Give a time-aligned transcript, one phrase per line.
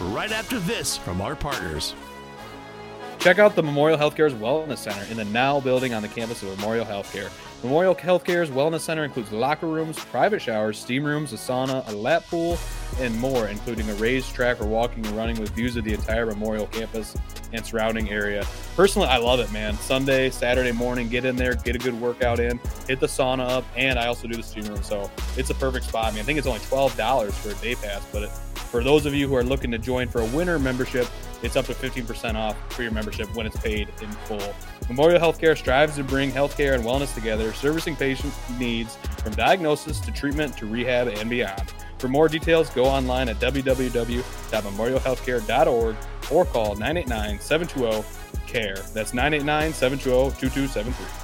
[0.00, 1.94] right after this from our partners.
[3.24, 6.50] Check out the Memorial Healthcare's Wellness Center in the now building on the campus of
[6.58, 7.30] Memorial Healthcare.
[7.62, 12.24] Memorial Healthcare's Wellness Center includes locker rooms, private showers, steam rooms, a sauna, a lap
[12.28, 12.58] pool,
[12.98, 16.26] and more, including a raised track for walking and running with views of the entire
[16.26, 17.16] Memorial campus
[17.54, 18.46] and surrounding area.
[18.76, 19.74] Personally, I love it, man.
[19.78, 23.64] Sunday, Saturday morning, get in there, get a good workout in, hit the sauna up,
[23.74, 24.82] and I also do the steam room.
[24.82, 26.08] So it's a perfect spot.
[26.08, 28.30] I mean, I think it's only $12 for a day pass, but it,
[28.70, 31.06] for those of you who are looking to join for a winter membership,
[31.42, 34.54] it's up to 15% off for your membership when it's paid in full.
[34.88, 40.12] Memorial Healthcare strives to bring healthcare and wellness together, servicing patient needs from diagnosis to
[40.12, 41.72] treatment to rehab and beyond.
[41.98, 45.96] For more details, go online at www.memorialhealthcare.org
[46.30, 48.04] or call 989 720
[48.46, 48.76] CARE.
[48.92, 51.23] That's 989 720 2273.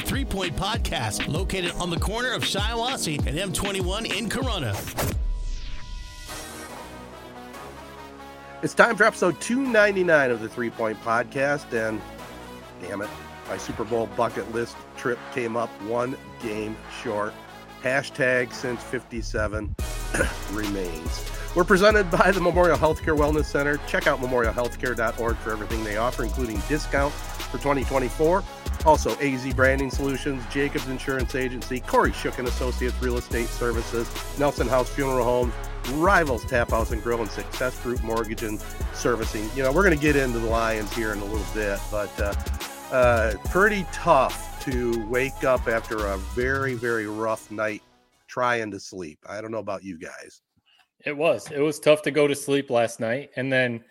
[0.00, 4.74] Three Point Podcast, located on the corner of Shiawassee and M21 in Corunna.
[8.62, 12.00] It's time for episode 299 of the Three Point Podcast, and
[12.82, 13.08] damn it,
[13.48, 17.32] my Super Bowl bucket list trip came up one game short.
[17.82, 19.74] Hashtag since 57
[20.52, 21.30] remains.
[21.56, 23.78] We're presented by the Memorial Healthcare Wellness Center.
[23.88, 28.44] Check out memorialhealthcare.org for everything they offer, including discount for 2024.
[28.86, 34.66] Also, AZ Branding Solutions, Jacobs Insurance Agency, Kori Shook and Associates Real Estate Services, Nelson
[34.68, 35.52] House Funeral Home,
[35.92, 38.60] Rivals Tap House and Grill, and Success Group Mortgage and
[38.94, 39.48] Servicing.
[39.54, 42.20] You know, we're going to get into the Lions here in a little bit, but
[42.20, 42.34] uh,
[42.94, 47.82] uh, pretty tough to wake up after a very, very rough night
[48.28, 49.18] trying to sleep.
[49.28, 50.42] I don't know about you guys.
[51.04, 51.50] It was.
[51.50, 53.30] It was tough to go to sleep last night.
[53.36, 53.82] And then,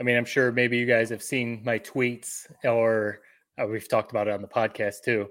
[0.00, 3.20] I mean, I'm sure maybe you guys have seen my tweets or
[3.60, 5.28] uh, we've talked about it on the podcast too.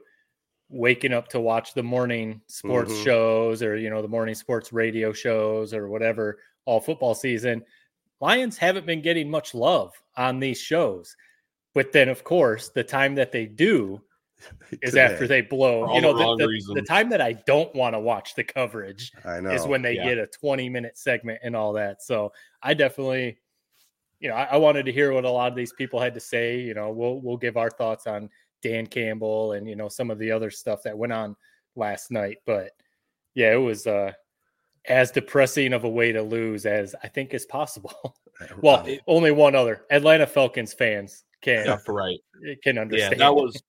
[0.69, 3.03] Waking up to watch the morning sports mm-hmm.
[3.03, 7.63] shows or you know the morning sports radio shows or whatever all football season.
[8.21, 11.15] Lions haven't been getting much love on these shows,
[11.73, 14.01] but then of course the time that they do
[14.81, 15.93] is after they blow.
[15.93, 19.39] You know, the, the, the, time that I don't want to watch the coverage I
[19.39, 19.51] know.
[19.51, 20.05] is when they yeah.
[20.05, 22.01] get a 20 minute segment and all that.
[22.01, 22.31] So
[22.61, 23.37] I definitely
[24.23, 26.19] you know, I, I, wanted to hear what a lot of these people had to
[26.21, 26.57] say.
[26.57, 28.29] You know, we'll we'll give our thoughts on
[28.61, 31.35] Dan Campbell and you know some of the other stuff that went on
[31.75, 32.37] last night.
[32.45, 32.71] But
[33.35, 34.13] yeah, it was uh,
[34.87, 37.93] as depressing of a way to lose as I think is possible.
[38.41, 42.17] Uh, well, um, only one other Atlanta Falcons fans can yeah, right
[42.49, 43.11] eh, can understand.
[43.11, 43.61] Yeah, that was.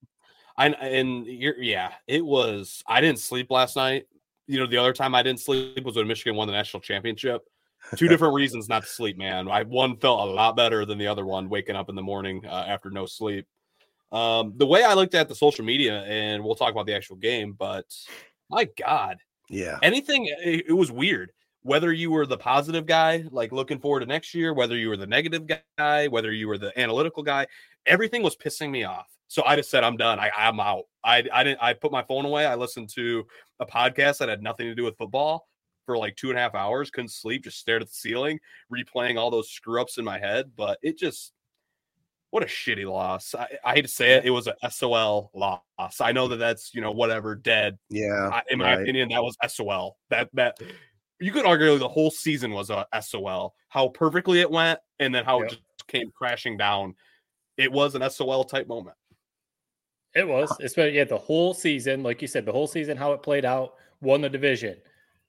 [0.57, 2.83] I and yeah, it was.
[2.87, 4.07] I didn't sleep last night.
[4.47, 7.43] You know, the other time I didn't sleep was when Michigan won the national championship
[7.97, 9.49] two different reasons not to sleep, man.
[9.49, 12.45] I one felt a lot better than the other one waking up in the morning
[12.47, 13.47] uh, after no sleep.
[14.13, 17.17] Um, the way I looked at the social media, and we'll talk about the actual
[17.17, 17.87] game, but
[18.51, 19.19] my God,
[19.49, 21.33] yeah, anything, it, it was weird.
[21.63, 24.99] Whether you were the positive guy, like looking forward to next year, whether you were
[24.99, 27.47] the negative guy, whether you were the analytical guy,
[27.87, 29.07] everything was pissing me off.
[29.29, 30.21] So I just said, I'm done.
[30.21, 30.85] I, I'm out.
[31.03, 31.63] I, I didn't.
[31.63, 32.45] I put my phone away.
[32.47, 33.27] I listened to
[33.59, 35.49] a podcast that had nothing to do with football
[35.85, 38.39] for like two and a half hours, couldn't sleep, just stared at the ceiling,
[38.73, 40.53] replaying all those screw ups in my head.
[40.57, 41.33] But it just,
[42.31, 43.35] what a shitty loss.
[43.35, 46.01] I, I hate to say it, it was a SOL loss.
[46.01, 47.79] I know that that's, you know, whatever, dead.
[47.91, 48.31] Yeah.
[48.33, 48.83] I, in my right.
[48.83, 49.97] opinion, that was SOL.
[50.11, 50.59] That, that,
[51.21, 53.55] you could argue the whole season was a SOL.
[53.69, 55.47] How perfectly it went, and then how yep.
[55.47, 56.95] it just came crashing down.
[57.57, 58.97] It was an SOL type moment.
[60.15, 63.23] It was, especially yeah, the whole season, like you said, the whole season, how it
[63.23, 64.77] played out, won the division.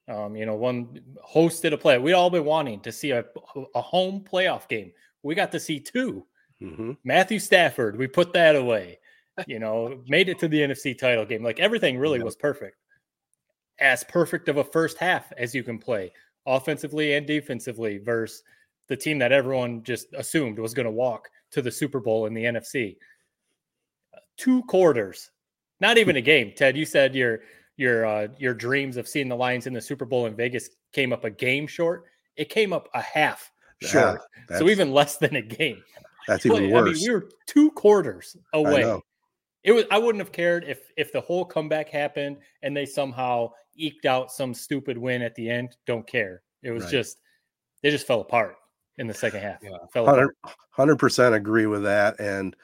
[0.08, 1.98] Um, you know, one hosted a play.
[1.98, 3.26] We all been wanting to see a,
[3.74, 4.92] a home playoff game.
[5.24, 6.26] We got to see 2
[6.62, 6.92] mm-hmm.
[7.04, 9.00] Matthew Stafford, we put that away.
[9.48, 11.44] You know, made it to the NFC title game.
[11.44, 12.78] Like everything really was perfect.
[13.80, 16.12] As perfect of a first half as you can play.
[16.46, 18.44] offensively and defensively, versus
[18.88, 22.34] the team that everyone just assumed was going to walk to the Super Bowl in
[22.34, 22.98] the NFC.
[24.38, 25.32] Two quarters,
[25.80, 26.54] not even a game.
[26.56, 27.40] Ted, you said your
[27.78, 31.12] your uh, your dreams of seeing the Lions in the Super Bowl in Vegas came
[31.14, 32.06] up a game short.
[32.38, 33.52] It came up a half
[33.82, 35.84] short, Yeah, so even less than a game.
[36.28, 37.02] that's even But, I mean, worse.
[37.02, 38.82] we were two quarters away.
[38.82, 39.02] know.
[39.64, 39.86] It was.
[39.92, 44.32] I wouldn't have cared if if the whole comeback happened and they somehow eked out
[44.32, 45.76] some stupid win at the end.
[45.88, 46.44] Don't care.
[46.64, 46.92] It was Right.
[46.92, 47.18] just
[47.82, 48.56] they just fell apart
[49.00, 49.58] in the second half.
[49.64, 49.72] Yeah.
[49.92, 50.36] Fell apart.
[50.72, 52.56] Hundred percent agree with that, and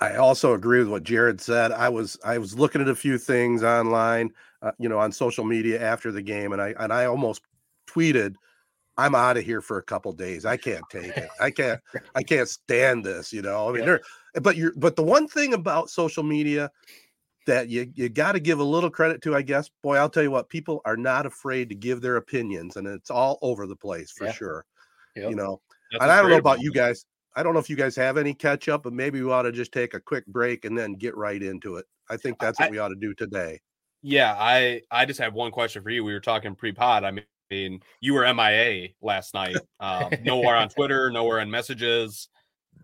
[0.00, 1.72] I also agree with what Jared said.
[1.72, 4.32] I was I was looking at a few things online,
[4.62, 7.42] uh, you know, on social media after the game, and I and I almost
[7.86, 8.34] tweeted,
[8.96, 10.46] "I'm out of here for a couple days.
[10.46, 11.28] I can't take it.
[11.38, 11.80] I can't
[12.14, 14.00] I can't stand this." You know, I mean, there,
[14.40, 16.70] but you're but the one thing about social media
[17.46, 19.70] that you you got to give a little credit to, I guess.
[19.82, 23.10] Boy, I'll tell you what, people are not afraid to give their opinions, and it's
[23.10, 24.32] all over the place for Yeah.
[24.32, 24.64] sure.
[25.16, 25.30] Yep.
[25.30, 25.60] You know,
[25.90, 27.04] That's and I don't know about you guys.
[27.36, 29.52] I don't know if you guys have any catch up, but maybe we ought to
[29.52, 31.86] just take a quick break and then get right into it.
[32.08, 33.60] I think that's what I- we ought to do today.
[34.02, 36.02] Yeah, I I just have one question for you.
[36.02, 37.04] We were talking pre-pod.
[37.04, 39.56] I mean, you were MIA last night.
[39.78, 42.28] Um, nowhere on Twitter, nowhere in messages.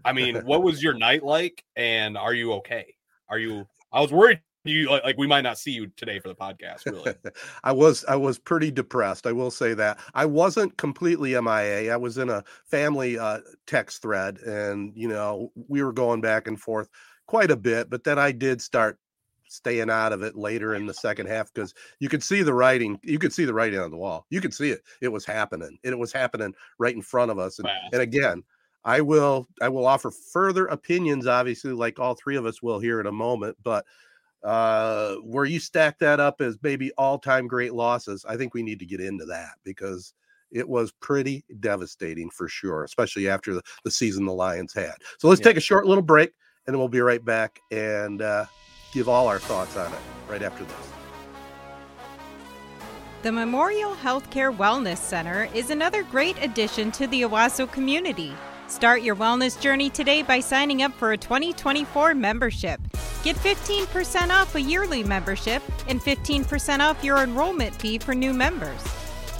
[0.04, 1.64] I mean, what was your night like?
[1.75, 2.94] And are you okay?
[3.31, 3.66] Are you?
[3.93, 6.86] I was worried you like, like we might not see you today for the podcast.
[6.86, 7.14] Really?
[7.64, 9.26] I was I was pretty depressed.
[9.26, 11.92] I will say that I wasn't completely MIA.
[11.92, 16.46] I was in a family uh, text thread, and you know we were going back
[16.46, 16.88] and forth
[17.26, 17.90] quite a bit.
[17.90, 18.98] But then I did start
[19.48, 22.98] staying out of it later in the second half because you could see the writing.
[23.02, 24.26] You could see the writing on the wall.
[24.30, 24.82] You could see it.
[25.00, 27.58] It was happening, and it was happening right in front of us.
[27.58, 27.92] And, Fast.
[27.92, 28.42] and again,
[28.86, 33.00] I will I will offer further opinions, obviously, like all three of us will here
[33.00, 33.84] in a moment, but
[34.46, 38.78] uh where you stack that up as maybe all-time great losses i think we need
[38.78, 40.14] to get into that because
[40.52, 45.26] it was pretty devastating for sure especially after the, the season the lions had so
[45.28, 45.46] let's Yeah.
[45.46, 46.31] take a short little break
[46.66, 48.46] and then we'll be right back and uh
[48.93, 49.98] give all our thoughts on it
[50.31, 50.93] right after this
[53.22, 58.32] The Memorial Healthcare Wellness Center is another great addition to the Owosso community.
[58.68, 62.80] Start your wellness journey today by signing up for a 2024 membership.
[63.22, 68.82] Get 15% off a yearly membership and 15% off your enrollment fee for new members.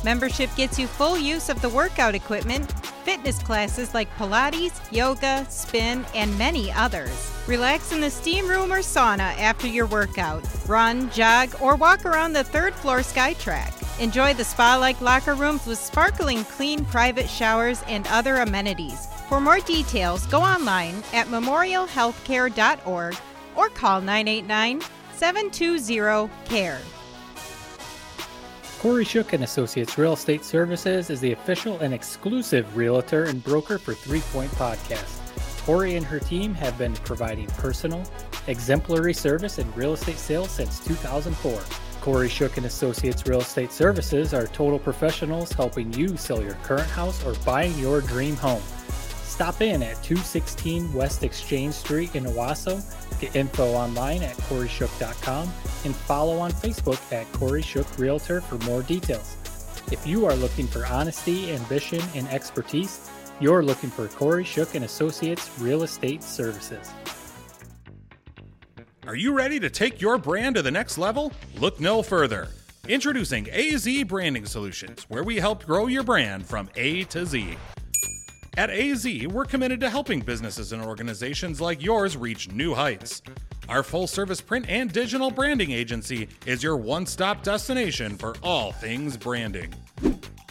[0.05, 2.71] Membership gets you full use of the workout equipment,
[3.05, 7.33] fitness classes like Pilates, yoga, spin, and many others.
[7.49, 10.45] Relax in the steam room or sauna after your workout.
[10.69, 13.73] Run, jog, or walk around the third floor SkyTrack.
[14.01, 19.09] Enjoy the spa like locker rooms with sparkling clean private showers and other amenities.
[19.29, 23.17] For more details, go online at memorialhealthcare.org
[23.57, 24.81] or call 989
[25.15, 26.81] 720 CARE.
[28.79, 33.79] Kori Shook and Associates Real Estate Services is the official and exclusive realtor and broker
[33.79, 35.23] for Three Point Podcast.
[35.65, 38.05] Kori and her team have been providing personal,
[38.47, 41.61] exemplary service in real estate sales since 2004.
[42.01, 46.89] Kori Shook and Associates Real Estate Services are total professionals helping you sell your current
[46.91, 48.63] house or buying your dream home.
[49.37, 52.83] Stop in at 216 West Exchange Street in Owosso.
[53.21, 55.53] Get info online at korishook.com
[55.85, 59.37] and follow on Facebook at Kori Shook Realtor for more details.
[59.93, 64.87] If you are looking for honesty, ambition, and expertise, you're looking for Kori Shook and
[64.87, 66.91] Associates Real Estate Services.
[69.07, 71.31] Are you ready to take your brand to the next level?
[71.59, 72.49] Look no further.
[72.89, 77.59] Introducing AZ Branding Solutions, where we help grow your brand from A to Z.
[78.57, 83.21] At AZ, we're committed to helping businesses and organizations like yours reach new heights.
[83.69, 88.73] Our full service print and digital branding agency is your one stop destination for all
[88.73, 89.75] things branding.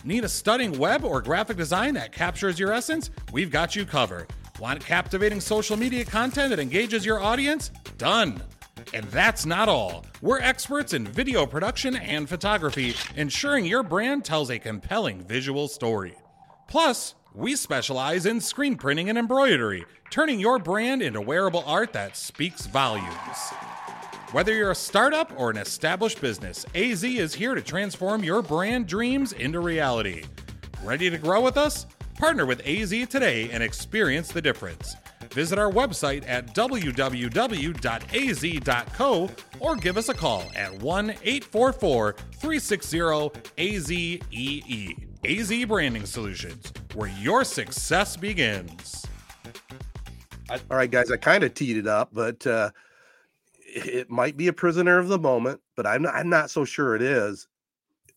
[0.03, 3.09] Need a stunning web or graphic design that captures your essence?
[3.33, 4.27] We've got you covered.
[4.59, 7.71] Want captivating social media content that engages your audience?
[7.97, 8.39] Done.
[8.93, 10.05] And that's not all.
[10.21, 16.13] We're experts in video production and photography, ensuring your brand tells a compelling visual story.
[16.67, 22.15] Plus, we specialize in screen printing and embroidery, turning your brand into wearable art that
[22.15, 23.51] speaks volumes.
[24.31, 28.87] Whether you're a startup or an established business, AZ is here to transform your brand
[28.87, 30.23] dreams into reality.
[30.83, 31.85] Ready to grow with us?
[32.15, 34.95] Partner with AZ today and experience the difference.
[35.31, 36.89] Visit our website at www.az.co
[39.59, 45.04] or give us a call at 1 844 360 AZEE.
[45.25, 49.05] AZ Branding Solutions, where your success begins.
[50.49, 52.69] all right guys i kind of teed it up but uh
[53.67, 56.95] it might be a prisoner of the moment but i'm not i'm not so sure
[56.95, 57.47] it is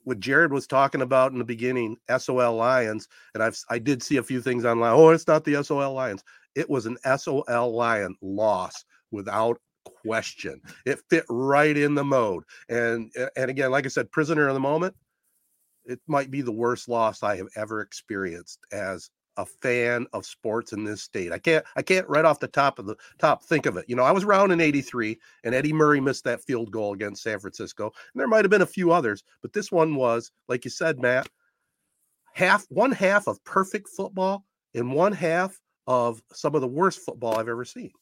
[0.05, 4.17] what Jared was talking about in the beginning, SOL Lions, and I've I did see
[4.17, 4.95] a few things online.
[4.95, 6.25] Oh, it's not the SOL Lions.
[6.55, 7.45] It was an SOL
[7.77, 10.63] Lion loss without question.
[10.87, 12.45] It fit right in the mode.
[12.71, 14.95] And and again, like I said, prisoner of the moment.
[15.89, 20.73] It might be the worst loss I have ever experienced as a fan of sports
[20.73, 21.33] in this state.
[21.33, 23.87] I can't I can't right off the top of the top think of it.
[23.89, 27.23] You know, I was around in 83 and Eddie Murray missed that field goal against
[27.23, 27.85] San Francisco.
[27.85, 31.01] And there might have been a few others, but this one was, like you said,
[31.01, 31.29] Matt,
[32.35, 37.39] half one half of perfect football and one half of some of the worst football
[37.39, 37.93] I've ever seen.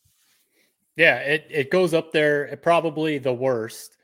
[0.96, 3.98] Yeah, it, it goes up there probably the worst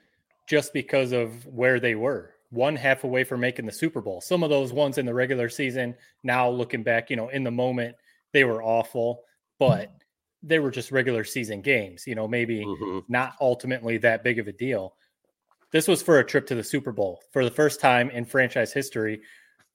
[0.47, 4.21] just because of where they were one half away from making the Super Bowl.
[4.21, 7.51] Some of those ones in the regular season, now looking back, you know, in the
[7.51, 7.97] moment,
[8.33, 9.23] they were awful,
[9.59, 9.91] but
[10.43, 12.99] they were just regular season games, you know, maybe mm-hmm.
[13.09, 14.95] not ultimately that big of a deal.
[15.71, 18.73] This was for a trip to the Super Bowl for the first time in franchise
[18.73, 19.23] history,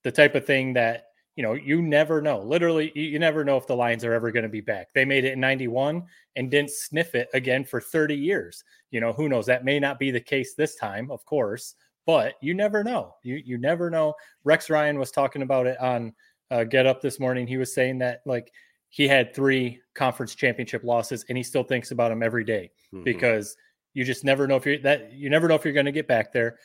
[0.04, 1.06] the type of thing that,
[1.36, 2.42] you know, you never know.
[2.42, 4.94] Literally, you never know if the Lions are ever going to be back.
[4.94, 6.04] They made it in 91
[6.36, 8.64] and didn't sniff it again for 30 years.
[8.92, 9.48] You know, who knows?
[9.48, 11.74] That may not be the case this time, of course
[12.08, 13.14] but you never know.
[13.22, 14.16] You you never know.
[14.46, 16.14] Rex Ryan was talking about it on
[16.50, 17.46] uh, Get Up this morning.
[17.46, 18.52] He was saying that like
[18.90, 23.04] he had three conference championship losses, and he still thinks about them every day mm-hmm.
[23.04, 23.56] because
[23.94, 26.08] you just never know if you're that you never know if you're going to get
[26.08, 26.58] back there.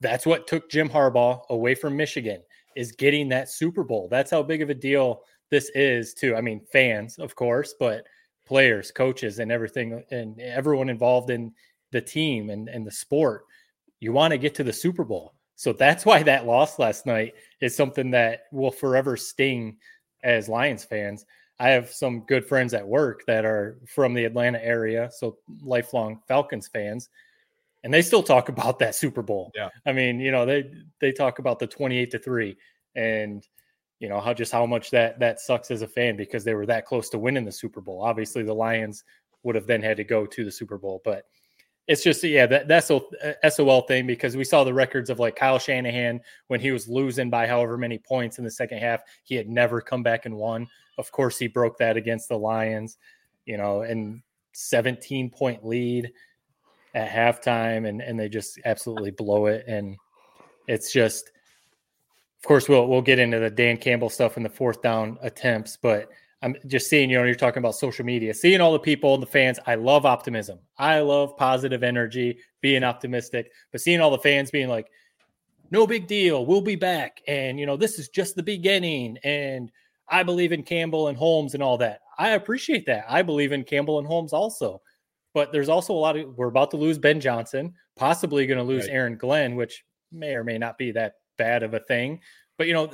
[0.00, 2.42] That's what took Jim Harbaugh away from Michigan
[2.74, 4.08] is getting that Super Bowl.
[4.10, 8.06] That's how big of a deal this is to I mean fans, of course, but
[8.46, 11.52] players, coaches, and everything, and everyone involved in
[11.92, 13.44] the team and, and the sport
[14.00, 15.34] you want to get to the Super Bowl.
[15.56, 19.76] So that's why that loss last night is something that will forever sting
[20.24, 21.26] as Lions fans.
[21.58, 26.22] I have some good friends at work that are from the Atlanta area, so lifelong
[26.26, 27.10] Falcons fans,
[27.84, 29.52] and they still talk about that Super Bowl.
[29.54, 29.68] Yeah.
[29.84, 32.56] I mean, you know, they they talk about the 28 to 3
[32.96, 33.46] and
[33.98, 36.66] you know, how just how much that that sucks as a fan because they were
[36.66, 38.02] that close to winning the Super Bowl.
[38.02, 39.04] Obviously, the Lions
[39.42, 41.24] would have then had to go to the Super Bowl, but
[41.90, 45.34] it's just yeah that that's a SOL thing because we saw the records of like
[45.34, 49.02] Kyle Shanahan when he was losing by however many points in the second half.
[49.24, 50.68] He had never come back and won.
[50.98, 52.96] Of course he broke that against the Lions
[53.44, 56.12] you know and 17 point lead
[56.94, 59.64] at halftime and and they just absolutely blow it.
[59.66, 59.96] And
[60.68, 61.32] it's just
[62.38, 65.76] of course we'll we'll get into the Dan Campbell stuff in the fourth down attempts
[65.76, 66.08] but
[66.42, 69.22] I'm just seeing, you know, you're talking about social media, seeing all the people and
[69.22, 69.58] the fans.
[69.66, 70.58] I love optimism.
[70.78, 74.86] I love positive energy, being optimistic, but seeing all the fans being like,
[75.70, 76.46] no big deal.
[76.46, 77.20] We'll be back.
[77.28, 79.18] And, you know, this is just the beginning.
[79.22, 79.70] And
[80.08, 82.00] I believe in Campbell and Holmes and all that.
[82.18, 83.04] I appreciate that.
[83.08, 84.80] I believe in Campbell and Holmes also.
[85.32, 88.64] But there's also a lot of, we're about to lose Ben Johnson, possibly going to
[88.64, 88.94] lose right.
[88.94, 92.20] Aaron Glenn, which may or may not be that bad of a thing.
[92.58, 92.90] But, you know,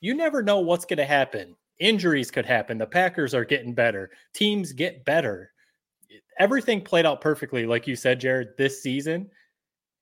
[0.00, 2.78] you never know what's going to happen Injuries could happen.
[2.78, 4.10] The Packers are getting better.
[4.32, 5.52] Teams get better.
[6.38, 9.30] Everything played out perfectly, like you said, Jared, this season.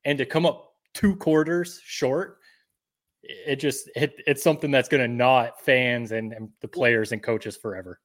[0.05, 2.39] And to come up two quarters short,
[3.23, 7.13] it just it, it's something that's going to gnaw at fans and, and the players
[7.13, 8.01] and coaches forever.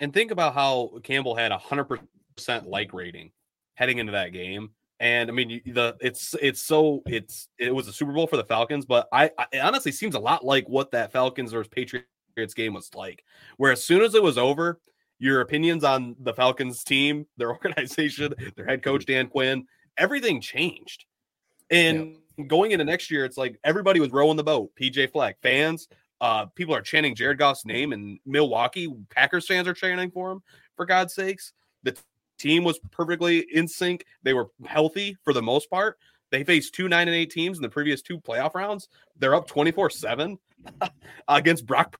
[0.00, 2.00] And think about how Campbell had a hundred
[2.36, 3.32] percent like rating
[3.74, 4.70] heading into that game.
[5.00, 8.44] And I mean, the it's it's so it's it was a Super Bowl for the
[8.44, 12.08] Falcons, but I, I it honestly seems a lot like what that Falcons versus Patriots
[12.38, 13.24] Patriots game was like,
[13.56, 14.80] where as soon as it was over,
[15.18, 19.66] your opinions on the Falcons team, their organization, their head coach Dan Quinn,
[19.96, 21.04] everything changed.
[21.68, 22.44] And yeah.
[22.46, 24.70] going into next year, it's like everybody was rowing the boat.
[24.80, 25.88] PJ Fleck, fans,
[26.20, 28.88] uh, people are chanting Jared Goff's name in Milwaukee.
[29.10, 30.42] Packers fans are chanting for him,
[30.76, 31.52] for God's sakes.
[31.82, 31.96] The
[32.38, 34.04] team was perfectly in sync.
[34.22, 35.98] They were healthy for the most part.
[36.30, 38.88] They faced two nine and eight teams in the previous two playoff rounds.
[39.16, 40.38] They're up 24 7
[41.28, 41.98] against Brock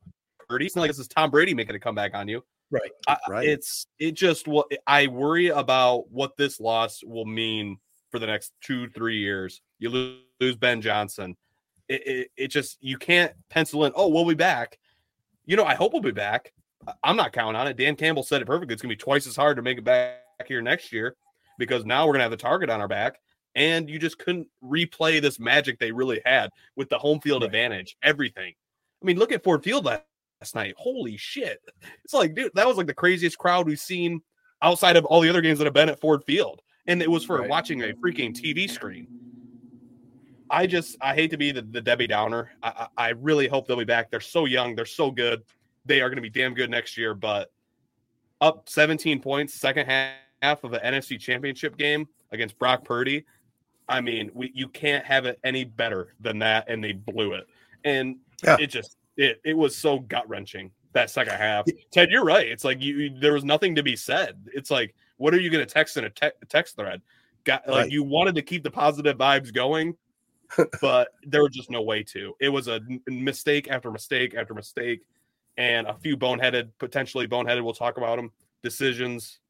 [0.48, 0.66] Purdy.
[0.66, 2.42] It's not like this is Tom Brady making a comeback on you.
[2.70, 2.90] Right.
[3.06, 3.48] I, right.
[3.48, 7.78] It's it just what I worry about what this loss will mean
[8.10, 9.60] for the next two three years.
[9.78, 11.36] You lose, lose Ben Johnson.
[11.88, 13.92] It, it, it just you can't pencil in.
[13.94, 14.78] Oh, we'll be back.
[15.46, 16.52] You know, I hope we'll be back.
[17.02, 17.76] I'm not counting on it.
[17.76, 18.72] Dan Campbell said it perfectly.
[18.72, 21.16] It's gonna be twice as hard to make it back here next year
[21.58, 23.18] because now we're gonna have the target on our back.
[23.54, 27.46] And you just couldn't replay this magic they really had with the home field right.
[27.46, 28.52] advantage, everything.
[29.02, 30.02] I mean, look at Ford Field last
[30.40, 30.74] last night.
[30.76, 31.60] Holy shit.
[32.04, 34.20] It's like, dude, that was like the craziest crowd we've seen
[34.62, 36.62] outside of all the other games that have been at Ford Field.
[36.86, 37.48] And it was for right.
[37.48, 39.06] watching a freaking TV screen.
[40.50, 42.52] I just, I hate to be the, the Debbie Downer.
[42.62, 44.10] I, I really hope they'll be back.
[44.10, 44.74] They're so young.
[44.74, 45.42] They're so good.
[45.84, 47.14] They are going to be damn good next year.
[47.14, 47.52] But
[48.40, 53.26] up 17 points, second half of the NFC championship game against Brock Purdy.
[53.88, 57.46] I mean, we, you can't have it any better than that, and they blew it.
[57.84, 58.56] And Yeah.
[58.60, 61.66] it just it it was so gut wrenching that second half.
[61.92, 62.48] Ted, you're right.
[62.48, 64.36] It's like you, there was nothing to be said.
[64.54, 67.02] It's like, what are you going to text in a te- text thread?
[67.44, 67.90] Got like Right.
[67.92, 69.94] you wanted to keep the positive vibes going,
[70.80, 72.34] but there was just no way to.
[72.40, 75.00] It was a mistake after mistake after mistake,
[75.58, 77.62] and a few boneheaded, potentially boneheaded.
[77.62, 78.32] We'll talk about them.
[78.62, 79.40] Decisions,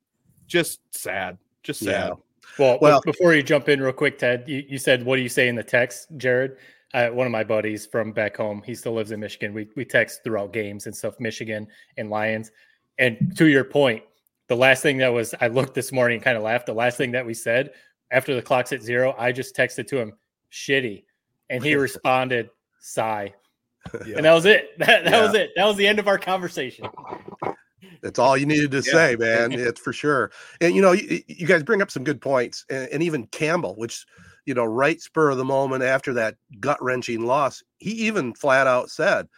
[0.48, 2.08] just sad, just sad.
[2.08, 2.14] Yeah.
[2.58, 5.28] Well, Well- before you jump in real quick, Ted, you, you said, what do you
[5.28, 6.56] say in the text, Jared?
[6.94, 9.52] Uh, one of my buddies from back home, he still lives in Michigan.
[9.52, 11.66] We, we text throughout games and stuff, Michigan
[11.98, 12.50] and Lions.
[12.98, 14.02] And to your point,
[14.48, 16.66] the last thing that was, I looked this morning and kind of laughed.
[16.66, 17.72] The last thing that we said
[18.10, 20.14] after the clock's at zero, I just texted to him,
[20.50, 21.04] shitty.
[21.50, 22.48] And he responded,
[22.80, 23.34] sigh.
[23.92, 24.70] And that was it.
[24.78, 25.50] That, that was it.
[25.56, 26.88] That was the end of our conversation.
[28.02, 28.92] That's all you needed to Yeah.
[28.92, 29.52] say, man.
[29.58, 30.30] It's for sure.
[30.60, 33.74] And you know, you, you guys bring up some good points, and, and even Campbell,
[33.76, 34.06] which
[34.48, 38.66] you know, right spur of the moment after that gut wrenching loss, he even flat
[38.66, 39.28] out said,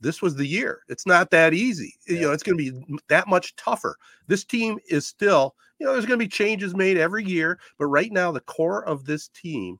[0.00, 0.80] "This was the year.
[0.88, 1.94] It's not that easy.
[2.08, 3.96] You know, it's going to be that much tougher.
[4.26, 7.86] This team is still, you know, there's going to be changes made every year, but
[7.86, 9.78] right now, the core of this team."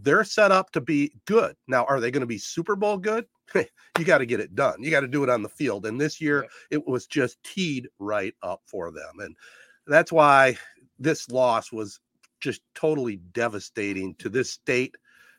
[0.00, 1.56] They're set up to be good.
[1.66, 3.26] Now, are they going to be Super Bowl good?
[3.56, 4.80] you got to get it done.
[4.80, 5.86] You got to do it on the field.
[5.86, 9.18] And this year, it was just teed right up for them.
[9.18, 9.34] And
[9.88, 10.56] that's why
[11.00, 11.98] this loss was
[12.40, 14.96] just totally devastating to this state,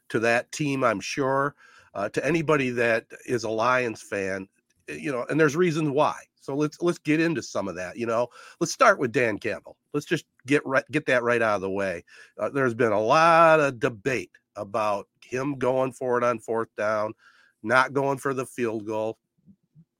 [0.09, 1.55] to that team, I'm sure,
[1.93, 4.47] uh, to anybody that is a Lions fan,
[4.87, 6.15] eh, you know, and there's reasons why.
[6.41, 7.97] So let's let's get into some of that.
[7.97, 8.29] You know,
[8.59, 9.77] let's start with Dan Campbell.
[9.93, 12.03] Let's just get right get that right out of the way.
[12.39, 17.13] Uh, there's been a lot of debate about him going for it on fourth down,
[17.61, 19.19] not going for the field goal.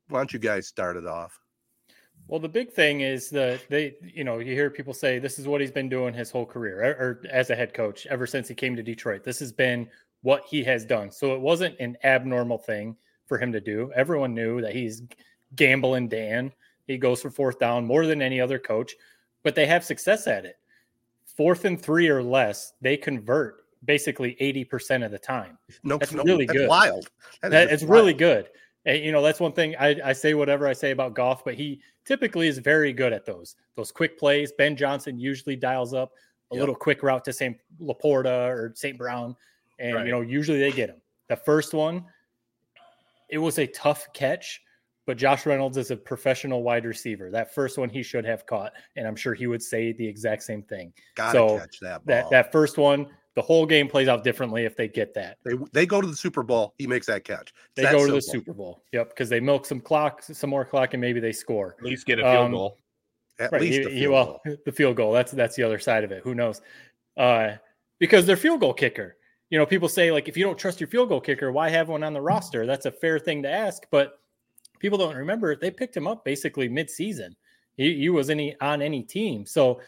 [0.08, 1.40] Why don't you guys start it off?
[2.30, 5.48] Well, the big thing is that they, you know, you hear people say this is
[5.48, 8.48] what he's been doing his whole career, or, or as a head coach ever since
[8.48, 9.24] he came to Detroit.
[9.24, 9.90] This has been
[10.22, 11.12] what he has done.
[11.12, 13.92] So it wasn't an abnormal thing for him to do.
[13.96, 15.02] Everyone knew that he's
[15.56, 16.52] gambling Dan.
[16.86, 18.94] He goes for fourth down more than any other coach,
[19.42, 20.58] but they have success at it.
[21.26, 25.58] Fourth and three or less, they convert basically 80% of the time.
[25.84, 26.70] No, That's no, really that's good.
[26.70, 27.10] wild.
[27.42, 28.50] That That, it's really good.
[28.86, 31.54] And, you know, that's one thing I, I say whatever I say about golf, but
[31.56, 34.52] he typically is very good at those those quick plays.
[34.52, 36.14] Ben Johnson usually dials up
[36.52, 36.60] a Yep.
[36.62, 37.58] little quick route to St.
[37.82, 38.98] LaPorta or St.
[38.98, 39.36] Brown,
[39.78, 40.06] and Right.
[40.06, 41.02] you know usually they get him.
[41.28, 42.06] The first one,
[43.30, 44.62] it was a tough catch,
[45.06, 47.30] but Josh Reynolds is a professional wide receiver.
[47.30, 50.42] That first one he should have caught, and I'm sure he would say the exact
[50.44, 50.92] same thing.
[51.16, 52.16] Gotta So, catch that ball.
[52.16, 55.38] That that first one, the whole game plays out differently if they get that.
[55.46, 56.74] they, they go to the Super Bowl.
[56.78, 57.50] He makes that catch.
[57.50, 58.22] It's They that go to the.
[58.22, 58.84] Super Bowl.
[58.92, 61.76] Yep, because they milk some clock, some more clock, and maybe they score.
[61.80, 62.78] At least get a field Um, goal.
[63.40, 63.62] At right.
[63.62, 64.58] least you- a you- field well, goal.
[64.66, 65.12] the field goal.
[65.14, 66.22] That's that's the other side of it.
[66.24, 66.62] Who knows?
[67.18, 67.52] Uh,
[68.00, 69.16] because they're field goal kicker.
[69.50, 71.88] You know, people say like if you don't trust your field goal kicker, why have
[71.90, 72.66] one on the roster?
[72.66, 74.20] That's a fair thing to ask, but
[74.80, 77.36] people don't remember they picked him up basically mid-season.
[77.78, 79.46] He, he was any on any team.
[79.46, 79.82] So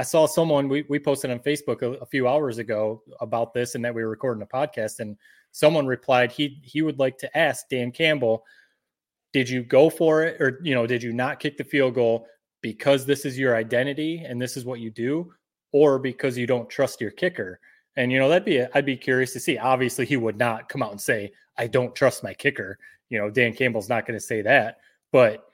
[0.00, 3.74] I saw someone we, we posted on Facebook a, a few hours ago about this
[3.74, 5.14] and that we were recording a podcast and
[5.52, 8.42] someone replied he he would like to ask Dan Campbell,
[9.34, 12.26] did you go for it or you know, did you not kick the field goal
[12.62, 15.30] because this is your identity and this is what you do
[15.70, 17.60] or because you don't trust your kicker?
[17.96, 19.58] And you know, that'd be I'd be curious to see.
[19.58, 22.78] Obviously, he would not come out and say I don't trust my kicker.
[23.10, 24.78] You know, Dan Campbell's not going to say that,
[25.12, 25.44] but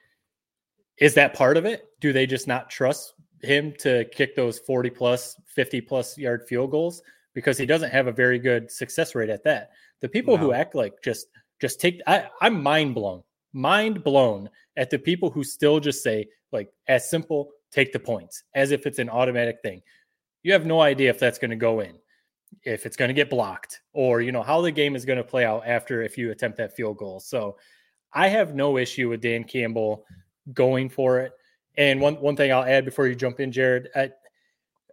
[0.99, 1.89] is that part of it?
[2.01, 6.71] Do they just not trust him to kick those 40 plus, 50 plus yard field
[6.71, 7.03] goals
[7.35, 9.71] because he doesn't have a very good success rate at that?
[10.01, 11.27] The people who act like just
[11.61, 13.23] just take I, I'm mind blown,
[13.53, 18.45] mind blown at the people who still just say like as simple take the points
[18.55, 19.83] as if it's an automatic thing.
[20.43, 21.95] You have no idea if that's going to go in,
[22.63, 25.25] if it's going to get blocked, or you know how the game is going to
[25.25, 27.21] play out after if you attempt that field goal.
[27.21, 27.57] So
[28.13, 30.05] I have no issue with Dan Campbell
[30.53, 31.33] going for it.
[31.77, 34.11] And one one thing I'll add before you jump in, Jared, I,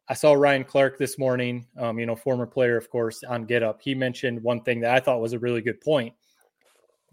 [0.10, 3.64] I saw Ryan Clark this morning, um, you know, former player, of course, on Get
[3.64, 3.82] Up.
[3.82, 6.14] He mentioned one thing that I thought was a really good point.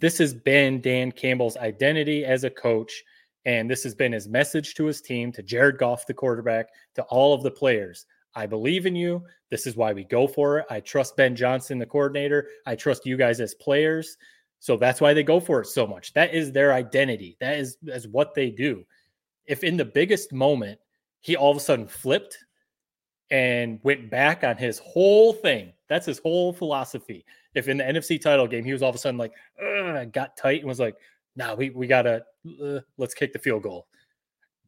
[0.00, 3.04] This has been Dan Campbell's identity as a coach,
[3.44, 7.02] and this has been his message to his team, to Jared Goff, the quarterback, to
[7.04, 8.06] all of the players.
[8.34, 9.22] I believe in you.
[9.50, 10.66] This is why we go for it.
[10.70, 12.48] I trust Ben Johnson, the coordinator.
[12.66, 14.16] I trust you guys as players.
[14.58, 16.12] So that's why they go for it so much.
[16.14, 17.36] That is their identity.
[17.40, 18.84] That is, is what they do.
[19.50, 20.78] If in the biggest moment
[21.18, 22.38] he all of a sudden flipped
[23.30, 27.26] and went back on his whole thing, that's his whole philosophy.
[27.54, 29.32] If in the NFC title game he was all of a sudden like,
[30.12, 30.94] got tight and was like,
[31.34, 32.22] "Nah, we we gotta
[32.62, 33.88] uh, let's kick the field goal."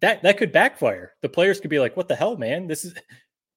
[0.00, 1.12] That that could backfire.
[1.22, 2.66] The players could be like, "What the hell, man?
[2.66, 2.94] This is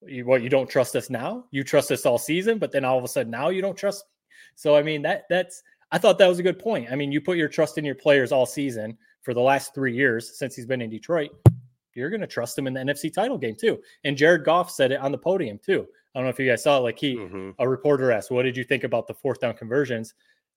[0.24, 1.46] what you don't trust us now?
[1.50, 4.04] You trust us all season, but then all of a sudden now you don't trust.
[4.54, 5.60] So I mean that that's
[5.90, 6.90] I thought that was a good point.
[6.92, 9.92] I mean, you put your trust in your players all season for the last three
[9.92, 11.30] years since he's been in Detroit.
[11.94, 13.82] You're going to trust him in the NFC title game too.
[14.04, 15.84] And Jared Goff said it on the podium too.
[16.14, 16.82] I don't know if you guys saw it.
[16.82, 17.56] Like he, Mhm.
[17.58, 20.14] a reporter asked, "What did you think about the fourth down conversions?"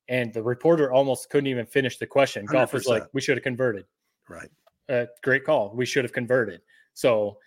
[0.07, 2.45] And the reporter almost couldn't even finish the question.
[2.45, 3.85] Goff was like, "We should have converted."
[4.29, 4.49] Right.
[4.87, 5.73] Uh, great call.
[5.75, 6.61] We should have converted.
[6.93, 7.39] So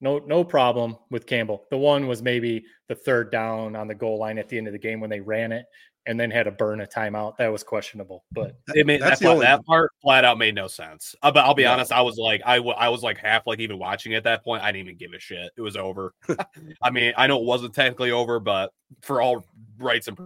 [0.00, 1.66] no no problem with Campbell.
[1.70, 4.72] The one was maybe the third down on the goal line at the end of
[4.72, 5.66] the game when they ran it
[6.06, 7.36] and then had to burn a timeout.
[7.36, 8.24] That was questionable.
[8.32, 11.14] But It made That's that, part, that part flat out made no sense.
[11.22, 11.72] Uh, but I'll be No.
[11.72, 14.42] honest, I was like, I, w- I was like half like even watching at that
[14.42, 14.62] point.
[14.64, 15.52] I didn't even give a shit.
[15.56, 16.14] It was over.
[16.82, 19.44] I mean, I know it wasn't technically over, but for all
[19.78, 20.18] rights and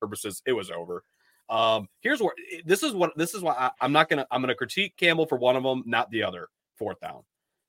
[0.00, 1.02] purposes, it was over.
[1.48, 2.32] Um, here's where
[2.64, 5.36] this is what this is why I, I'm not gonna I'm gonna critique Campbell for
[5.36, 6.48] one of them, not the other.
[6.76, 7.22] Fourth down,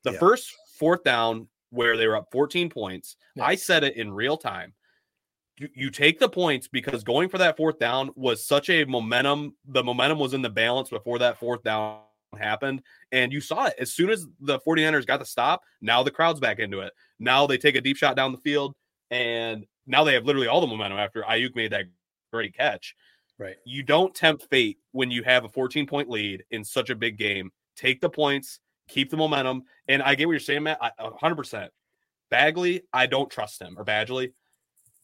[0.04, 0.20] the Yeah.
[0.20, 3.16] first fourth down where they were up 14 points.
[3.36, 3.44] Yeah.
[3.46, 4.74] I said it in real time
[5.58, 9.56] you, you take the points because going for that fourth down was such a momentum.
[9.66, 12.00] The momentum was in the balance before that fourth down
[12.38, 12.82] happened.
[13.12, 15.62] And you saw it as soon as the 49ers got the stop.
[15.82, 16.94] Now the crowd's back into it.
[17.20, 18.74] Now they take a deep shot down the field.
[19.12, 21.86] And now they have literally all the momentum after Aiyuk made that
[22.32, 22.96] great catch.
[23.38, 23.56] right.
[23.66, 27.18] You don't tempt fate when you have a 14 point lead in such a big
[27.18, 27.52] game.
[27.76, 29.64] Take the points, keep the momentum.
[29.88, 30.80] And I get what you're saying, Matt.
[30.82, 31.70] I, 100%.
[32.32, 34.32] Badgley, I don't trust him or Badgley.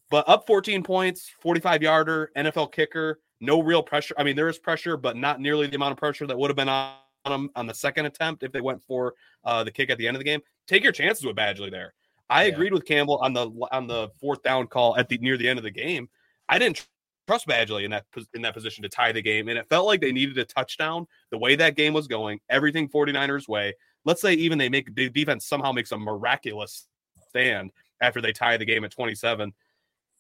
[0.10, 4.16] But up 14 points, 45 yarder, NFL kicker, no real pressure.
[4.18, 6.58] I mean, there is pressure, but not nearly the amount of pressure that would have
[6.58, 6.94] been on
[7.26, 10.16] them on the second attempt if they went for uh, the kick at the end
[10.18, 10.42] of the game.
[10.68, 11.94] Take your chances with Badgley there.
[12.30, 12.54] I Yeah.
[12.54, 15.60] agreed with Campbell on the on the fourth down call at the near the end
[15.60, 16.10] of the game.
[16.48, 16.88] I didn't
[17.28, 20.02] trust Badgley in that in that position to tie the game, and it felt like
[20.02, 21.06] they needed a touchdown.
[21.32, 23.74] The way that game was going, everything 49ers way.
[24.06, 26.88] Let's say even they make the defense somehow makes a miraculous
[27.30, 29.54] stand after they tie the game at 27.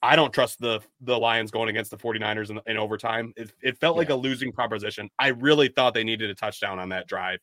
[0.01, 3.33] I don't trust the the Lions going against the 49ers in, in overtime.
[3.35, 5.09] It, it felt like a losing proposition.
[5.19, 7.39] I really thought they needed a touchdown on that drive,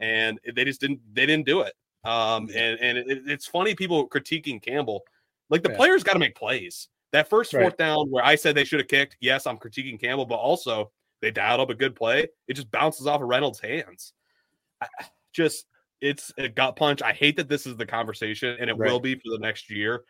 [0.00, 1.00] and they just didn't.
[1.14, 1.72] They didn't do it.
[2.04, 5.02] Um, and and it, it's funny people critiquing Campbell.
[5.48, 5.76] Like the Yeah.
[5.76, 6.88] players got to make plays.
[7.12, 7.62] That first Right.
[7.62, 9.16] fourth down where I said they should have kicked.
[9.20, 12.28] Yes, I'm critiquing Campbell, but also they dialed up a good play.
[12.48, 14.12] It just bounces off of Reynolds' hands.
[14.80, 14.88] I,
[15.32, 15.66] just
[16.02, 17.00] it's a gut punch.
[17.00, 20.04] I hate that this is the conversation, and it will be for the next year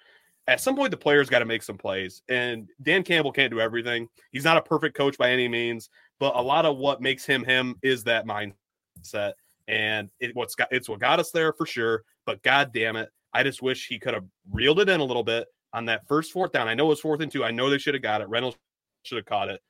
[0.47, 3.61] at some point the players got to make some plays and dan campbell can't do
[3.61, 4.09] everything.
[4.31, 7.45] He's not a perfect coach by any means but a lot of what makes him
[7.45, 9.33] him is that mindset
[9.69, 13.09] and it what's got it's what got us there for sure but god damn it
[13.33, 16.33] i just wish he could have reeled it in a little bit on that first
[16.33, 16.69] fourth down.
[16.69, 17.45] I know it was fourth and two.
[17.45, 18.29] I know they should have got it.
[18.29, 18.57] Reynolds
[19.03, 19.61] should have caught it.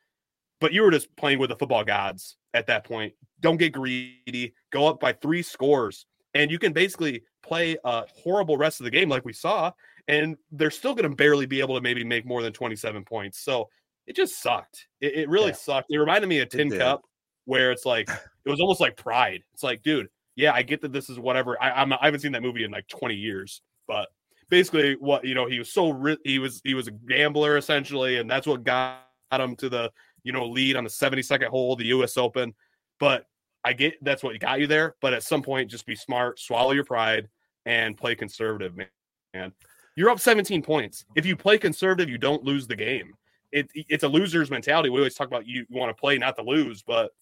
[0.60, 3.14] But you were just playing with the football gods at that point.
[3.40, 4.54] Don't get greedy.
[4.70, 8.90] Go up by three scores and you can basically play a horrible rest of the
[8.90, 9.72] game like we saw
[10.08, 13.40] and they're still going to barely be able to maybe make more than 27 points.
[13.40, 13.68] So
[14.06, 14.86] it just sucked.
[15.00, 15.54] It, it really Yeah.
[15.54, 15.90] sucked.
[15.90, 16.70] It reminded me of Tin.
[16.70, 17.02] Cup,
[17.46, 18.08] where it's like
[18.44, 19.42] it was almost like pride.
[19.54, 21.60] It's like, dude, yeah, I get that this is whatever.
[21.62, 24.08] I, I'm I haven't seen that movie in like 20 years, but
[24.50, 28.18] basically, what you know, he was so ri- he was he was a gambler essentially,
[28.18, 29.00] and that's what got
[29.32, 29.90] him to the
[30.22, 32.16] you know lead on the 72nd hole, the U.S.
[32.16, 32.52] Open.
[33.00, 33.26] But
[33.64, 34.96] I get that's what got you there.
[35.00, 37.28] But at some point, just be smart, swallow your pride,
[37.64, 39.52] and play conservative, man.
[39.96, 41.04] You're up 17 points.
[41.14, 43.14] If you play conservative, you don't lose the game.
[43.52, 44.90] It, it's a loser's mentality.
[44.90, 47.12] We always talk about you, you want to play not to lose, but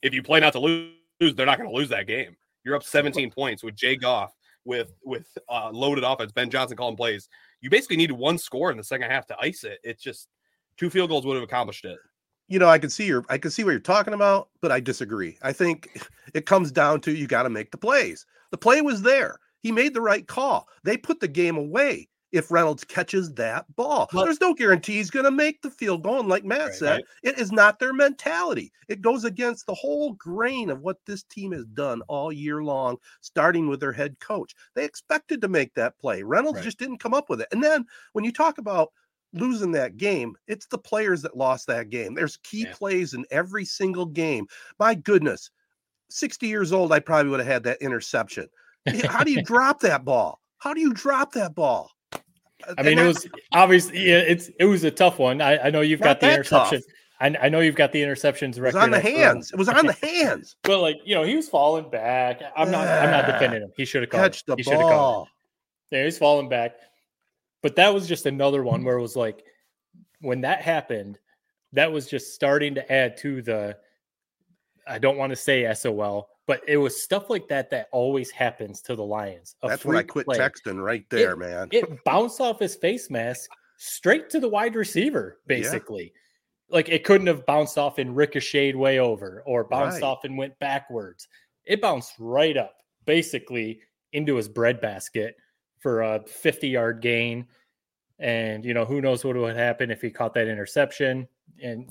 [0.00, 2.36] if you play not to lose, they're not going to lose that game.
[2.64, 4.32] You're up 17 points with Jay Goff,
[4.64, 7.28] with with uh, loaded offense, Ben Johnson calling plays.
[7.60, 9.78] You basically needed one score in the second half to ice it.
[9.82, 10.28] It's just
[10.76, 11.98] two field goals would have accomplished it.
[12.48, 14.78] you know, I can see your I can see what you're talking about, but I
[14.78, 15.38] disagree.
[15.42, 18.26] I think it comes down to you got to make the plays.
[18.50, 19.38] The play was there.
[19.62, 20.68] He made the right call.
[20.84, 24.08] They put the game away if Reynolds catches that ball.
[24.12, 26.20] There's no guarantee he's going to make the field goal.
[26.20, 27.04] And like Matt Right, said, right.
[27.22, 28.72] it is not their mentality.
[28.88, 32.96] It goes against the whole grain of what this team has done all year long,
[33.20, 34.54] starting with their head coach.
[34.74, 36.22] They expected to make that play.
[36.22, 36.64] Reynolds Right.
[36.64, 37.48] just didn't come up with it.
[37.52, 38.92] And then when you talk about
[39.34, 42.14] losing that game, it's the players that lost that game.
[42.14, 42.72] There's key Yeah.
[42.72, 44.46] plays in every single game.
[44.78, 45.50] My goodness,
[46.10, 48.48] 60 years old, I probably would have had that interception.
[49.08, 50.40] How do you drop that ball?
[50.58, 51.90] How do you drop that ball?
[52.78, 55.40] I mean, it was obviously yeah, it's it was a tough one.
[55.40, 56.82] I, I know you've got the interception.
[57.20, 59.52] I, I know you've got the interceptions it was on the hands.
[59.52, 60.56] It was on the hands.
[60.62, 62.42] But like you know, he was falling back.
[62.56, 62.86] I'm not.
[62.86, 63.72] I'm not ah, defending him.
[63.76, 64.22] He should have called.
[64.24, 64.92] Catch the he should have called.
[64.92, 65.28] ball.
[65.90, 66.76] Yeah, he's falling back.
[67.62, 69.44] But that was just another one where it was like,
[70.20, 71.18] when that happened,
[71.72, 73.76] that was just starting to add to the.
[74.86, 78.82] I don't want to say SOL, But it was stuff like that that always happens
[78.82, 79.54] to the Lions.
[79.62, 80.38] A That's when I quit play.
[80.38, 81.68] texting right there, man.
[81.70, 86.12] It bounced off his face mask straight to the wide receiver, basically.
[86.68, 90.06] Like it couldn't have bounced off and ricocheted way over or bounced Right.
[90.08, 91.28] off and went backwards.
[91.64, 93.80] It bounced right up, basically
[94.12, 95.36] into his breadbasket
[95.78, 97.46] for a 50 yard gain.
[98.18, 101.28] And, you know, who knows what would happen if he caught that interception.
[101.62, 101.88] And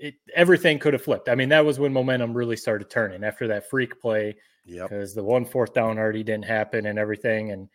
[0.00, 1.28] it, everything could have flipped.
[1.28, 4.36] I mean, that was when momentum really started turning after that freak play
[4.66, 4.88] Yep.
[4.90, 7.50] because the one fourth down already didn't happen and everything.
[7.52, 7.68] And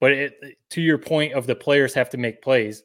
[0.00, 0.34] but it,
[0.70, 2.82] to your point of the players have to make plays.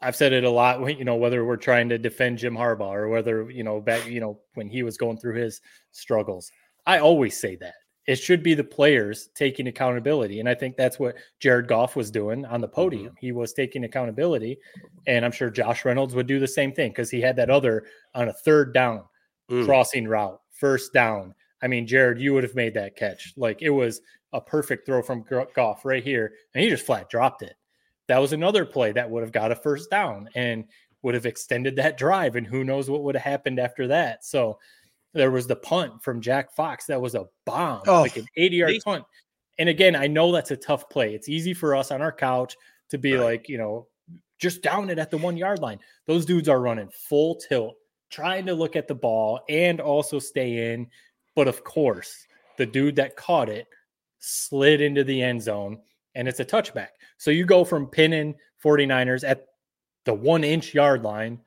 [0.00, 0.80] I've said it a lot.
[0.80, 4.06] when- You know, whether we're trying to defend Jim Harbaugh or whether you know back,
[4.06, 5.60] you know, when he was going through his
[5.92, 6.50] struggles,
[6.86, 7.74] I always say that
[8.06, 12.10] it should be the players taking accountability, and I think that's what Jared Goff was
[12.10, 13.14] doing on the podium.
[13.20, 14.58] He was taking accountability,
[15.06, 17.84] and I'm sure Josh Reynolds would do the same thing because he had that other
[18.14, 19.04] on a third down
[19.50, 19.66] Mm.
[19.66, 21.34] crossing route, first down.
[21.62, 23.34] I mean, Jared, you would have made that catch.
[23.36, 24.00] Like it was
[24.32, 27.54] a perfect throw from Goff right here, and he just flat dropped it.
[28.08, 30.64] That was another play that would have got a first down and
[31.02, 34.24] would have extended that drive, and who knows what would have happened after that.
[34.24, 34.58] So
[35.14, 38.56] there was the punt from Jack Fox that was a bomb, Oh, like an 80
[38.56, 39.04] yard punt.
[39.58, 41.14] And again, I know that's a tough play.
[41.14, 42.56] It's easy for us on our couch
[42.88, 43.24] to be Right.
[43.24, 43.86] like, you know,
[44.38, 45.78] just down it at the one yard line.
[46.06, 47.76] Those dudes are running full tilt,
[48.10, 50.88] trying to look at the ball and also stay in.
[51.36, 53.66] But of course, the dude that caught it
[54.18, 55.80] slid into the end zone
[56.14, 56.88] and it's a touchback.
[57.18, 59.46] So you go from pinning 49ers at
[60.04, 61.40] the one inch yard line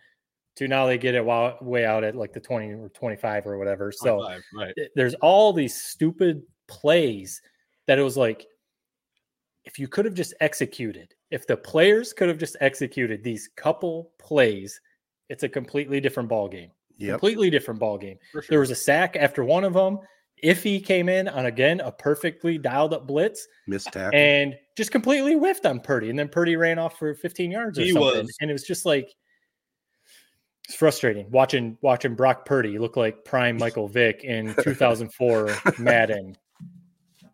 [0.55, 3.57] to now they get it wa- way out at like the 20 or 25 or
[3.57, 3.91] whatever.
[3.91, 4.73] So right.
[4.95, 7.41] there's all these stupid plays
[7.87, 8.45] that it was like
[9.65, 14.11] if you could have just executed if the players could have just executed these couple
[14.19, 14.79] plays
[15.29, 17.09] it's a completely different ball game Yep.
[17.19, 18.43] completely different ball game sure.
[18.49, 19.99] there was a sack after one of them
[20.41, 24.17] if he came in on again a perfectly dialed up blitz Missed tackle.
[24.17, 27.83] and just completely whiffed on Purdy, and then Purdy ran off for 15 yards or
[27.83, 29.13] He something, was- and it was just like
[30.65, 36.35] it's frustrating watching watching Brock Purdy look like prime Michael Vick in 2004 Madden.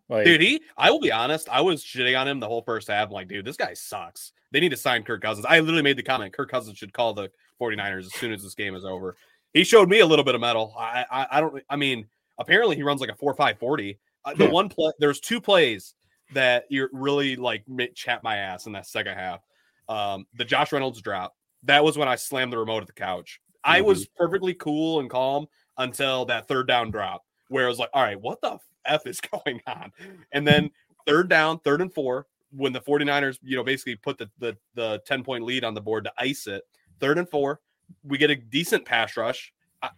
[0.08, 2.88] Like, Dude, he, I will be honest, I was shitting on him the whole first
[2.88, 3.08] half.
[3.08, 4.32] I'm like, dude, this guy sucks.
[4.50, 5.46] They need to sign Kirk Cousins.
[5.48, 8.54] I literally made the comment Kirk Cousins should call the 49ers as soon as this
[8.54, 9.16] game is over.
[9.54, 10.74] He showed me a little bit of mettle.
[10.78, 12.06] I, I, I don't, I mean,
[12.38, 13.98] apparently he runs like a 4 5 40.
[14.24, 14.50] Uh, the Yeah.
[14.50, 15.94] one play, there's two plays
[16.34, 19.40] that you're really like ma- chat my ass in that second half.
[19.88, 21.34] Um, the Josh Reynolds drop.
[21.64, 23.40] That was when I slammed the remote at the couch.
[23.64, 23.88] I mm-hmm.
[23.88, 25.46] was perfectly cool and calm
[25.78, 29.20] until that third down drop, where I was like, all right, what the F is
[29.44, 29.92] going on?
[30.32, 30.70] And then
[31.06, 35.02] third down, third and four, when the 49ers, you know, basically put the the, the
[35.06, 36.62] 10 point lead on the board to ice it,
[37.00, 37.60] third and four,
[38.04, 39.52] we get a decent pass rush.
[39.82, 39.90] I,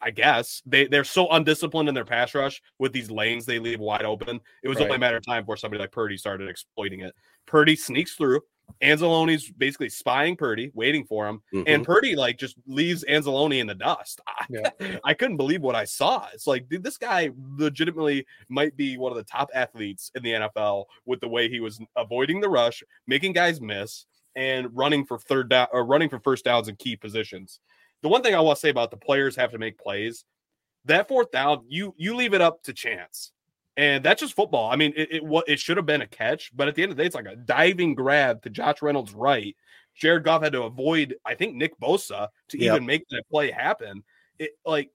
[0.00, 3.80] I guess they they're so undisciplined in their pass rush with these lanes they leave
[3.80, 4.40] wide open.
[4.62, 7.14] It was only a matter of time before somebody like Purdy started exploiting it.
[7.46, 8.40] Purdy sneaks through.
[8.80, 11.64] Anzalone's basically spying Purdy, waiting for him, Mhm.
[11.66, 14.20] and Purdy like just leaves Anzalone in the dust.
[14.26, 14.70] I, Yeah.
[15.04, 16.28] I couldn't believe what I saw.
[16.32, 20.32] It's like, dude, this guy legitimately might be one of the top athletes in the
[20.32, 25.18] NFL with the way he was avoiding the rush, making guys miss, and running for
[25.18, 27.60] third down or running for first downs in key positions.
[28.02, 30.24] The one thing I want to say about the players have to make plays.
[30.86, 33.32] That fourth down, you you leave it up to chance.
[33.76, 34.70] And that's just football.
[34.70, 36.92] I mean, it it, what it should have been a catch, but at the end
[36.92, 39.56] of the day, it's like a diving grab to Josh Reynolds' right.
[39.94, 42.74] Jared Goff had to avoid, I think, Nick Bosa to Yep.
[42.74, 44.02] even make that play happen.
[44.38, 44.90] It like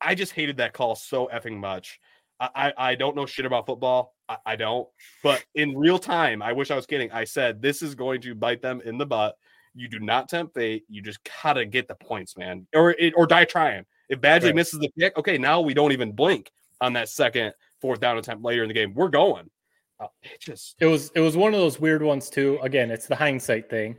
[0.00, 2.00] I just hated that call so effing much.
[2.38, 4.14] I, I, I don't know shit about football.
[4.28, 4.88] I, I don't.
[5.22, 7.12] But in real time, I wish I was kidding.
[7.12, 9.36] I said this is going to bite them in the butt.
[9.74, 10.84] You do not tempt fate.
[10.88, 13.84] You just gotta get the points, man, or it, or die trying.
[14.08, 14.54] If Badgley Right.
[14.56, 18.44] misses the kick, okay, now we don't even blink on that second fourth down attempt
[18.44, 18.94] later in the game.
[18.94, 19.50] We're going.
[19.98, 22.58] Uh, it just it was it was one of those weird ones too.
[22.62, 23.98] Again, it's the hindsight thing.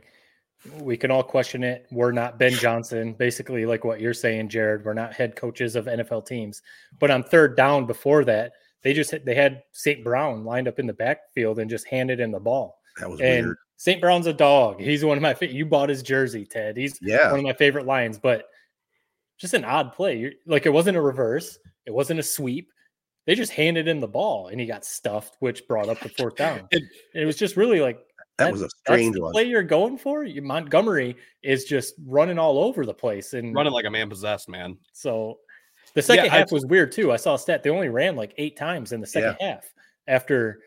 [0.78, 1.86] We can all question it.
[1.90, 4.84] We're not Ben Johnson, basically like what you're saying, Jared.
[4.84, 6.62] We're not head coaches of NFL teams.
[7.00, 10.04] But on third down before that, they just they had St.
[10.04, 12.78] Brown lined up in the backfield and just handed him the ball.
[13.00, 13.56] That was And weird.
[13.76, 14.00] St.
[14.00, 14.80] Brown's a dog.
[14.80, 16.76] He's one of my fa- you bought his jersey, Ted.
[16.76, 17.30] He's Yeah.
[17.30, 18.46] one of my favorite lions, but
[19.38, 20.16] just an odd play.
[20.16, 22.70] You're- Like it wasn't a reverse, it wasn't a sweep.
[23.26, 26.36] They just handed him the ball and he got stuffed, which brought up the fourth
[26.36, 26.66] down.
[26.72, 26.82] It-
[27.14, 27.98] it was just really like
[28.38, 29.32] That that- was a that's strange the one.
[29.32, 30.24] play you're going for.
[30.24, 34.48] You, Montgomery is just running all over the place, and running like a man possessed,
[34.48, 34.76] man.
[34.92, 35.38] so
[35.94, 37.12] the second I- half was weird too.
[37.12, 39.72] I saw a stat; they only ran like eight times in the second half
[40.08, 40.60] after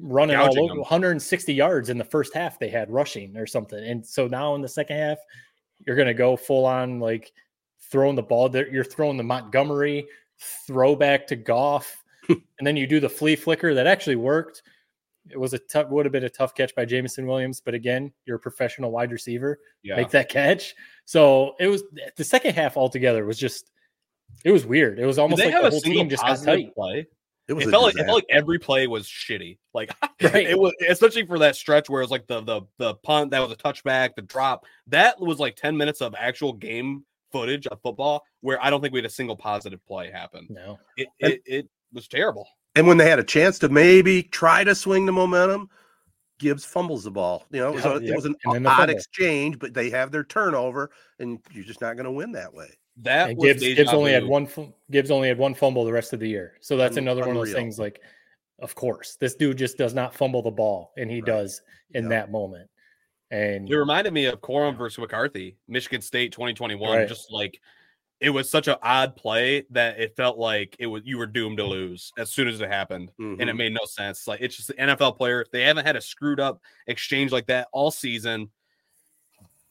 [0.00, 0.80] running Gouging all over them.
[0.80, 2.58] 160 yards in the first half.
[2.58, 5.18] They had rushing or something, and so now in the second half,
[5.86, 7.30] you're going to go full on like
[7.92, 8.68] throwing the ball there.
[8.68, 10.06] You're throwing the Montgomery
[10.66, 14.62] throwback to Goff, and then you do the flea flicker that actually worked.
[15.30, 18.12] It was a tough, would have been a tough catch by Jameson Williams, but again,
[18.24, 19.60] you're a professional wide receiver.
[19.82, 19.96] Yeah.
[19.96, 20.74] Make that catch.
[21.04, 21.84] So it was
[22.16, 23.70] the second half altogether was just,
[24.44, 24.98] it was weird.
[24.98, 26.74] It was almost like the whole team just got positive tight.
[26.74, 27.06] play?
[27.48, 29.58] It was It a felt like it felt like every play was shitty.
[29.74, 29.90] Like
[30.22, 30.48] Right.
[30.48, 33.40] it was, especially for that stretch where it was like the the the punt that
[33.40, 34.64] was a touchback, the drop.
[34.86, 38.92] That was like ten minutes of actual game footage of football where I don't think
[38.92, 40.46] we had a single positive play happen.
[40.50, 40.78] No.
[40.96, 42.46] It And- it, it was terrible.
[42.76, 45.68] And when they had a chance to maybe try to swing the momentum,
[46.38, 47.44] Gibbs fumbles the ball.
[47.50, 48.94] You know, it was, Yeah, a, it was an And then the odd fumble.
[48.94, 52.68] exchange, but they have their turnover, and you're just not going to win that way.
[53.02, 54.48] That And was Gibbs, Gibbs only had one.
[54.90, 56.54] Gibbs only had one fumble the rest of the year.
[56.60, 57.78] So that's Un- another one of those things.
[57.78, 58.00] Like,
[58.60, 61.26] of course, this dude just does not fumble the ball, and he Right.
[61.26, 61.62] does
[61.92, 62.10] in Yep.
[62.10, 62.70] that moment.
[63.30, 66.96] And It reminded me of Corum versus McCarthy, Michigan State 2021.
[66.98, 67.08] Right.
[67.08, 67.60] Just like
[68.20, 71.56] it was such an odd play that it felt like it was you were doomed
[71.58, 73.10] to lose as soon as it happened.
[73.18, 73.56] and it Mhm.
[73.56, 74.26] made no sense.
[74.26, 75.46] Like it's just the NFL player.
[75.52, 78.50] They haven't had a screwed up exchange like that all season.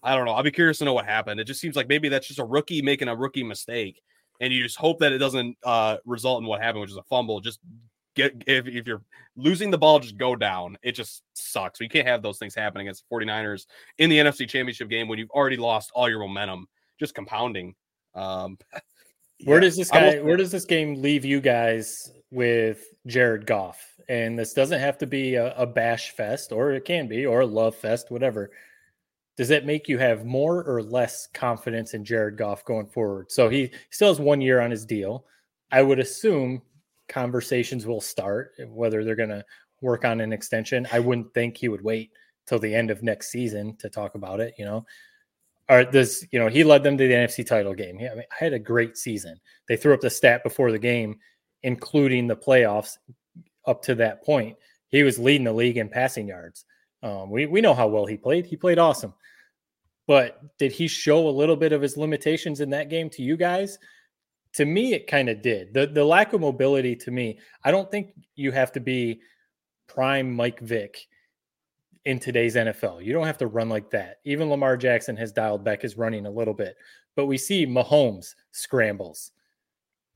[0.02, 0.32] I don't know.
[0.32, 1.40] I'll be curious to know what happened.
[1.40, 4.02] It just seems like maybe that's just a rookie making a rookie mistake,
[4.40, 7.04] and you just hope that it doesn't uh, result in what happened, which is a
[7.04, 7.42] fumble.
[7.42, 7.60] Just
[8.24, 9.02] get if, if you're
[9.36, 10.78] losing the ball, just go down.
[10.84, 11.80] It just sucks.
[11.80, 13.66] We can't have those things happen against the 49ers
[13.98, 16.68] in the NFC Championship game when you've already lost all your momentum,
[17.00, 17.76] just compounding.
[18.16, 18.58] Um,
[19.46, 19.62] where Yeah.
[19.62, 20.12] does this guy?
[20.12, 23.86] say- Where does this game leave you guys with Jared Goff?
[24.10, 27.42] And this doesn't have to be a, a bash fest, or it can be, or
[27.42, 28.52] a love fest, whatever.
[29.38, 33.32] Does that make you have more or less confidence in Jared Goff going forward?
[33.32, 35.26] So he still has one year on his deal.
[35.72, 36.62] I would assume
[37.10, 39.44] conversations will start whether they're going to
[39.82, 40.88] work on an extension.
[40.92, 42.12] I wouldn't think he would wait
[42.48, 44.54] till the end of next season to talk about it.
[44.58, 44.86] You know,
[45.70, 47.98] or this, you know, he led them to the NFC title game.
[47.98, 49.40] I mean, I had a great season.
[49.68, 51.20] They threw up the stat before the game,
[51.64, 52.98] including the playoffs
[53.66, 54.58] up to that point.
[54.88, 56.66] He was leading the league in passing yards.
[57.04, 58.46] Um, we, we know how well he played.
[58.48, 59.14] He played awesome.
[60.08, 63.38] But did he show a little bit of his limitations in that game to you
[63.38, 63.78] guys?
[64.54, 65.74] To me, it kind of did.
[65.74, 69.22] The the lack of mobility to me, I don't think you have to be
[69.88, 71.08] prime Mike Vick
[72.06, 73.04] in today's NFL.
[73.04, 74.20] You don't have to run like that.
[74.24, 76.76] Even Lamar Jackson has dialed back his running a little bit.
[77.16, 79.32] But we see Mahomes scrambles.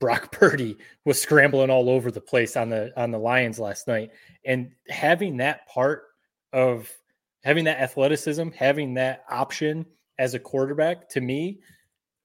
[0.00, 4.10] Brock Purdy was scrambling all over the place on the on the Lions last night.
[4.44, 6.04] And having that part
[6.52, 6.90] of
[7.44, 9.84] having that athleticism, having that option
[10.18, 11.60] as a quarterback to me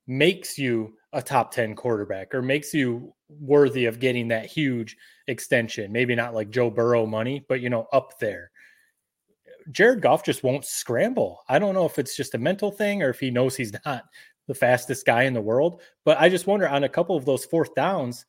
[0.09, 5.91] makes you a top 10 quarterback or makes you worthy of getting that huge extension.
[5.91, 8.49] Maybe not like Joe Burrow money, but you know, up there.
[9.69, 11.43] Jared Goff just won't scramble.
[11.47, 14.05] I don't know if it's just a mental thing or if he knows he's not
[14.47, 17.45] the fastest guy in the world, but I just wonder on a couple of those
[17.45, 18.25] fourth downs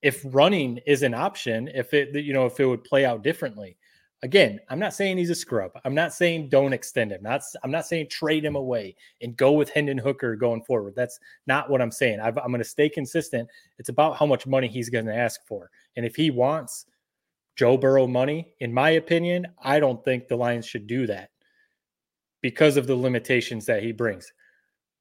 [0.00, 3.76] if running is an option, if it you know, if it would play out differently.
[4.24, 5.72] Again, I'm not saying he's a scrub.
[5.84, 7.22] I'm not saying don't extend him.
[7.22, 10.94] Not I'm not saying trade him away and go with Hendon Hooker going forward.
[10.94, 12.20] That's not what I'm saying.
[12.20, 13.48] i am going to stay consistent.
[13.78, 16.86] It's about how much money he's going to ask for, and if he wants
[17.56, 21.30] Joe Burrow money, in my opinion, I don't think the Lions should do that
[22.42, 24.32] because of the limitations that he brings.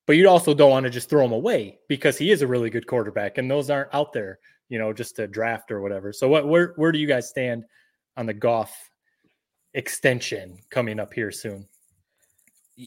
[0.07, 2.71] But you also don't want to just throw him away because he is a really
[2.71, 6.11] good quarterback, and those aren't out there, you know, just to draft or whatever.
[6.11, 7.65] So, what where where do you guys stand
[8.17, 8.90] on the Goff
[9.73, 11.67] extension coming up here soon?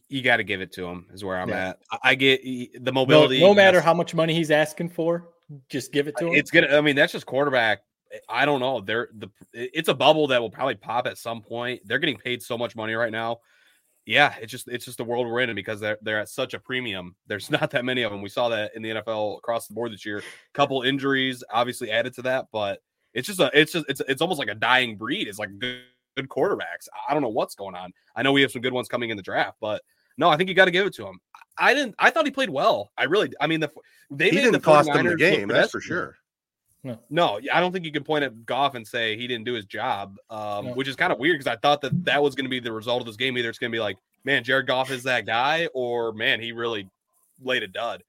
[0.08, 1.06] you got to give it to him.
[1.12, 1.68] Is where I'm Yeah.
[1.68, 1.78] at.
[2.02, 2.42] I- get
[2.84, 3.38] the mobility.
[3.40, 3.84] no matter yes.
[3.84, 5.28] how much money he's asking for,
[5.68, 6.34] just give it to him.
[6.34, 6.68] It's gonna.
[6.76, 7.82] I mean, that's just quarterback.
[8.28, 8.80] I don't know.
[8.80, 9.28] They're the.
[9.52, 11.82] It's a bubble that will probably pop at some point.
[11.84, 13.40] They're getting paid so much money right now.
[14.06, 16.58] Yeah, it's just it's just the world we're in, because they're they're at such a
[16.58, 17.14] premium.
[17.26, 18.22] There's not that many of them.
[18.22, 20.22] We saw that in the NFL across the board this year.
[20.54, 24.38] Couple injuries obviously added to that, but it's just a it's just it's it's almost
[24.38, 25.28] like a dying breed.
[25.28, 25.82] It's like good,
[26.16, 26.88] good quarterbacks.
[27.09, 27.92] I don't know what's going on.
[28.16, 29.83] I know we have some good ones coming in the draft, but
[30.16, 31.18] no, I think you got to give it to him.
[31.59, 31.94] I didn't.
[31.98, 32.90] I thought he played well.
[32.96, 33.33] I really.
[33.40, 33.70] I mean, the
[34.11, 36.17] they He made didn't the cost them the game, that's for sure.
[37.08, 39.65] No, I don't think you can point at Goff and say he didn't do his
[39.65, 40.73] job, um, No.
[40.75, 42.73] which is kind of weird because I thought that that was going to be the
[42.73, 43.38] result of this game.
[43.38, 46.52] Either it's going to be like, man, Jared Goff is that guy, or man, he
[46.52, 46.90] really
[47.40, 48.04] laid a dud.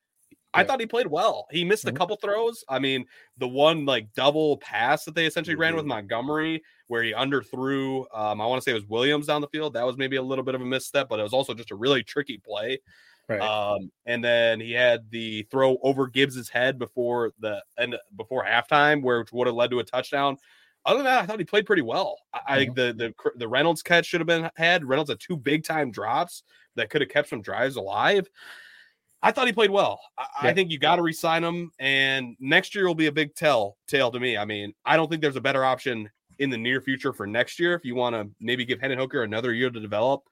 [0.53, 1.47] I thought he played well.
[1.51, 1.89] He missed Mhm.
[1.89, 2.65] a couple throws.
[2.67, 3.05] I mean,
[3.37, 5.89] the one like double pass that they essentially ran with Mhm.
[5.89, 9.73] Montgomery, where he underthrew, um, I want to say it was Williams down the field.
[9.73, 11.75] That was maybe a little bit of a misstep, but it was also just a
[11.75, 12.79] really tricky play.
[13.27, 13.41] right.
[13.41, 19.01] Um, and then he had the throw over Gibbs's head before the end before halftime,
[19.01, 20.37] where which would have led to a touchdown.
[20.85, 22.19] Other than that, I thought he played pretty well.
[22.47, 24.85] I, think the the the Reynolds catch should have been had.
[24.85, 26.43] Reynolds had two big time drops
[26.75, 28.29] that could have kept some drives alive.
[29.23, 29.99] I thought he played well.
[30.15, 33.33] I, I think you got to resign him, and next year will be a big
[33.33, 34.37] tell tale to me.
[34.37, 37.59] I mean, I don't think there's a better option in the near future for next
[37.59, 37.73] year.
[37.73, 40.23] If you want to maybe give Hendon Hooker another year to develop,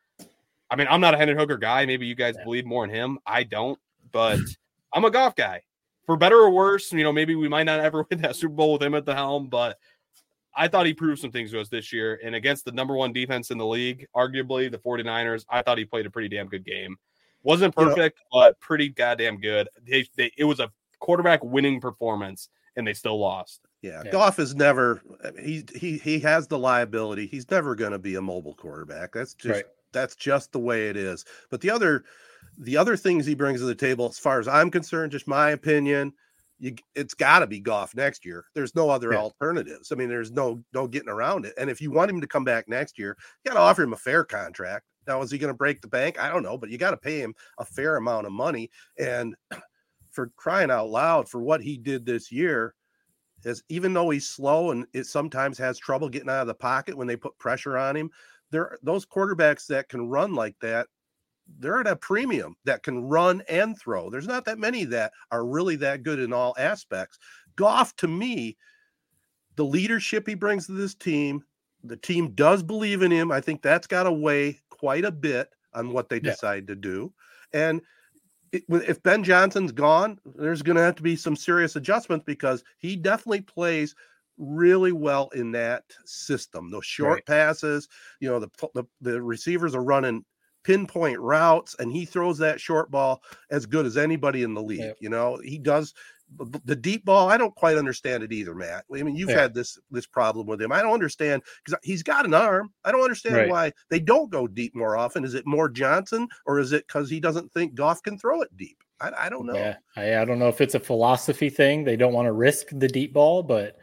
[0.69, 1.85] I mean, I'm not a Hendon Hooker guy.
[1.85, 3.19] Maybe you guys believe more in him.
[3.25, 3.79] I don't,
[4.11, 4.39] but
[4.93, 5.61] I'm a Goff guy.
[6.05, 8.73] For better or worse, you know, maybe we might not ever win that Super Bowl
[8.73, 9.77] with him at the helm, but
[10.55, 12.19] I thought he proved some things to us this year.
[12.23, 15.85] And against the number one defense in the league, arguably the 49ers, I thought he
[15.85, 16.97] played a pretty damn good game.
[17.43, 19.67] Wasn't You know- perfect, but pretty goddamn good.
[19.87, 23.61] They, they, it was a quarterback winning performance, and they still lost.
[23.83, 24.11] Yeah, Yeah.
[24.11, 27.27] Goff is never uh, he he he has the liability.
[27.27, 29.11] He's never going to be a mobile quarterback.
[29.13, 29.65] That's just Right.
[29.91, 31.25] that's just the way it is.
[31.51, 32.05] But the other
[32.57, 35.51] the other things he brings to the table, as far as I'm concerned, just my
[35.51, 36.13] opinion,
[36.59, 38.45] you it's got to be Goff next year.
[38.55, 39.17] There's no other Yeah.
[39.17, 39.91] alternatives.
[39.91, 41.53] I mean, there's no no getting around it.
[41.57, 43.93] And if you want him to come back next year, you got to offer him
[43.93, 44.85] a fair contract.
[45.07, 46.17] Now, is he going to break the bank?
[46.19, 48.69] I don't know, but you got to pay him a fair amount of money.
[48.97, 49.35] And
[50.11, 52.75] for crying out loud, for what he did this year,
[53.43, 56.95] is even though he's slow and it sometimes has trouble getting out of the pocket
[56.97, 58.11] when they put pressure on him,
[58.51, 60.87] there those quarterbacks that can run like that,
[61.59, 64.09] they're at a premium that can run and throw.
[64.09, 67.19] There's not that many that are really that good in all aspects.
[67.55, 68.57] Goff, to me,
[69.55, 71.43] the leadership he brings to this team,
[71.83, 73.31] the team does believe in him.
[73.31, 76.35] I think that's got to weigh quite a bit on what they Yeah.
[76.35, 77.13] decide to do.
[77.51, 77.81] And
[78.53, 82.95] if Ben Johnson's gone, there's going to have to be some serious adjustments because he
[82.95, 83.95] definitely plays
[84.37, 86.71] really well in that system.
[86.71, 87.25] Those short Right.
[87.25, 87.87] passes,
[88.19, 90.25] you know, the, the the receivers are running
[90.63, 94.79] pinpoint routes, and he throws that short ball as good as anybody in the league.
[94.79, 94.97] Yep.
[95.01, 95.93] You know, he does
[96.65, 97.29] the- deep ball.
[97.29, 98.85] I don't quite understand it either, Matt.
[98.93, 99.41] I mean, you've Yeah.
[99.41, 100.71] had this this problem with him.
[100.71, 102.71] I don't understand because he's got an arm.
[102.83, 103.49] I don't understand Right.
[103.49, 105.23] why they don't go deep more often.
[105.23, 108.55] Is it more Johnson, or is it because he doesn't think Goff can throw it
[108.57, 108.77] deep?
[108.99, 109.53] I, I don't know.
[109.55, 111.83] Yeah, I, I don't know if it's a philosophy thing.
[111.83, 113.77] They don't want to risk the deep ball, but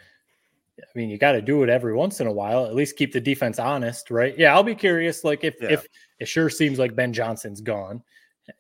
[0.81, 2.65] I mean, you got to do it every once in a while.
[2.65, 4.37] At least keep the defense honest, right?
[4.39, 5.25] Yeah, I'll be curious.
[5.25, 5.73] Like if Yeah.
[5.73, 5.87] if
[6.21, 8.03] it sure seems like Ben Johnson's gone,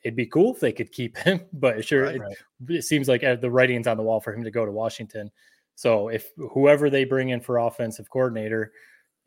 [0.04, 1.40] it'd be cool if they could keep him.
[1.52, 2.20] But sure, Right.
[2.20, 2.38] it,
[2.76, 5.30] it seems like uh, the writing's on the wall for him to go to Washington.
[5.74, 8.72] So if whoever they bring in for offensive coordinator,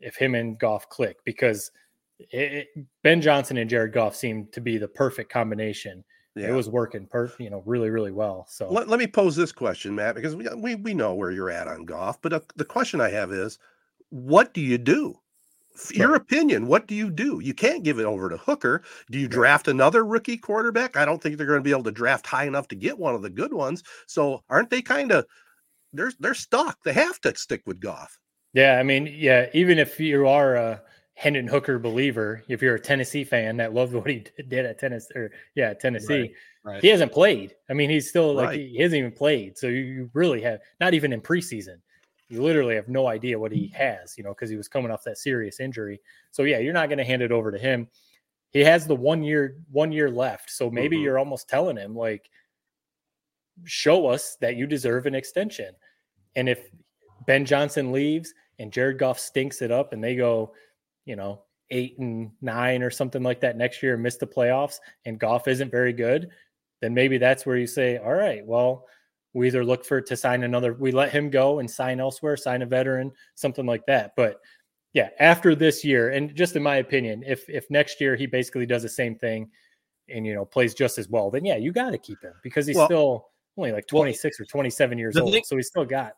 [0.00, 1.70] if him and Goff click, because
[2.30, 2.68] it,
[3.02, 6.04] Ben Johnson and Jared Goff seem to be the perfect combination
[6.36, 6.48] Yeah.
[6.48, 9.50] it was working per you know really really well so Let, let me pose this
[9.50, 12.22] question, Matt, because we, we we know where you're at on Goff.
[12.22, 13.58] But uh, the question I have is,
[14.10, 15.18] what do you do?
[15.92, 16.66] Your opinion.
[16.68, 17.40] What do you do?
[17.42, 18.82] You can't give it over to Hooker.
[19.10, 20.96] Do you draft another rookie quarterback?
[20.96, 23.14] I don't think they're going to be able to draft high enough to get one
[23.14, 23.82] of the good ones.
[24.06, 25.26] So aren't they kind of
[25.92, 26.82] they're they're stuck?
[26.84, 28.18] They have to stick with Goff.
[28.52, 30.80] yeah i mean yeah even if you are a
[31.14, 35.14] hendon hooker believer if you're a tennessee fan that loved what he did at tennessee
[35.16, 36.32] or yeah tennessee
[36.64, 36.80] Right.
[36.80, 38.60] he hasn't played i mean he's still like Right.
[38.60, 41.76] he hasn't even played so you, you really have not even in preseason
[42.34, 45.04] you literally have no idea what he has you know because he was coming off
[45.04, 46.00] that serious injury.
[46.32, 47.88] So yeah you're not going to hand it over to him.
[48.50, 50.50] He has the one year one year left.
[50.50, 51.02] So maybe Mhm.
[51.04, 52.28] you're almost telling him like
[53.64, 55.74] show us that you deserve an extension.
[56.36, 56.68] And if
[57.26, 60.52] ben johnson leaves and jared goff stinks it up and they go
[61.06, 64.78] you know eight and nine or something like that next year and miss the playoffs
[65.06, 66.28] and goff isn't very good
[66.80, 68.86] then maybe that's where you say all right well
[69.34, 72.62] we either look for to sign another we let him go and sign elsewhere sign
[72.62, 74.40] a veteran something like that but
[74.92, 78.64] yeah after this year and just in my opinion if if next year he basically
[78.64, 79.50] does the same thing
[80.08, 82.66] and you know plays just as well then yeah you got to keep him because
[82.66, 86.14] he's Well- still only like 26 or 27 years old thing- so he's still got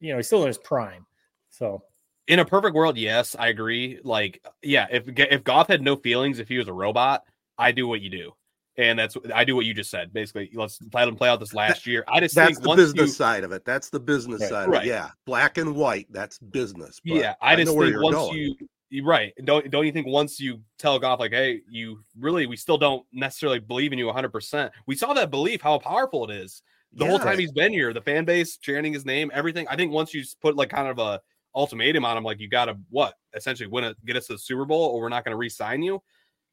[0.00, 1.04] you know he's still in his prime
[1.48, 1.82] so
[2.28, 3.98] in a perfect world, yes, I agree.
[4.04, 7.24] Like, yeah, if if Goff had no feelings, if he was a robot,
[7.58, 8.32] I do what you do,
[8.76, 10.12] and that's what I do what you just said.
[10.12, 12.04] Basically, let's let him play out this last year.
[12.08, 13.64] I just That's think the once business you, side of it.
[13.64, 14.50] That's the business Right.
[14.50, 14.84] side of Right.
[14.86, 14.88] it.
[14.88, 16.06] Yeah, black and white.
[16.10, 17.00] That's business.
[17.04, 18.56] but yeah, I just know think once going.
[18.90, 22.56] you right, don't don't you think once you tell Goff like, hey, you really we
[22.56, 24.30] still don't necessarily believe in you 100.
[24.30, 26.62] percent We saw that belief how powerful it is
[26.92, 27.92] the whole time he's been here.
[27.92, 29.66] The fan base chanting his name, everything.
[29.68, 31.20] I think once you put like kind of a
[31.54, 34.38] ultimatum on him, like you got to what essentially win it, get us to the
[34.38, 36.02] Super Bowl, or we're not going to re-sign you.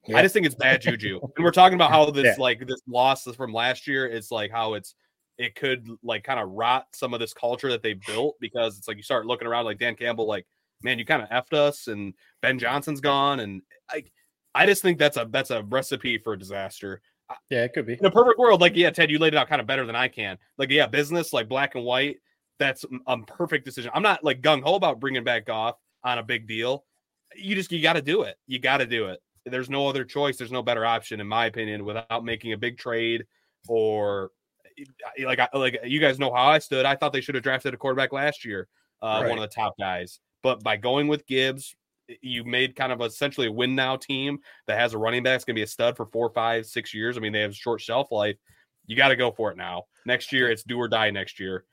[0.08, 0.18] Yeah.
[0.18, 1.20] I just think it's bad juju.
[1.36, 2.36] and we're talking about how this Yeah.
[2.38, 4.06] like this loss is from last year.
[4.08, 4.96] It's like how it's
[5.38, 8.88] it could like kind of rot some of this culture that they built because it's
[8.88, 10.48] like you start looking around like Dan Campbell, like,
[10.82, 14.04] man, you kind of effed us, and Ben Johnson's gone, and I
[14.56, 17.02] I just think that's a that's a recipe for a disaster.
[17.52, 19.48] yeah it could be In a perfect world, like yeah, Ted, you laid it out
[19.50, 20.38] kind of better than I can.
[20.58, 22.18] Like yeah, business like black and white.
[22.60, 23.92] That's a perfect decision.
[23.94, 26.86] I'm not like gung ho about bringing back Goff on a big deal.
[27.36, 28.38] You just you got to do it.
[28.48, 29.20] You got to do it.
[29.50, 30.38] There's no other choice.
[30.38, 33.26] There's no better option, in my opinion, without making a big trade
[33.68, 34.32] or
[35.24, 36.86] like I, like you guys know how I stood.
[36.86, 38.68] I thought they should have drafted a quarterback last year,
[39.02, 39.30] uh, Right.
[39.30, 40.20] one of the top guys.
[40.44, 41.76] But by going with Gibbs,
[42.22, 45.46] you made kind of essentially a win now team that has a running back that's
[45.46, 47.18] going to be a stud for four, five, six years.
[47.18, 48.38] I mean, they have short shelf life.
[48.86, 49.84] You got to go for it now.
[50.06, 51.10] Next year, it's do or die.
[51.12, 51.66] Next year,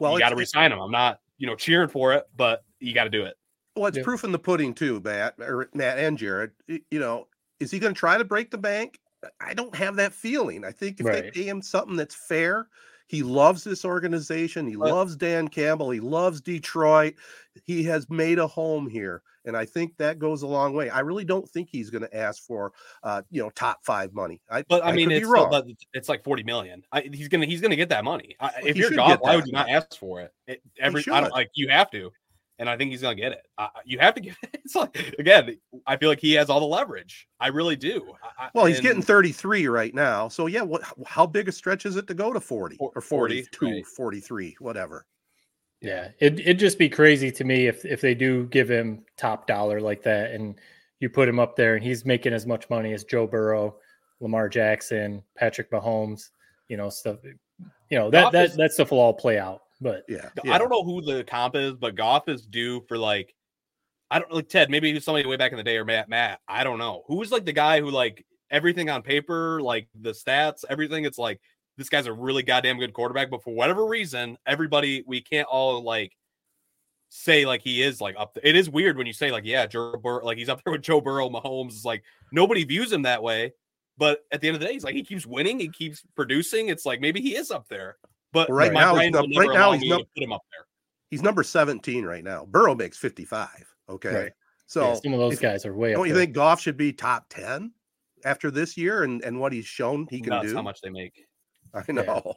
[0.00, 0.80] Well, you got to resign him.
[0.80, 3.36] I'm not, you know, cheering for it, but you got to do it.
[3.78, 6.50] Well, it's proof in the pudding too, Matt or Matt and Jared.
[6.66, 7.28] You know,
[7.60, 8.98] is he going to try to break the bank?
[9.40, 10.64] I don't have that feeling.
[10.64, 11.32] I think if they Right.
[11.32, 12.68] pay him something that's fair,
[13.08, 14.66] he loves this organization.
[14.66, 15.90] He loves Dan Campbell.
[15.90, 17.14] He loves Detroit.
[17.64, 20.90] He has made a home here, and I think that goes a long way.
[20.90, 22.72] I really don't think he's going to ask for,
[23.02, 24.42] uh, you know, top five money.
[24.50, 25.50] I, But I, mean, it's still, wrong.
[25.50, 26.84] but it's like 40 million.
[26.92, 28.36] I, he's gonna he's gonna get that money.
[28.40, 30.32] I, if you're Goff, why would you not ask for it?
[30.46, 32.12] it every I don't like you have to,
[32.58, 33.46] and I think he's gonna get it.
[33.56, 34.60] Uh, you have to get it.
[34.68, 35.56] It's like again,
[35.86, 37.26] I feel like he has all the leverage.
[37.40, 38.12] I really do.
[38.22, 40.28] I- I- Well, he's and- getting 33 right now.
[40.28, 43.00] So yeah, what how big a stretch is it to go to 40 Four- or
[43.00, 43.86] 40, right.
[43.86, 45.06] 43, whatever?
[45.80, 49.46] Yeah, it it'd just be crazy to me if if they do give him top
[49.46, 50.58] dollar like that, and
[51.00, 53.76] you put him up there, and he's making as much money as Joe Burrow,
[54.20, 56.30] Lamar Jackson, Patrick Mahomes,
[56.68, 57.18] you know stuff.
[57.90, 60.28] You know that Goff that is- that stuff will all play out, but Yeah.
[60.44, 63.34] I don't know who the comp is, but Goff is due for like
[64.10, 64.70] I don't like Ted.
[64.70, 66.08] Maybe he was somebody way back in the day or Matt.
[66.08, 66.40] Matt.
[66.48, 70.64] I don't know who's like the guy who like everything on paper, like the stats,
[70.68, 71.04] everything.
[71.04, 71.40] It's like
[71.76, 75.82] this guy's a really goddamn good quarterback, but for whatever reason, everybody we can't all
[75.82, 76.12] like
[77.10, 78.34] say like he is like up.
[78.34, 78.44] There.
[78.44, 80.82] It is weird when you say like yeah, Joe Burrow, like he's up there with
[80.82, 81.68] Joe Burrow, Mahomes.
[81.68, 82.02] It's like
[82.32, 83.52] nobody views him that way.
[83.96, 86.68] But at the end of the day, he's like he keeps winning, he keeps producing.
[86.68, 87.96] It's like maybe he is up there.
[88.32, 90.22] But Well, right now he's brain num- will never right now he's me num- put
[90.22, 90.66] him up there.
[91.10, 92.44] He's number 17 right now.
[92.44, 93.48] Burrow makes 55.
[93.88, 94.14] Okay.
[94.14, 94.32] Right.
[94.66, 96.22] So yeah, some of those if- guys are way don't you there.
[96.24, 97.72] think Goff should be top 10
[98.24, 100.54] after this year and, and what he's shown he can Nuts do?
[100.56, 101.26] how much they make.
[101.74, 102.34] I know.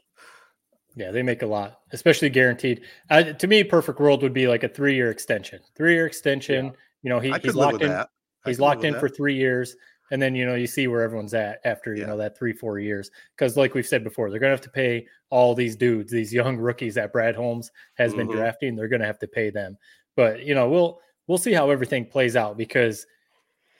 [0.95, 2.81] Yeah, they make a lot, especially guaranteed.
[3.09, 5.59] Uh, to me, perfect world would be like a three year extension.
[5.75, 6.73] Three year extension.
[7.01, 7.89] You know, he, he's locked in.
[7.89, 8.09] that.
[8.45, 8.99] He's locked in that.
[8.99, 9.75] for three years,
[10.12, 12.07] and then you know you see where everyone's at after you Yeah.
[12.07, 13.09] know that three four years.
[13.36, 16.57] Because like we've said before, they're gonna have to pay all these dudes, these young
[16.57, 18.34] rookies that Brad Holmes has been Mhm.
[18.34, 18.76] drafting.
[18.76, 19.78] They're gonna have to pay them.
[20.16, 23.07] But you know we'll we'll see how everything plays out because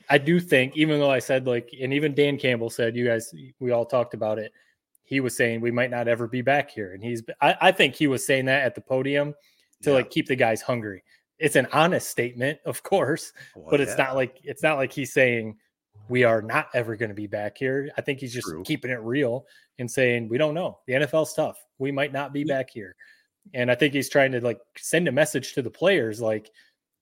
[0.10, 3.34] I do think even though I said like and even Dan Campbell said you guys
[3.60, 4.52] we all talked about it.
[5.04, 7.96] He was saying we might not ever be back here, and he's I, I think
[7.96, 9.34] he was saying that at the podium
[9.84, 9.96] to Yeah.
[9.98, 11.04] like keep the guys hungry.
[11.38, 14.06] It's an honest statement, of course, Well, but it's yeah.
[14.06, 15.58] not like it's not like he's saying
[16.12, 17.90] we are not ever going to be back here.
[17.98, 18.64] I think he's just True.
[18.64, 19.46] keeping it real
[19.80, 20.80] and saying we don't know.
[20.86, 21.58] The NFL's tough.
[21.80, 22.96] We might not be back here.
[23.54, 26.52] And I think he's trying to like send a message to the players like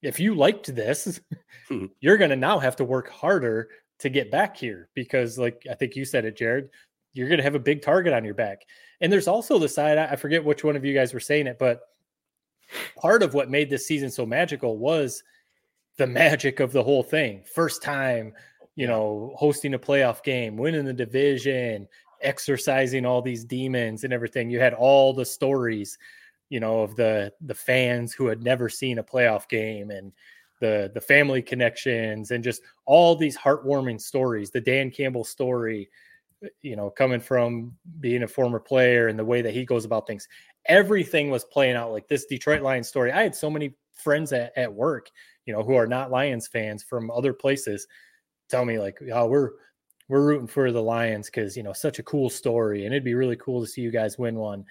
[0.01, 1.19] if you liked this,
[1.67, 1.87] Hmm.
[1.99, 5.73] you're going to now have to work harder to get back here because like I
[5.73, 6.69] think you said it Jared,
[7.13, 8.61] you're going to have a big target on your back.
[9.01, 11.57] And there's also the side I forget which one of you guys were saying it,
[11.59, 11.81] but
[12.95, 15.23] part of what made this season so magical was
[15.97, 17.43] the magic of the whole thing.
[17.53, 18.33] First time,
[18.75, 21.87] you know, hosting a playoff game, winning the division,
[22.21, 24.49] exercising all these demons and everything.
[24.49, 25.97] You had all the stories,
[26.49, 30.11] you know, of the the fans who had never seen a playoff game and
[30.59, 34.51] the the family connections and just all these heartwarming stories.
[34.51, 35.89] The Dan Campbell story,
[36.61, 40.07] you know, coming from being a former player and the way that he goes about
[40.07, 40.27] things.
[40.65, 43.11] Everything was playing out like this Detroit Lions story.
[43.11, 45.09] I had so many friends at, at work,
[45.45, 47.87] you know, who are not Lions fans from other places
[48.49, 49.51] tell me like, oh, we're
[50.07, 53.13] we're rooting for the Lions because you know such a cool story, and it'd be
[53.13, 54.65] really cool to see you guys win one.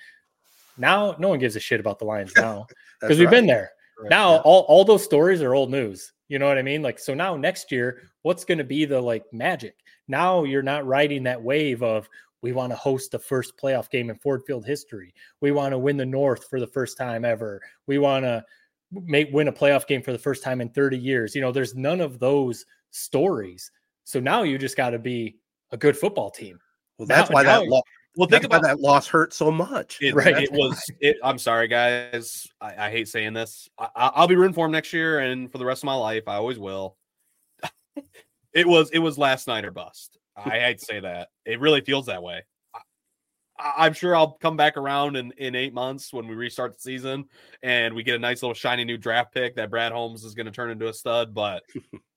[0.76, 2.66] Now, no one gives a shit about the Lions now
[3.00, 3.36] because we've right.
[3.36, 3.70] been there.
[3.98, 4.40] Right, Now, yeah.
[4.44, 6.12] all all those stories are old news.
[6.28, 6.82] You know what I mean?
[6.82, 9.76] Like, so now next year, what's going to be the like magic?
[10.08, 12.08] Now you're not riding that wave of
[12.42, 15.14] we want to host the first playoff game in Ford Field history.
[15.40, 17.60] We want to win the North for the first time ever.
[17.86, 18.44] We want to
[18.90, 21.34] make win a playoff game for the first time in 30 years.
[21.34, 23.70] You know, there's none of those stories.
[24.04, 25.36] So now you just got to be
[25.72, 26.58] a good football team.
[26.98, 27.82] Well, that's Now- why now- that lo-
[28.16, 29.98] Well, think about that loss hurt so much.
[30.00, 30.36] It, Right.
[30.42, 30.82] It was.
[31.00, 32.48] It, I'm sorry, guys.
[32.60, 33.68] I, I hate saying this.
[33.78, 35.94] I, I- I'll be rooting for him next year and for the rest of my
[35.94, 36.24] life.
[36.26, 36.96] I always will.
[38.52, 38.90] it was.
[38.90, 40.18] It was last night or bust.
[40.36, 41.28] I hate to say that.
[41.44, 42.42] It really feels that way.
[43.58, 46.80] I, I'm sure I'll come back around in in eight months when we restart the
[46.80, 47.24] season
[47.62, 50.46] and we get a nice little shiny new draft pick that Brad Holmes is going
[50.46, 51.34] to turn into a stud.
[51.34, 51.62] But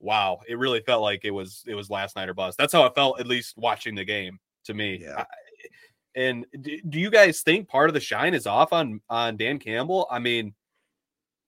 [0.00, 2.58] wow, it really felt like it was it was last night or bust.
[2.58, 5.00] That's how it felt, at least watching the game to me.
[5.02, 5.20] Yeah.
[5.20, 5.26] I-
[6.14, 9.58] and d- do you guys think part of the shine is off on on Dan
[9.58, 10.08] Campbell?
[10.10, 10.54] I mean,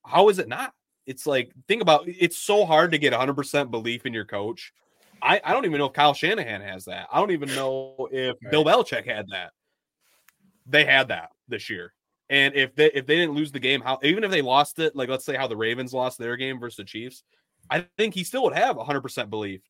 [0.06, 0.74] how is it not?
[1.06, 4.72] It's like think about it's so hard to get 100% belief in your coach
[5.22, 7.08] I, I don't even know if Kyle Shanahan has that.
[7.12, 8.50] I don't even know if Right.
[8.50, 9.52] Bill Belichick had that.
[10.66, 11.92] They had that this year.
[12.28, 14.94] And if they if they didn't lose the game, how even if they lost it,
[14.94, 17.24] like let's say how the Ravens lost their game versus the Chiefs,
[17.68, 19.60] I think he still would have 100% belief.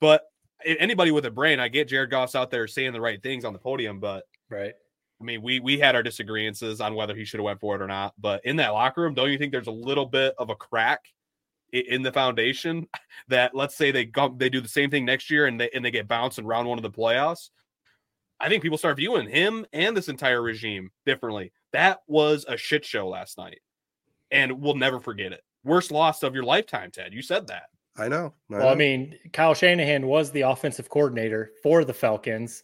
[0.00, 0.22] But
[0.64, 3.52] anybody with a brain, I get Jared Goff's out there saying the right things on
[3.52, 4.74] the podium, but Right.
[5.20, 7.82] I mean, we we had our disagreements on whether he should have went for it
[7.82, 8.14] or not.
[8.18, 11.00] But in that locker room, don't you think there's a little bit of a crack
[11.72, 12.86] in the foundation
[13.28, 15.84] that let's say they go, they do the same thing next year and they and
[15.84, 17.50] they get bounced in round one of the playoffs?
[18.38, 21.52] I think people start viewing him and this entire regime differently.
[21.72, 23.60] That was a shit show last night,
[24.30, 25.40] and we'll never forget it.
[25.66, 27.12] Worst loss of your lifetime, Ted.
[27.12, 27.64] You said that.
[27.98, 28.32] I know.
[28.48, 32.62] Well, I mean, Kyle Shanahan was the offensive coordinator for the Falcons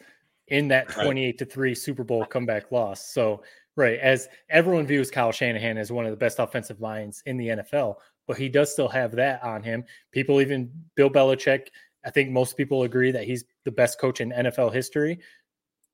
[0.48, 3.12] in that 28 to 3 Super Bowl comeback loss.
[3.12, 3.42] So,
[3.76, 7.48] right, as everyone views Kyle Shanahan as one of the best offensive minds in the
[7.48, 7.96] NFL,
[8.28, 9.84] but he does still have that on him.
[10.12, 11.68] People, even Bill Belichick,
[12.05, 15.18] I think most people agree that he's the best coach in NFL history,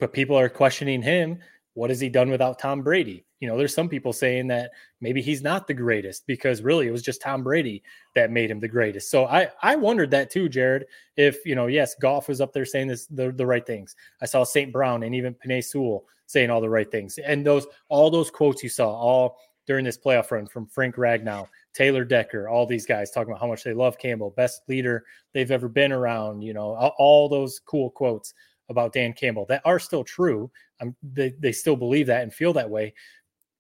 [0.01, 1.39] but people are questioning him.
[1.79, 3.25] What has he done without Tom Brady?
[3.39, 6.91] You know, there's some people saying that maybe he's not the greatest because really it
[6.91, 7.85] was just Tom Brady
[8.17, 9.13] that made him the greatest.
[9.13, 10.87] So I I wondered that too, Jared.
[11.17, 13.95] If you know, yes, Goff was up there saying this the, the right things.
[14.21, 14.73] I saw St.
[14.73, 17.17] Brown and even Penei Sewell saying all the right things.
[17.19, 19.37] And those all those quotes you saw all
[19.69, 23.47] during this playoff run from Frank Ragnow, Taylor Decker, all these guys talking about how
[23.47, 26.43] much they love Campbell, best leader they've ever been around.
[26.43, 28.35] You know, all, all those cool quotes
[28.69, 30.51] about Dan Campbell that are still true.
[30.81, 32.95] Um, they they still believe that and feel that way.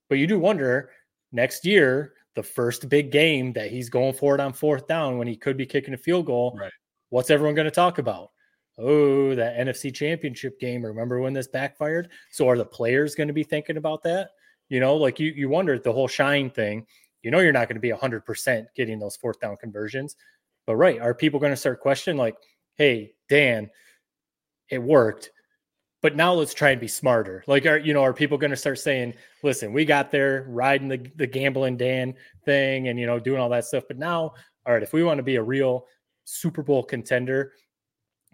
[0.08, 0.90] But you do wonder
[1.32, 5.26] next year, the first big game that he's going for it on fourth down when
[5.26, 6.56] he could be kicking a field goal.
[6.58, 6.72] Right.
[7.10, 8.30] What's everyone going to talk about?
[8.78, 10.84] Oh, that NFC championship game.
[10.84, 12.10] Remember when this backfired?
[12.30, 14.30] So are the players going to be thinking about that?
[14.68, 16.86] You know, like you you wonder the whole shine thing.
[17.22, 20.14] You know, you're not going to be 100% getting those fourth down conversions.
[20.66, 22.36] But right, are people going to start questioning like,
[22.76, 23.68] "Hey, Dan,
[24.70, 25.30] it worked,
[26.02, 28.56] but now let's try and be smarter." Like are you know, are people going to
[28.56, 32.14] start saying, "Listen, we got there riding the the gambling Dan
[32.44, 34.34] thing and you know, doing all that stuff, but now,
[34.66, 35.86] all right, if we want to be a real
[36.24, 37.52] Super Bowl contender,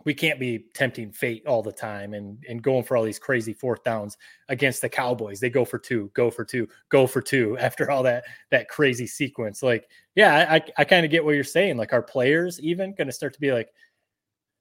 [0.04, 3.52] we can't be tempting fate all the time and and going for all these crazy
[3.52, 4.16] fourth downs
[4.48, 5.40] against the Cowboys.
[5.40, 9.06] They go for two, go for two, go for two after all that that crazy
[9.06, 9.62] sequence.
[9.62, 11.76] Like, yeah, I I, I kind of get what you're saying.
[11.76, 13.68] Like, our players even going to start to be like,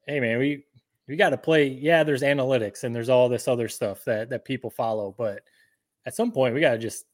[0.07, 0.65] hey man, we
[1.07, 1.67] we got to play.
[1.67, 5.41] Yeah, there's analytics and there's all this other stuff that that people follow, but
[6.05, 7.05] at some point we got to just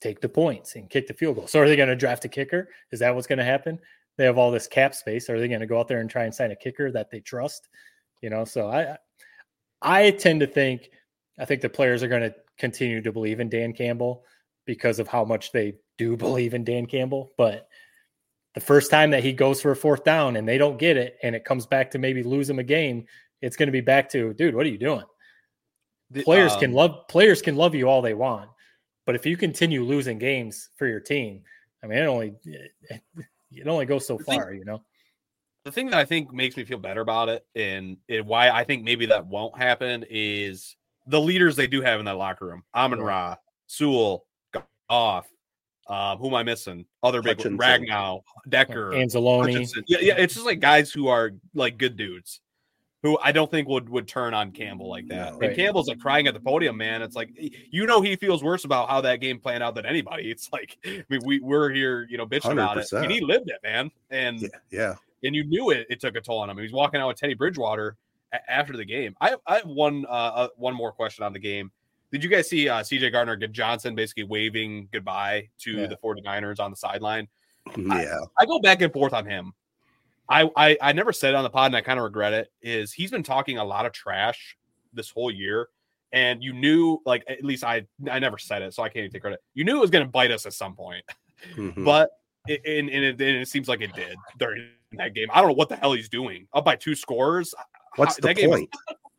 [0.00, 1.46] take the points and kick the field goal.
[1.46, 2.68] So are they going to draft a kicker?
[2.90, 3.78] Is that what's going to happen?
[4.18, 5.30] They have all this cap space.
[5.30, 7.20] Are they going to go out there and try and sign a kicker that they
[7.20, 7.68] trust?
[8.20, 8.96] You know, so I
[9.80, 10.90] I tend to think
[11.38, 14.24] I think the players are going to continue to believe in Dan Campbell
[14.64, 17.68] because of how much they do believe in Dan Campbell, but
[18.54, 21.16] the first time that he goes for a fourth down and they don't get it
[21.22, 23.06] and it comes back to maybe lose him a game,
[23.40, 25.04] it's going to be back to, dude, what are you doing?
[26.10, 28.50] The- Players can um, love players can love you all they want,
[29.06, 31.42] but if you continue losing games for your team,
[31.82, 32.34] I mean, it only
[33.50, 34.82] it only goes so The thing- far, you know.
[35.64, 38.64] the thing that I think makes me feel better about it and, and why I
[38.64, 40.76] think maybe that won't happen is
[41.06, 42.62] the leaders they do have in that locker room.
[42.74, 43.36] Amon Ra,
[43.66, 44.26] Sewell,
[44.90, 45.26] Goff,
[45.88, 46.86] um, who am I missing?
[47.02, 47.58] Other big Hutchinson.
[47.58, 49.84] Ragnow, Decker, Anzalone, Hutchinson.
[49.86, 52.40] Yeah, yeah, it's just like guys who are like good dudes
[53.02, 55.38] who I don't think would would turn on Campbell like that.
[55.38, 55.46] No.
[55.46, 57.02] And Campbell's like crying at the podium, man.
[57.02, 57.30] It's like
[57.70, 60.30] you know he feels worse about how that game planned out than anybody.
[60.30, 62.86] It's like I mean, we we're here, you know, bitching about it.
[62.92, 63.12] I mean, 100%.
[63.12, 63.90] he lived it, man.
[64.10, 64.94] And Yeah, yeah.
[65.24, 65.86] and you knew it.
[65.90, 66.56] It took a toll on him.
[66.56, 67.96] He was walking out with Teddy Bridgewater
[68.32, 69.16] a- after the game.
[69.20, 71.72] I, I have one uh, uh, one more question on the game.
[72.12, 75.86] Did you guys see uh, CJ Gardner Johnson basically waving goodbye to Yeah.
[75.86, 77.26] the 49ers on the sideline?
[77.76, 78.18] Yeah.
[78.38, 79.52] I go back and forth on him.
[80.28, 82.52] I, I I never said it on the pod and I kind of regret it.
[82.62, 84.56] Is he's been talking a lot of trash
[84.92, 85.68] this whole year,
[86.12, 89.10] and you knew like at least I I never said it, so I can't even
[89.12, 89.40] take credit.
[89.54, 91.04] You knew it was going to bite us at some point
[91.56, 91.84] Mhm.
[91.84, 92.10] but
[92.46, 95.28] it, and, and, it, and it seems like it did during that game.
[95.32, 96.46] I don't know what the hell he's doing.
[96.52, 97.54] Up by two scores.
[97.96, 98.60] What's the that game was-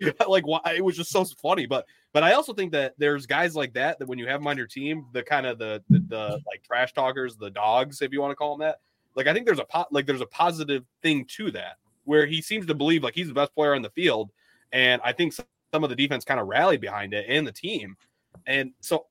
[0.02, 0.20] point?
[0.28, 1.66] like why it was just so funny.
[1.66, 4.48] But but I also think that there's guys like that that when you have them
[4.48, 8.14] on your team, the kind of the, the the like trash talkers, the dogs, if
[8.14, 8.80] you want to call them that.
[9.16, 12.42] Like I think there's a po- like there's a positive thing to that where he
[12.42, 14.32] seems to believe like he's the best player on the field,
[14.72, 17.98] and I think some of the defense kind of rallied behind it and the team,
[18.46, 19.08] and so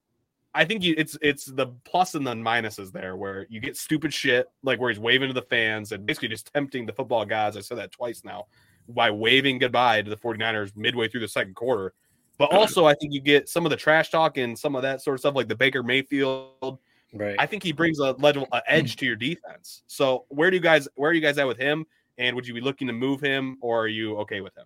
[0.55, 4.12] I think you, it's it's the plus and the minuses there where you get stupid
[4.12, 7.57] shit like where he's waving to the fans and basically just tempting the football guys.
[7.57, 8.46] I said that twice now
[8.88, 11.94] by waving goodbye to the 49ers midway through the second quarter.
[12.43, 15.01] But also I think you get some of the trash talk and some of that
[15.01, 16.76] sort of stuff like the Baker Mayfield.
[17.12, 17.36] right?
[17.38, 19.84] I think he brings a level a edge to your defense.
[19.86, 21.86] So where do you guys where are you guys at with him?
[22.18, 24.64] And would you be looking to move him, or are you okay with him?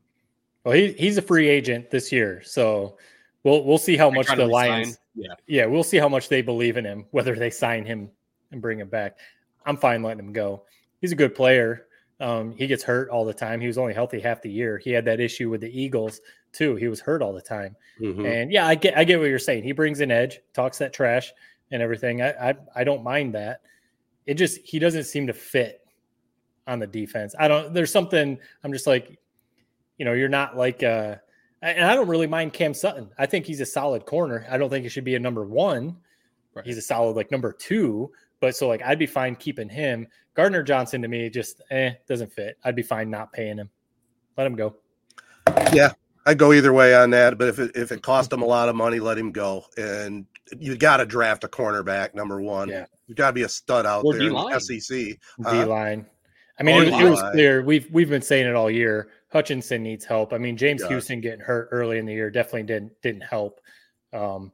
[0.64, 2.96] Well, he, he's a free agent this year, so
[3.44, 4.46] we'll we'll see how much the?
[4.46, 4.98] Lions.
[5.14, 5.34] Yeah.
[5.46, 8.10] Yeah, we'll see how much they believe in him, whether they sign him
[8.52, 9.18] and bring him back.
[9.66, 10.62] I'm fine letting him go.
[11.02, 11.88] He's a good player.
[12.20, 13.60] Um, he gets hurt all the time.
[13.60, 14.78] He was only healthy half the year.
[14.78, 16.22] He had that issue with the Eagles
[16.56, 16.76] too.
[16.76, 17.76] He was hurt all the time.
[18.00, 18.26] Mhm.
[18.26, 19.64] And yeah, I get I get what you're saying.
[19.64, 21.32] He brings an edge, talks that trash
[21.70, 22.22] and everything.
[22.22, 23.60] I I, I don't mind that.
[24.26, 25.80] It just he doesn't seem to fit
[26.66, 27.34] on the defense.
[27.38, 27.72] I don't.
[27.72, 28.38] There's something.
[28.64, 29.18] I'm just like,
[29.98, 30.82] you know, you're not like.
[30.82, 31.16] uh
[31.62, 33.08] And I don't really mind Cam Sutton.
[33.18, 34.46] I think he's a solid corner.
[34.50, 35.96] I don't think he should be a number one.
[36.64, 38.10] He's a solid like number two.
[38.40, 40.06] But so like I'd be fine keeping him.
[40.34, 42.58] Gardner Johnson to me just eh doesn't fit.
[42.64, 43.70] I'd be fine not paying him.
[44.36, 44.76] Let him go.
[45.72, 45.92] Yeah,
[46.26, 47.38] I'd go either way on that.
[47.38, 49.64] But if it if it cost him a lot of money, let him go.
[49.78, 50.26] And
[50.58, 52.68] you got to draft a cornerback, number one.
[52.68, 52.86] Yeah.
[53.06, 54.52] You got to be a stud out Or there in D-line.
[54.52, 54.96] the SEC.
[54.98, 56.06] D line.
[56.58, 57.62] I mean, it, was- it was clear.
[57.62, 59.08] We've we've been saying it all year.
[59.32, 60.32] Hutchinson needs help.
[60.32, 60.88] I mean, James Yes.
[60.90, 63.60] Houston getting hurt early in the year definitely didn't didn't help.
[64.12, 64.52] Um,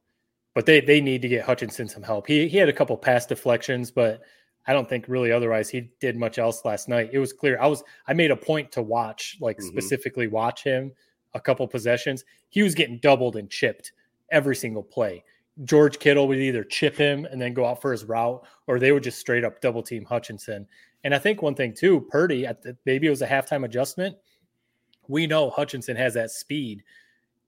[0.54, 2.26] but they they need to get Hutchinson some help.
[2.26, 4.20] He he had a couple pass deflections, but
[4.66, 7.10] I don't think really otherwise he did much else last night.
[7.12, 7.58] It was clear.
[7.60, 9.62] I was I made a point to watch, like Mhm.
[9.68, 10.92] specifically watch him
[11.34, 12.24] a couple possessions.
[12.50, 13.92] He was getting doubled and chipped
[14.30, 15.24] every single play.
[15.64, 18.92] George Kittle would either chip him and then go out for his route, or they
[18.92, 20.66] would just straight up double team Hutchinson.
[21.04, 24.16] And I think one thing too, Purdy, at the, maybe it was a halftime adjustment.
[25.08, 26.82] We know Hutchinson has that speed.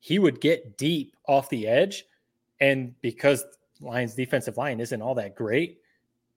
[0.00, 2.04] He would get deep off the edge,
[2.60, 3.44] and because
[3.80, 5.78] Lions' defensive line isn't all that great,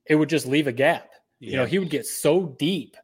[0.05, 1.09] it would just leave a gap.
[1.39, 2.95] You know, he would get so deep.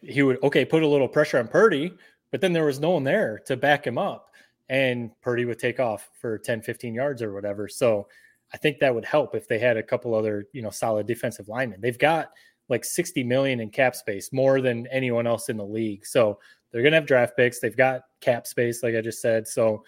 [0.00, 1.92] He would okay put a little pressure on Purdy,
[2.30, 4.30] but then there was no one there to back him up,
[4.68, 7.68] and Purdy would take off for 10, 15 yards or whatever.
[7.68, 8.08] So
[8.52, 11.48] I think that would help if they had a couple other you know solid defensive
[11.48, 11.80] linemen.
[11.80, 12.30] They've got
[12.68, 16.04] like 60 million in cap space, more than anyone else in the league.
[16.06, 16.38] So
[16.70, 17.60] they're going to have draft picks.
[17.60, 19.48] They've got cap space, like I just said.
[19.48, 19.84] So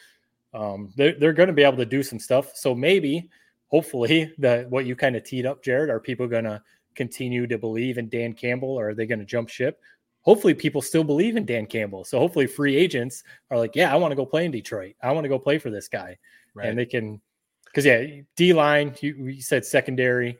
[0.54, 2.56] um, they're, they're going to be able to do some stuff.
[2.56, 3.28] So maybe,
[3.68, 6.62] hopefully, that what you kind of teed up, Jared, are people going to
[6.94, 9.80] continue to believe in Dan Campbell or are they going to jump ship?
[10.22, 12.04] Hopefully, people still believe in Dan Campbell.
[12.04, 14.94] So hopefully, free agents are like, yeah, I want to go play in Detroit.
[15.02, 16.18] I want to go play for this guy.
[16.54, 16.68] Right.
[16.68, 17.20] And they can,
[17.64, 18.04] because, yeah,
[18.36, 20.38] D line, you, you said secondary.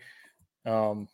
[0.66, 1.08] Um,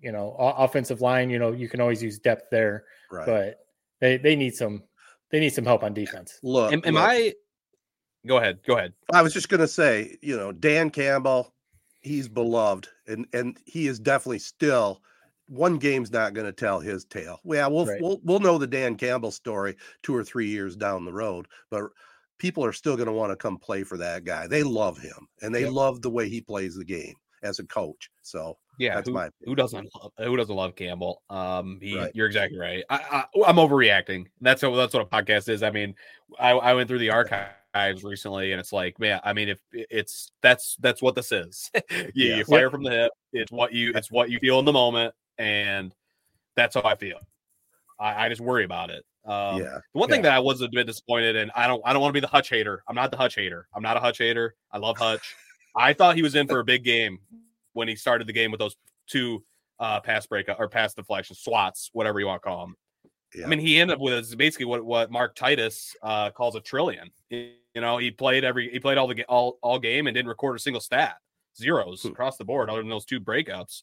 [0.00, 3.26] you know, o- offensive line, you know, you can always use depth there, Right.
[3.26, 3.58] but
[4.00, 4.82] they, they need some
[5.30, 6.38] they need some help on defense.
[6.42, 7.34] Look, Am, am look, I?
[8.26, 8.58] Go ahead.
[8.66, 8.92] Go ahead.
[9.12, 11.54] I was just gonna say, you know, Dan Campbell,
[12.00, 15.00] he's beloved, and and he is definitely still.
[15.48, 17.38] One game's not going to tell his tale.
[17.44, 18.00] Yeah, we'll Right.
[18.00, 21.84] we'll we'll know the Dan Campbell story two or three years down the road, but
[22.38, 24.46] people are still going to want to come play for that guy.
[24.46, 25.70] They love him, and they Yep.
[25.70, 28.10] love the way he plays the game as a coach.
[28.22, 31.22] So Yeah, that's who, my who doesn't love who doesn't love Campbell?
[31.30, 32.12] Um, he, Right.
[32.12, 32.84] you're exactly right.
[32.90, 34.26] I, I, I'm overreacting.
[34.40, 35.62] That's what that's what a podcast is.
[35.62, 35.94] I mean,
[36.38, 40.32] I, I went through the archives recently, and it's like, man, I mean, if it's
[40.42, 41.70] that's that's what this is.
[41.90, 42.36] you, Yeah.
[42.36, 43.12] you fire from the hip.
[43.32, 45.94] It's what you it's what you feel in the moment, and
[46.56, 47.18] that's how I feel.
[47.98, 49.04] I, I just worry about it.
[49.24, 49.78] Um, yeah.
[49.92, 50.30] The one thing Yeah.
[50.30, 52.26] that I was a bit disappointed in, I don't I don't want to be the
[52.28, 52.82] Hutch hater.
[52.88, 53.66] I'm not the Hutch hater.
[53.74, 54.54] I'm not a Hutch hater.
[54.70, 55.34] I love Hutch.
[55.74, 57.18] I thought he was in for a big game
[57.72, 58.76] when he started the game with those
[59.06, 59.44] two
[59.78, 62.76] uh pass break or pass deflection swats, whatever you want to call them.
[63.34, 63.44] Yeah.
[63.44, 67.10] I mean, he ended up with basically what what Mark Titus uh calls a trillion.
[67.30, 70.56] You know, he played every he played all the all all game and didn't record
[70.56, 71.16] a single stat.
[71.58, 72.08] Zeros Hmm.
[72.08, 73.82] across the board other than those two breakups.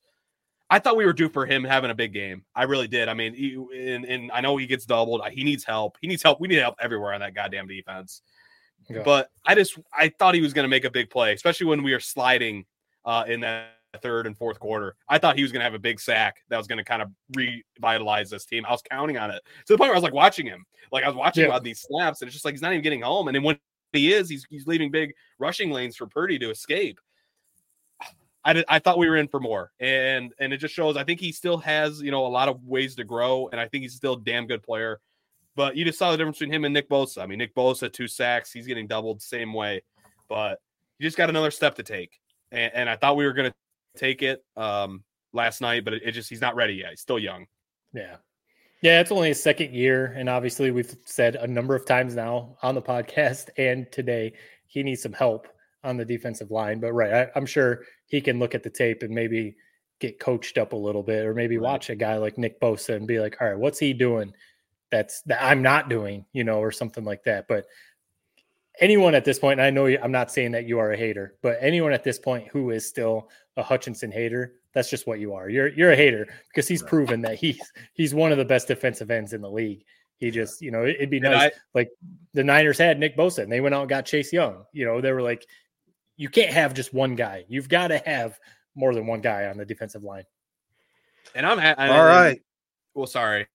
[0.74, 2.44] I thought we were due for him having a big game.
[2.56, 3.08] I really did.
[3.08, 5.22] I mean, he, and, and I know he gets doubled.
[5.32, 5.98] He needs help.
[6.02, 6.42] He needs help.
[6.42, 8.24] We need help everywhere on that goddamn defense.
[8.90, 9.04] Yeah.
[9.06, 11.84] But I just I thought he was going to make a big play, especially when
[11.84, 12.66] we are sliding
[13.06, 13.68] uh, in that
[14.02, 14.96] third and fourth quarter.
[15.08, 17.04] I thought he was going to have a big sack that was going to kind
[17.04, 18.66] of revitalize this team.
[18.68, 21.04] I was counting on it to the point where I was like watching him, like
[21.04, 21.56] I was watching Yeah.
[21.56, 23.28] on these snaps, and it's just like he's not even getting home.
[23.28, 23.60] And then when
[23.92, 27.00] he is, he's he's leaving big rushing lanes for Purdy to escape.
[28.46, 30.98] I did, I thought we were in for more, and and it just shows.
[30.98, 33.68] I think he still has you know a lot of ways to grow, and I
[33.68, 35.00] think he's still a damn good player.
[35.56, 37.22] But you just saw the difference between him and Nick Bosa.
[37.22, 39.84] I mean, Nick Bosa two sacks, he's getting doubled same way,
[40.28, 40.60] but
[40.98, 42.20] he just got another step to take,
[42.52, 43.54] and, and I thought we were to
[43.96, 46.92] take it um last night, but it, it just he's not ready yet.
[46.92, 47.48] He's still young.
[47.94, 48.18] Yeah.
[48.82, 50.14] Yeah, it's only his second year.
[50.18, 54.34] And obviously, we've said a number of times now on the podcast and today
[54.68, 55.48] he needs some help
[55.84, 56.80] on the defensive line.
[56.80, 59.56] But, right, I, I'm sure he can look at the tape and maybe
[60.00, 61.64] get coached up a little bit or maybe Right.
[61.72, 64.34] watch a guy like Nick Bosa and be like, all right, what's he doing
[64.92, 67.48] that's that I'm not doing, you know, or something like that.
[67.48, 67.66] But
[68.80, 70.98] anyone at this point, and I know you, I'm not saying that you are a
[70.98, 75.20] hater, but anyone at this point who is still a Hutchinson hater, that's just what
[75.20, 75.50] you are.
[75.50, 77.60] You're you're a hater because he's proven that he's
[77.94, 79.84] he's one of the best defensive ends in the league.
[80.18, 81.52] He just, you know, it'd be And nice.
[81.54, 81.90] I- like
[82.34, 84.64] the Niners had Nick Bosa and they went out and got Chase Young.
[84.74, 85.46] You know, they were like,
[86.18, 87.46] you can't have just one guy.
[87.48, 88.40] You've got to have
[88.76, 90.24] more than one guy on the defensive line.
[91.36, 92.42] And I'm ha- All right.
[92.94, 93.48] Well, sorry.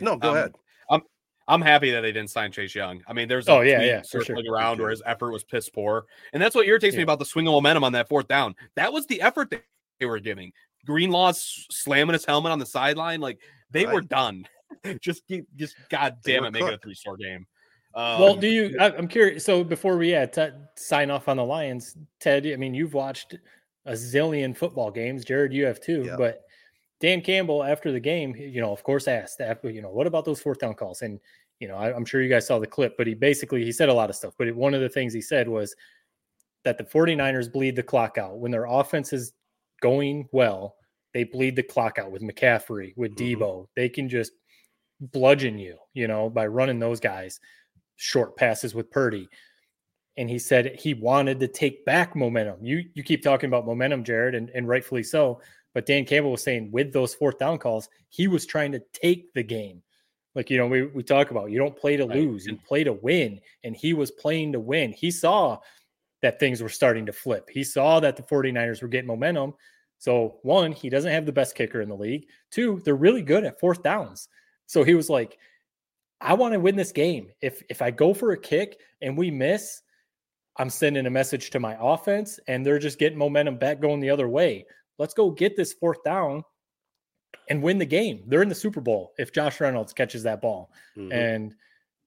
[0.00, 0.54] No, go Um, ahead.
[0.90, 1.02] I'm
[1.48, 3.02] I'm happy that they didn't sign Chase Young.
[3.06, 4.24] I mean, there's a Oh, yeah, yeah, for sure.
[4.24, 7.04] circling around where his effort was piss poor, and that's what irritates me Yeah.
[7.04, 8.54] about the swing of momentum on that fourth down.
[8.74, 9.62] That was the effort that
[10.00, 10.52] they were giving.
[10.86, 13.40] Greenlaw's slamming his helmet on the sideline, like
[13.70, 14.46] they were done.
[15.00, 17.46] just keep, just god They damn it, make it a three score game.
[17.96, 18.76] Um, well, do you?
[18.78, 19.44] I, I'm curious.
[19.44, 22.46] So before we yeah, t- sign off on the Lions, Ted.
[22.46, 23.34] I mean, you've watched
[23.86, 25.24] a zillion football games.
[25.24, 26.04] Jared, you have too.
[26.04, 26.16] Yeah.
[26.16, 26.42] But
[27.00, 30.26] Dan Campbell, after the game, you know, of course, asked, after, you know, what about
[30.26, 31.00] those fourth down calls?
[31.02, 31.18] And
[31.58, 33.88] you know, I, I'm sure you guys saw the clip, but he basically he said
[33.88, 34.34] a lot of stuff.
[34.38, 35.74] But one of the things he said was
[36.64, 39.32] that the 49ers bleed the clock out when their offense is
[39.80, 40.76] going well.
[41.14, 43.38] They bleed the clock out with McCaffrey, with Mhm.
[43.38, 43.68] Deebo.
[43.74, 44.32] They can just
[45.00, 47.40] bludgeon you, you know, by running those guys
[47.96, 49.28] short passes with Purdy.
[50.18, 52.64] And he said he wanted to take back momentum.
[52.64, 55.40] You you keep talking about momentum, Jared, and, and rightfully so.
[55.74, 59.34] But Dan Campbell was saying with those fourth down calls, he was trying to take
[59.34, 59.82] the game.
[60.34, 62.18] Like, you know, we, we talk about you don't play to Right.
[62.18, 63.40] lose, you play to win.
[63.62, 64.92] And he was playing to win.
[64.92, 65.58] He saw
[66.22, 67.48] that things were starting to flip.
[67.50, 69.52] He saw that the 49ers were getting momentum.
[69.98, 72.26] So, one, he doesn't have the best kicker in the league.
[72.50, 74.28] Two, they're really good at fourth downs.
[74.66, 75.38] So he was like,
[76.20, 77.30] I want to win this game.
[77.40, 79.82] If if I go for a kick and we miss,
[80.56, 84.10] I'm sending a message to my offense and they're just getting momentum back going the
[84.10, 84.64] other way.
[84.98, 86.42] Let's go get this fourth down
[87.50, 88.24] and win the game.
[88.26, 90.72] They're in the Super Bowl if Josh Reynolds catches that ball.
[90.96, 91.12] Mhm.
[91.12, 91.54] And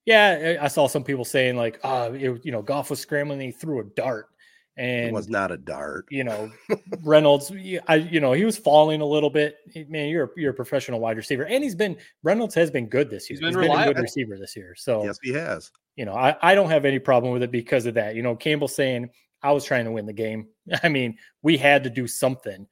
[0.06, 3.46] yeah, I saw some people saying like, oh, it, you know, Goff was scrambling, and
[3.46, 4.30] he threw a dart.
[4.78, 6.06] It And was not a dart.
[6.10, 6.52] you know,
[7.04, 9.58] Reynolds, y- I, you know, he was falling a little bit.
[9.90, 13.10] Man, you're a, you're a professional wide receiver, and he's been Reynolds has been good
[13.10, 13.40] this year.
[13.42, 14.74] He's been a good receiver this year.
[14.78, 15.72] So Yes, he has.
[15.96, 18.16] you know, I, I don't have any problem with it because of that.
[18.16, 19.10] You know, Campbell saying
[19.44, 20.48] I was trying to win the game.
[20.84, 22.66] I mean, we had to do something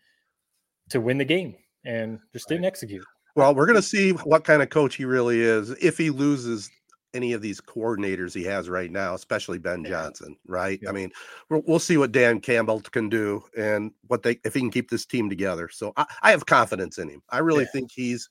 [0.89, 3.03] to win the game, and just didn't execute.
[3.35, 6.71] Well, we're going to see what kind of coach he really is if he loses
[7.13, 10.79] any of these coordinators he has right now, especially Ben Johnson, right?
[10.81, 10.89] Yeah.
[10.89, 11.11] I mean,
[11.49, 14.89] we'll, we'll see what Dan Campbell can do and what they if he can keep
[14.89, 15.69] this team together.
[15.69, 17.21] So I, I have confidence in him.
[17.29, 17.71] I really Yeah.
[17.71, 18.29] think he's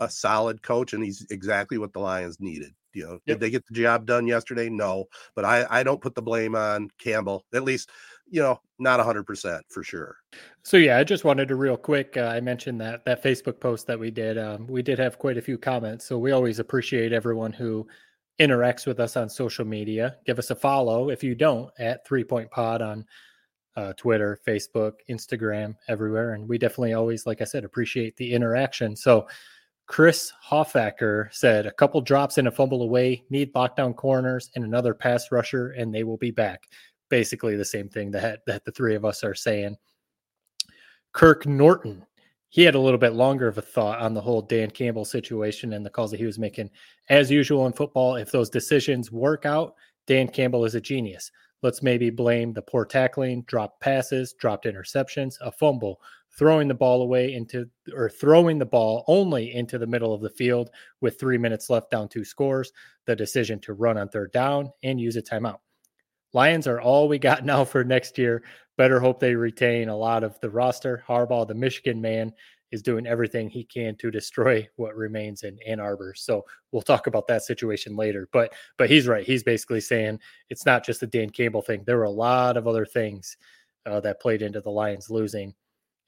[0.00, 2.72] a solid coach and he's exactly what the Lions needed.
[2.94, 3.22] You know, Yep.
[3.26, 4.68] did they get the job done yesterday?
[4.68, 5.04] No,
[5.34, 7.44] but I I don't put the blame on Campbell.
[7.52, 7.90] At least,
[8.28, 10.16] you know, not hundred percent for sure.
[10.68, 12.18] So yeah, I just wanted to real quick.
[12.18, 14.36] Uh, I mentioned that that Facebook post that we did.
[14.36, 17.86] Um, we did have quite a few comments, so we always appreciate everyone who
[18.38, 20.16] interacts with us on social media.
[20.26, 23.06] Give us a follow if you don't at Three Point Pod on
[23.76, 28.94] uh, Twitter, Facebook, Instagram, everywhere, and we definitely always, like I said, appreciate the interaction.
[28.94, 29.26] So.
[29.86, 34.92] Chris Hoffacker said a couple drops and a fumble away, need lockdown corners and another
[34.92, 36.68] pass rusher, and they will be back.
[37.08, 39.78] Basically, the same thing that that the three of us are saying.
[41.18, 42.06] Kirk Norton.
[42.48, 45.72] He had a little bit longer of a thought on the whole Dan Campbell situation
[45.72, 46.70] and the calls that he was making.
[47.08, 49.74] As usual in football, if those decisions work out,
[50.06, 51.32] Dan Campbell is a genius.
[51.60, 56.00] Let's maybe blame the poor tackling, dropped passes, dropped interceptions, a fumble,
[56.38, 60.30] throwing the ball away into or throwing the ball only into the middle of the
[60.30, 62.72] field with three minutes left down two scores,
[63.06, 65.58] the decision to run on third down and use a timeout.
[66.32, 68.42] Lions are all we got now for next year.
[68.76, 71.02] Better hope they retain a lot of the roster.
[71.08, 72.32] Harbaugh, the Michigan man,
[72.70, 76.14] is doing everything he can to destroy what remains in Ann Arbor.
[76.14, 78.28] So we'll talk about that situation later.
[78.32, 79.26] But but he's right.
[79.26, 80.20] He's basically saying
[80.50, 81.82] it's not just the Dan Campbell thing.
[81.84, 83.36] There were a lot of other things
[83.86, 85.54] uh, that played into the Lions losing.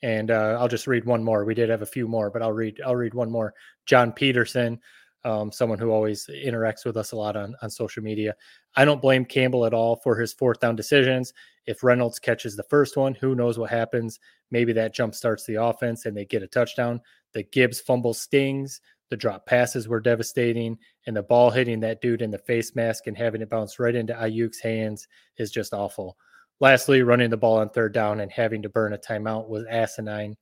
[0.02, 1.44] And uh, I'll just read one more.
[1.44, 3.54] We did have a few more, but I'll read I'll read one more.
[3.86, 4.80] John Peterson,
[5.24, 8.34] um, someone who always interacts with us a lot on, on social media.
[8.76, 11.32] I don't blame Campbell at all for his fourth down decisions.
[11.66, 14.18] If Reynolds catches the first one, who knows what happens?
[14.50, 17.00] Maybe that jump starts the offense and they get a touchdown.
[17.32, 18.80] The Gibbs fumble stings.
[19.10, 20.78] The drop passes were devastating.
[21.06, 23.94] And the ball hitting that dude in the face mask and having it bounce right
[23.94, 25.06] into Aiyuk's hands
[25.36, 26.16] is just awful.
[26.60, 30.36] Lastly, running the ball on third down and having to burn a timeout was asinine.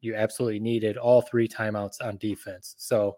[0.00, 2.74] You absolutely needed all three timeouts on defense.
[2.78, 3.16] So,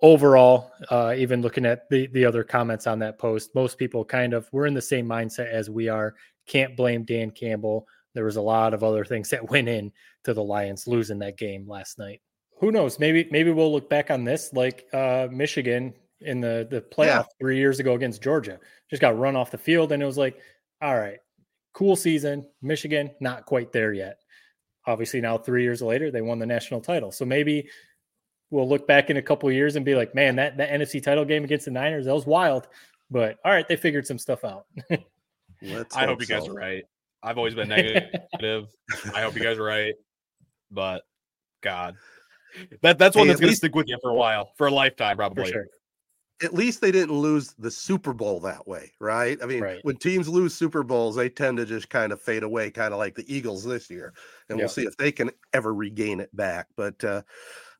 [0.00, 4.32] overall, uh, even looking at the the other comments on that post, most people kind
[4.34, 6.14] of were in the same mindset as we are.
[6.46, 7.86] Can't blame Dan Campbell.
[8.14, 9.92] There was a lot of other things that went in
[10.24, 12.20] to the Lions losing that game last night.
[12.60, 12.98] Who knows?
[12.98, 17.22] Maybe maybe we'll look back on this like uh, Michigan in the the playoff Yeah.
[17.40, 18.58] three years ago against Georgia.
[18.90, 20.38] Just got run off the field, and it was like,
[20.82, 21.18] all right,
[21.74, 22.46] cool season.
[22.62, 24.18] Michigan not quite there yet.
[24.86, 27.12] Obviously, now three years later, they won the national title.
[27.12, 27.68] So maybe
[28.50, 31.02] we'll look back in a couple of years and be like, man, that that NFC
[31.02, 32.68] title game against the Niners that was wild.
[33.10, 34.66] But all right, they figured some stuff out.
[35.62, 36.50] Let's I hope you guys so.
[36.52, 36.84] are right.
[37.22, 38.66] I've always been negative.
[39.14, 39.94] I hope you guys are right.
[40.70, 41.02] But
[41.62, 41.96] God,
[42.82, 44.70] that that's one Hey, that's gonna least- stick with you for a while, for a
[44.70, 45.50] lifetime, For probably.
[45.50, 45.66] sure.
[46.40, 49.36] At least they didn't lose the Super Bowl that way, right?
[49.42, 49.80] I mean, Right.
[49.82, 52.98] when teams lose Super Bowls, they tend to just kind of fade away, kind of
[52.98, 54.14] like the Eagles this year.
[54.48, 54.62] And Yeah.
[54.66, 56.68] we'll see if they can ever regain it back.
[56.76, 57.22] But uh,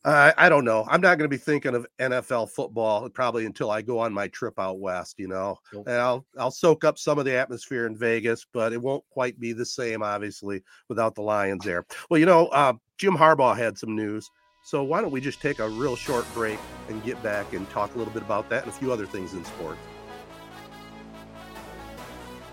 [0.08, 0.86] I, I don't know.
[0.88, 4.28] I'm not going to be thinking of NFL football probably until I go on my
[4.28, 5.18] trip out west.
[5.18, 5.86] You know, Nope.
[5.86, 9.38] and I'll I'll soak up some of the atmosphere in Vegas, but it won't quite
[9.38, 11.84] be the same, obviously, without the Lions there.
[12.10, 14.30] Well, you know, uh, Jim Harbaugh had some news.
[14.64, 17.94] So why don't we just take a real short break and get back and talk
[17.94, 19.80] a little bit about that and a few other things in sports.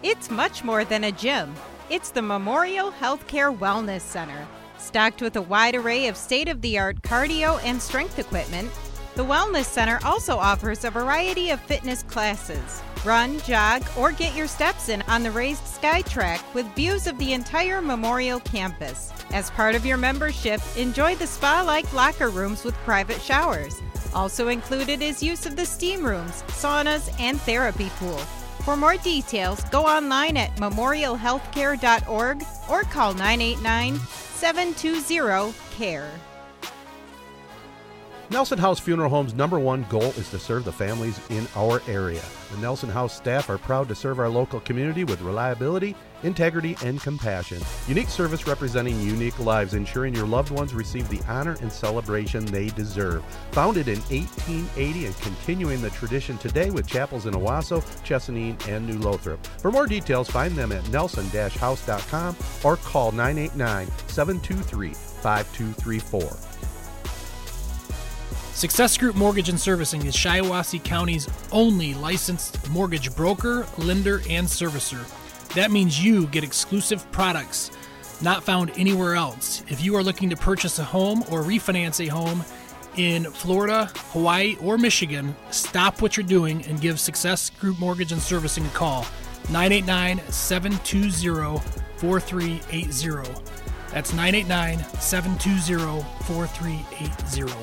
[0.03, 1.53] It's much more than a gym.
[1.89, 4.47] It's the Memorial Healthcare Wellness Center.
[4.85, 8.69] Stocked with a wide array of state of the art cardio and strength equipment,
[9.15, 12.83] the Wellness Center also offers a variety of fitness classes.
[13.03, 17.17] Run, jog, or get your steps in on the raised sky track with views of
[17.17, 19.11] the entire Memorial campus.
[19.31, 23.81] As part of your membership, enjoy the spa like locker rooms with private showers.
[24.13, 28.19] Also included is use of the steam rooms, saunas, and therapy pool.
[28.63, 33.99] For more details, go online at memorialhealthcare.org or call 989
[34.45, 36.11] 720 CARE.
[38.29, 42.21] Nelson House Funeral Home's number one goal is to serve the families in our area.
[42.51, 45.95] The Nelson House staff are proud to serve our local community with reliability,
[46.25, 47.61] integrity, and compassion.
[47.87, 52.69] Unique service representing unique lives, ensuring your loved ones receive the honor and celebration they
[52.69, 53.23] deserve.
[53.51, 58.97] Founded in 1880 and continuing the tradition today with chapels in Owosso, Chesaning, and New
[58.97, 59.45] Lothrop.
[59.45, 66.55] For more details, find them at nelson-house.com or call 989 723 5234.
[68.55, 75.05] Success Group Mortgage and Servicing is Shiawassee County's only licensed mortgage broker, lender, and servicer.
[75.55, 77.71] That means you get exclusive products
[78.21, 79.63] not found anywhere else.
[79.67, 82.43] If you are looking to purchase a home or refinance a home
[82.97, 88.21] in Florida, Hawaii, or Michigan, stop what you're doing and give Success Group Mortgage and
[88.21, 89.05] Servicing a call.
[89.49, 91.59] 989 720
[91.97, 93.41] 4380.
[93.91, 97.53] That's 989 720 4380.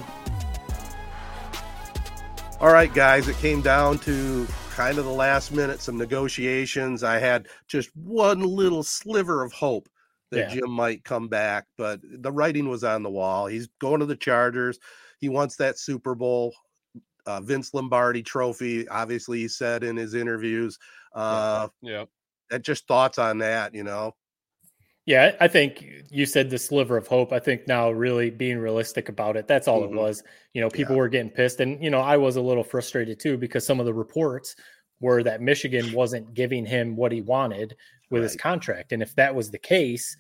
[2.61, 4.47] All right, guys, it came down to
[4.83, 7.05] kind of the last minute, some negotiations.
[7.05, 9.89] I had just one little sliver of hope
[10.33, 10.55] that Yeah.
[10.57, 13.47] Jim might come back, but the writing was on the wall.
[13.47, 14.81] He's going to the Chargers.
[15.21, 16.53] He wants that Super Bowl,
[17.27, 18.89] uh, Vince Lombardi trophy.
[18.89, 20.77] Obviously, he said in his interviews.
[21.15, 22.07] Uh, Yeah.
[22.51, 24.17] and just thoughts on that, you know.
[25.05, 27.33] Yeah, I think you said the sliver of hope.
[27.33, 29.91] I think now really being realistic about it, that's all Mhm.
[29.93, 30.23] it was.
[30.55, 31.61] You know, people were getting pissed.
[31.61, 34.55] And, you know, I was a little frustrated too because some of the reports
[35.03, 37.77] were that Michigan wasn't giving him what he wanted
[38.09, 38.93] with his contract.
[38.93, 40.17] And if that was the case,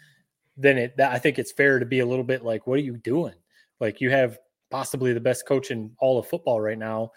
[0.56, 2.82] then it that, I think it's fair to be a little bit like, what are
[2.82, 3.34] you doing?
[3.80, 4.38] Like you have
[4.70, 7.12] possibly the best coach in all of football right now.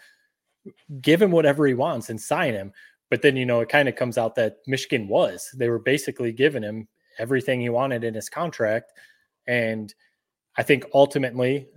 [1.00, 2.72] Give him whatever he wants and sign him.
[3.10, 5.48] But then, you know, it kind of comes out that Michigan was.
[5.56, 6.88] They were basically giving him
[7.18, 8.92] everything he wanted in his contract.
[9.46, 9.94] And
[10.56, 11.68] I think ultimately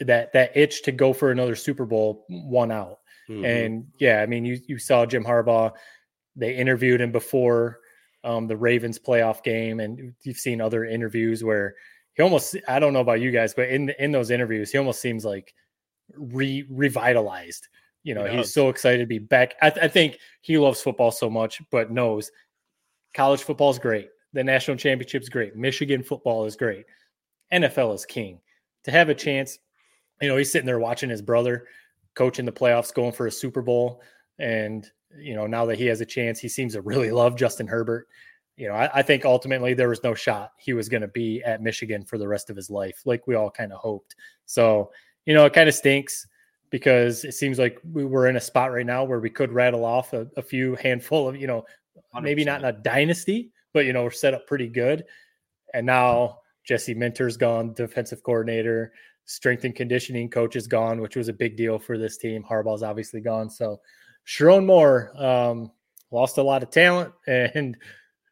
[0.00, 2.98] that that itch to go for another Super Bowl won out.
[3.28, 3.44] Mhm.
[3.44, 5.72] And yeah, I mean, you you saw Jim Harbaugh.
[6.36, 7.80] They interviewed him before
[8.24, 11.74] um, the Ravens playoff game, and you've seen other interviews where
[12.14, 15.00] he almost I don't know about you guys, but in in those interviews, he almost
[15.00, 15.52] seems like
[16.14, 17.68] re revitalized.
[18.04, 19.54] You know, He he's so excited to be back.
[19.60, 22.30] I, th- I think he loves football so much, but knows
[23.14, 24.08] college football is great.
[24.32, 25.56] The national championship is great.
[25.56, 26.84] Michigan football is great.
[27.52, 28.40] NFL is king.
[28.84, 29.58] To have a chance,
[30.20, 31.66] you know, he's sitting there watching his brother
[32.14, 34.02] coaching the playoffs, going for a Super Bowl.
[34.38, 37.66] And, you know, now that he has a chance, he seems to really love Justin
[37.66, 38.08] Herbert.
[38.56, 41.42] You know, I, I think ultimately there was no shot he was going to be
[41.44, 44.16] at Michigan for the rest of his life, like we all kind of hoped.
[44.46, 44.90] So,
[45.26, 46.26] you know, it kind of stinks
[46.70, 49.84] because it seems like we were in a spot right now where we could rattle
[49.84, 51.64] off a, a few handful of, you know,
[52.20, 55.04] maybe not in a dynasty, but you know, we're set up pretty good.
[55.74, 58.92] And now Jesse Minter's gone, defensive coordinator,
[59.28, 62.42] strength and conditioning coach is gone, which was a big deal for this team.
[62.42, 63.50] Harbaugh's obviously gone.
[63.50, 63.78] So
[64.26, 65.70] Sherrone Moore um,
[66.10, 67.76] lost a lot of talent and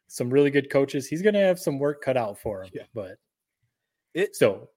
[0.07, 1.07] some really good coaches.
[1.07, 2.83] He's going to have some work cut out for him, Yeah.
[2.95, 3.17] but
[4.15, 4.69] It- so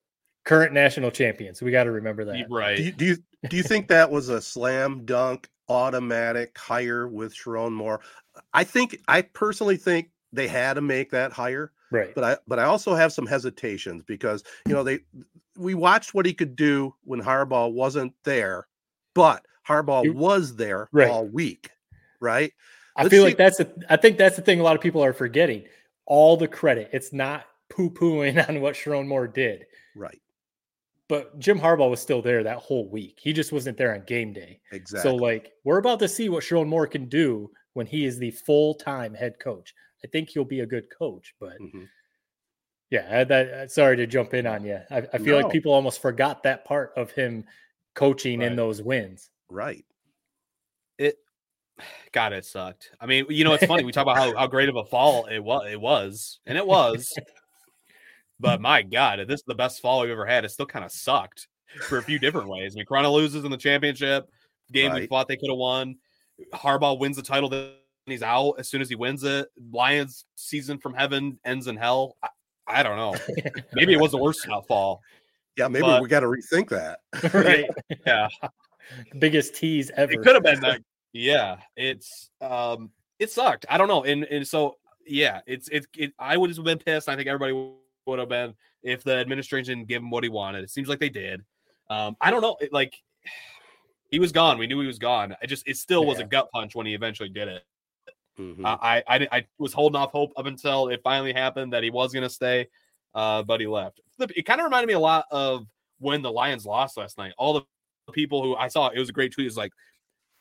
[0.45, 1.62] current national champions.
[1.62, 2.47] We got to remember that.
[2.51, 2.77] Right.
[2.77, 3.16] Do you, do you
[3.49, 8.01] do you think that was a slam dunk automatic hire with Sherrone Moore?
[8.53, 12.14] I think I personally think they had to make that hire, Right.
[12.14, 15.01] but I but I also have some hesitations because you know they
[15.61, 18.67] we watched what he could do when Harbaugh wasn't there,
[19.15, 21.09] but Harbaugh was there Right.
[21.11, 21.71] all week,
[22.21, 22.53] right?
[22.97, 24.83] I Let's feel see- like that's the, I think that's the thing a lot of
[24.83, 25.65] people are forgetting.
[26.07, 26.91] All the credit.
[26.93, 30.21] It's not poo pooing on what Sherrone Moore did, Right.
[31.09, 33.19] but Jim Harbaugh was still there that whole week.
[33.23, 34.61] He just wasn't there on game day.
[34.73, 35.09] Exactly.
[35.11, 38.33] So, like, we're about to see what Sherrone Moore can do when he is the
[38.33, 39.73] full time head coach.
[40.05, 41.87] I think he'll be a good coach, but Mhm.
[42.91, 44.80] Yeah, I, that, uh, sorry to jump in on you.
[44.91, 45.43] I, I feel No.
[45.45, 47.45] like people almost forgot that part of him
[47.95, 49.30] coaching in those wins.
[49.49, 49.84] Right.
[50.99, 51.16] it
[52.12, 52.91] God, it sucked.
[53.01, 53.84] I mean, you know, it's funny.
[53.84, 56.66] We talk about how, how great of a fall it was it was, and it
[56.66, 57.16] was.
[58.41, 60.84] but my God, if this is the best fall we've ever had, it still kind
[60.84, 61.47] of sucked
[61.88, 62.74] for a few different ways.
[62.74, 64.28] I mean, Corunna loses in the championship
[64.72, 65.09] game we Right.
[65.09, 65.97] thought they could have won.
[66.55, 67.72] Harbaugh wins the title, then
[68.07, 69.49] he's out as soon as he wins it.
[69.72, 72.16] Lions season from heaven ends in hell.
[72.22, 72.28] I,
[72.67, 73.15] I don't know.
[73.75, 75.03] Maybe it was the worst fall.
[75.57, 77.01] Yeah, maybe But- we got to rethink that.
[77.35, 77.69] right.
[78.07, 78.29] Yeah.
[79.19, 80.13] Biggest tease ever.
[80.13, 80.81] It could have been that.
[81.13, 83.67] Yeah, it's um, it sucked.
[83.69, 86.13] I don't know, and and so yeah, it's it's it.
[86.19, 87.09] I would have been pissed.
[87.09, 87.53] I think everybody
[88.07, 90.65] would have been if the administration didn't give him what he wanted.
[90.65, 91.45] It seems like they did.
[91.89, 92.57] Um, I don't know.
[92.61, 92.97] It, like
[94.11, 94.59] he was gone.
[94.59, 95.37] We knew he was gone.
[95.43, 97.65] I just it still was a gut punch when he eventually did it.
[98.39, 98.64] Mhm.
[98.64, 101.91] Uh, I, I I was holding off hope up until it finally happened that he
[101.91, 102.68] was going to stay,
[103.14, 104.01] uh, but he left.
[104.18, 105.66] It kind of reminded me a lot of
[105.99, 107.33] when the Lions lost last night.
[107.39, 109.47] All the people who I saw, it was a great tweet.
[109.47, 109.72] It's like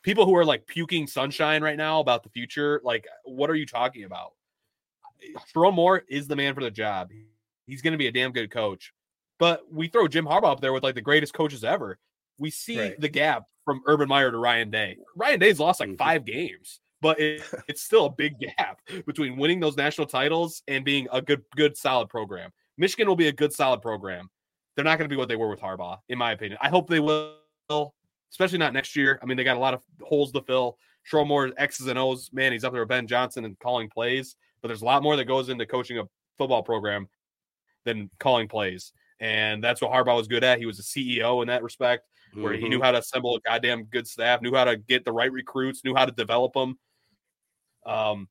[0.02, 2.80] people who are like puking sunshine right now about the future.
[2.84, 4.32] Like, what are you talking about?
[5.54, 7.10] Sherrone Moore is the man for the job.
[7.66, 8.92] He's going to be a damn good coach.
[9.38, 11.98] But we throw Jim Harbaugh up there with like the greatest coaches ever.
[12.38, 13.00] We see Right.
[13.00, 14.98] the gap from Urban Meyer to Ryan Day.
[15.16, 15.98] Ryan Day's lost like Mhm.
[15.98, 20.84] five games, but it, it's still a big gap between winning those national titles and
[20.84, 22.50] being a good, good, solid program.
[22.78, 24.30] Michigan will be a good, solid program.
[24.74, 26.58] They're not going to be what they were with Harbaugh, in my opinion.
[26.62, 27.34] I hope they will,
[28.30, 29.18] especially not next year.
[29.22, 30.78] I mean, they got a lot of holes to fill.
[31.10, 34.36] Sherrone Moore X's and O's, man, he's up there with Ben Johnson and calling plays,
[34.62, 36.04] but there's a lot more that goes into coaching a
[36.38, 37.08] football program
[37.84, 38.92] than calling plays.
[39.18, 40.58] And that's what Harbaugh was good at.
[40.58, 42.68] He was a CEO in that respect, where he Mhm.
[42.70, 45.84] knew how to assemble a goddamn good staff, knew how to get the right recruits,
[45.84, 46.78] knew how to develop them.
[47.90, 48.28] Um,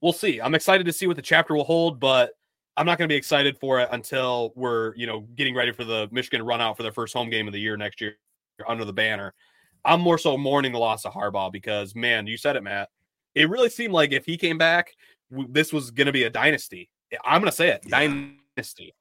[0.00, 0.40] we'll see.
[0.40, 2.32] I'm excited to see what the chapter will hold, but
[2.76, 5.84] I'm not going to be excited for it until we're, you know, getting ready for
[5.84, 8.16] the Michigan run out for their first home game of the year next year
[8.68, 9.32] under the banner.
[9.84, 12.88] I'm more so mourning the loss of Harbaugh because, man, you said it, Matt.
[13.34, 14.92] It really seemed like if he came back,
[15.48, 16.90] this was going to be a dynasty.
[17.24, 18.06] I'm going to say it, Yeah.
[18.56, 18.94] dynasty.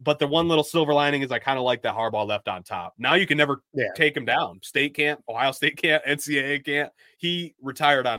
[0.00, 2.64] But the one little silver lining is I kind of like that Harbaugh left on
[2.64, 2.94] top.
[2.98, 3.86] Now you can never Yeah.
[3.94, 4.60] take him down.
[4.62, 6.92] State can't, Ohio State can't, NCAA can't.
[7.18, 8.18] He retired on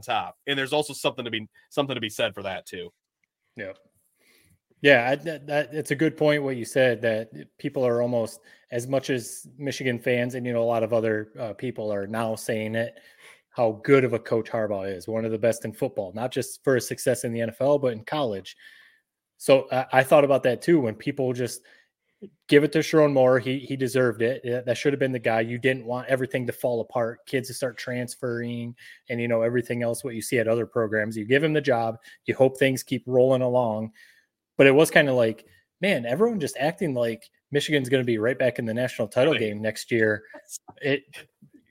[0.00, 2.90] top, and there's also something to be something to be said for that too.
[3.56, 3.76] Yep.
[4.80, 7.28] Yeah, I, that, that it's a good point what you said that
[7.58, 8.40] people are almost
[8.72, 12.06] as much as Michigan fans and you know a lot of other uh, people are
[12.06, 12.98] now saying it
[13.50, 16.64] how good of a coach Harbaugh is, one of the best in football, not just
[16.64, 18.56] for his success in the NFL but in college.
[19.36, 21.60] So I, I thought about that too when people just
[22.48, 23.38] give it to Sherrone Moore.
[23.38, 24.64] He he deserved it.
[24.66, 25.40] That should have been the guy.
[25.40, 28.74] You didn't want everything to fall apart, kids to start transferring,
[29.08, 31.16] and you know everything else what you see at other programs.
[31.16, 31.98] You give him the job.
[32.26, 33.92] You hope things keep rolling along
[34.56, 35.44] but it was kind of like,
[35.80, 39.34] man, everyone just acting like Michigan's going to be right back in the national title
[39.34, 40.22] game next year.
[40.80, 41.02] It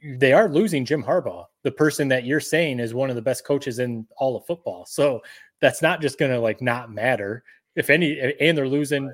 [0.03, 3.45] they are losing Jim Harbaugh, the person that you're saying is one of the best
[3.45, 4.85] coaches in all of football.
[4.87, 5.21] So
[5.61, 7.43] that's not just going to like not matter.
[7.75, 9.13] If any, and they're losing.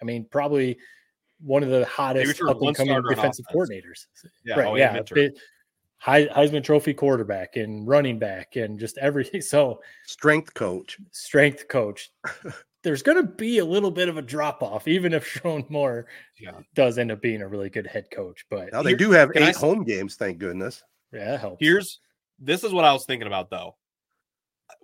[0.00, 0.78] I mean, probably
[1.40, 4.06] one of the hottest returned up and coming defensive coordinators.
[4.44, 4.66] Yeah, right.
[4.66, 4.92] oh, yeah.
[4.92, 5.30] Minter.
[6.04, 9.40] Heisman Trophy quarterback and running back and just everything.
[9.42, 10.98] So Strength coach.
[11.10, 12.10] strength coach,
[12.82, 16.06] there's going to be a little bit of a drop off, even if Sherrone Moore
[16.38, 16.60] Yeah.
[16.74, 18.44] does end up being a really good head coach.
[18.50, 20.82] But Now they do have can I eight home games, thank goodness.
[21.12, 21.56] yeah, that helps.
[21.60, 22.00] Here's
[22.38, 23.76] this is what I was thinking about though.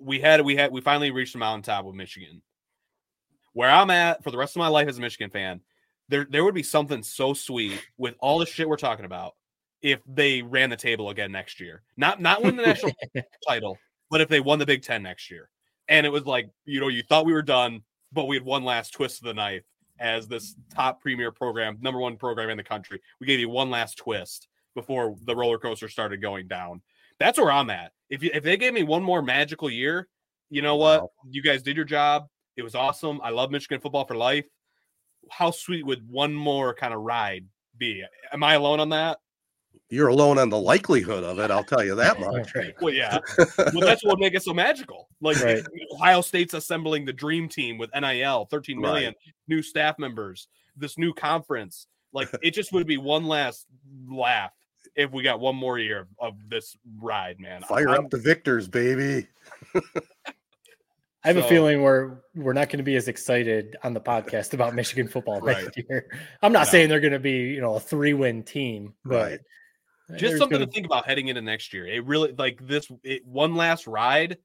[0.01, 2.41] We had we had we finally reached the mountaintop with Michigan.
[3.55, 5.61] Where I'm at for the rest of my life as a Michigan fan,
[6.09, 9.35] there there would be something so sweet with all the shit we're talking about
[9.83, 11.83] if they ran the table again next year.
[11.97, 12.93] Not not win the national
[13.49, 13.79] title,
[14.11, 15.49] but if they won the Big Ten next year.
[15.89, 18.65] And it was like, you know, you thought we were done, but we had one
[18.65, 19.65] last twist of the knife
[19.99, 23.01] as this top premier program, number one program in the country.
[23.21, 26.83] We gave you one last twist before the roller coaster started going down.
[27.19, 27.93] That's where I'm at.
[28.11, 30.09] If you, if they gave me one more magical year,
[30.51, 31.03] you know what?
[31.03, 31.11] Wow.
[31.31, 32.27] You guys did your job.
[32.57, 33.21] It was awesome.
[33.23, 34.47] I love Michigan football for life.
[35.31, 37.47] how sweet would one more kind of ride
[37.79, 38.03] be?
[38.33, 39.19] Am I alone on that?
[39.89, 41.51] You're alone on the likelihood of it.
[41.51, 42.55] I'll tell you that much.
[42.57, 42.75] right.
[42.81, 43.19] Well, yeah.
[43.39, 45.09] well, that's what would make it so magical.
[45.21, 45.63] Like Right.
[45.95, 49.15] Ohio State's assembling the dream team with NIL, 13 million
[49.49, 51.87] new staff members, this new conference.
[52.13, 53.67] Like it just would be one last
[54.11, 54.53] laugh
[54.97, 57.63] if we got one more year of, of this ride, man.
[57.63, 59.27] Fire I'm- up the victors, baby.
[61.25, 64.55] I have a feeling we're we're not going to be as excited on the podcast
[64.55, 65.63] about Michigan football Right.
[65.65, 66.09] next year.
[66.43, 66.71] I'm not No.
[66.71, 69.39] saying they're going to be you know a three win team, Right.
[70.09, 71.87] but just something gonna- to think about heading into next year.
[71.87, 74.39] It really like this it, one last ride.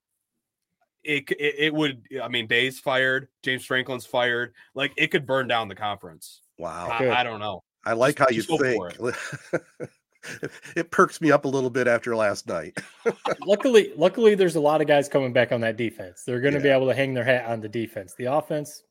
[1.04, 2.04] It, c- it it would.
[2.22, 3.28] I mean, Day's fired.
[3.44, 4.54] James Franklin's fired.
[4.76, 6.42] Like it could burn down the conference.
[6.58, 6.88] Wow.
[6.92, 7.64] I, I don't know.
[7.86, 9.90] I like Just- how you just think.
[10.76, 12.78] it perks me up a little bit after last night.
[13.46, 16.24] luckily, luckily, there's a lot of guys coming back on that defense.
[16.26, 18.14] They're going to be able to hang their hat on the defense.
[18.18, 18.84] The offense,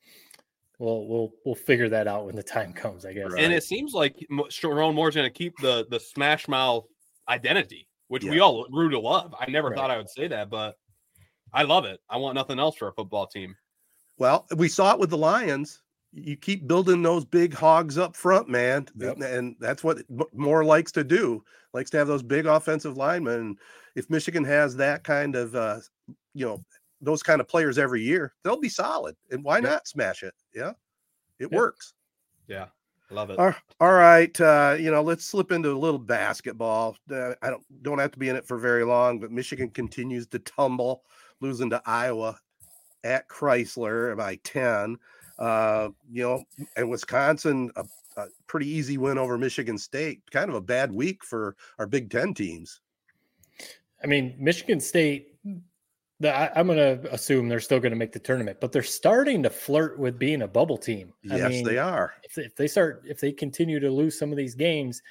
[0.79, 3.05] we'll we'll we'll figure that out when the time comes.
[3.05, 3.31] I guess.
[3.33, 3.45] Right.
[3.45, 6.85] And it seems like Mo- Sherrone Moore's going to keep the the Smash Mouth
[7.29, 9.35] identity, which we all grew to love.
[9.39, 9.77] I never Right.
[9.77, 10.77] thought I would say that, but
[11.53, 12.01] I love it.
[12.09, 13.55] I want nothing else for a football team.
[14.19, 15.83] Well, we saw it with the Lions.
[16.19, 19.21] You keep building those big hogs up front, man, Yep.
[19.21, 19.99] and that's what
[20.33, 21.45] Moore likes to do.
[21.75, 23.39] Likes to have those big offensive linemen.
[23.41, 23.59] And
[23.97, 25.81] if Michigan has that kind of, uh,
[26.33, 26.65] you know,
[27.03, 29.15] those kind of players every year, they'll be solid.
[29.31, 30.33] And why not smash it?
[30.55, 30.73] Yeah,
[31.39, 31.59] it Yeah.
[31.59, 31.93] works.
[32.47, 32.69] Yeah,
[33.11, 33.39] I love it.
[33.39, 36.97] All all right, uh, you know, let's slip into a little basketball.
[37.11, 40.27] Uh, I don't don't have to be in it for very long, but Michigan continues
[40.29, 41.05] to tumble,
[41.41, 42.41] losing to Iowa
[43.05, 44.97] at Chrysler by ten.
[45.39, 46.45] Uh, you know,
[46.77, 47.85] and Wisconsin a,
[48.17, 50.23] a pretty easy win over Michigan State.
[50.31, 52.81] Kind of a bad week for our Big Ten teams.
[54.03, 55.33] I mean, Michigan State.
[56.19, 58.83] The, I, I'm going to assume they're still going to make the tournament, but they're
[58.83, 61.13] starting to flirt with being a bubble team.
[61.31, 62.15] I Yes, mean, they are.
[62.23, 65.03] if they, if they start if they continue to lose some of these games,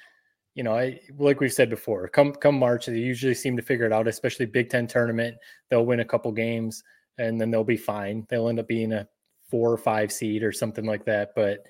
[0.56, 3.86] you know, I like we've said before, come come March, they usually seem to figure
[3.86, 5.36] it out, especially Big Ten tournament.
[5.70, 6.82] They'll win a couple games
[7.18, 8.26] and then they'll be fine.
[8.28, 9.06] They'll end up being a
[9.50, 11.30] four or five seed or something like that.
[11.36, 11.66] But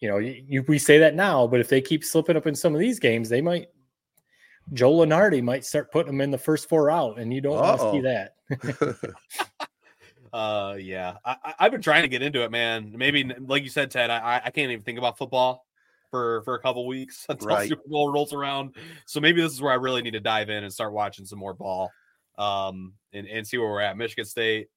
[0.00, 2.54] you know, you, you we say that now, but if they keep slipping up in
[2.54, 3.68] some of these games, they might
[4.72, 7.80] Joe Lunardi might start putting them in the first four out, and you don't want
[7.80, 8.34] to see that.
[10.32, 12.94] Uh, yeah, I, I- I've been trying to get into it, man.
[12.96, 15.66] Maybe, like you said, Ted, I, I- I can't even think about football
[16.10, 17.68] for for a couple weeks until Right.
[17.68, 18.74] Super Bowl rolls around.
[19.04, 21.38] So maybe this is where I really need to dive in and start watching some
[21.38, 21.90] more ball,
[22.38, 23.98] um, and and see where we're at.
[23.98, 24.68] Michigan State,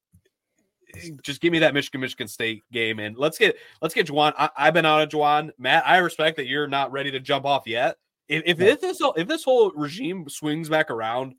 [1.23, 4.33] just give me that Michigan Michigan State game, and let's get let's get Juwan.
[4.37, 5.87] I, I've been out of Juwan, Matt.
[5.87, 7.97] I respect that you're not ready to jump off yet.
[8.27, 11.35] If if, if this if this whole regime swings back around,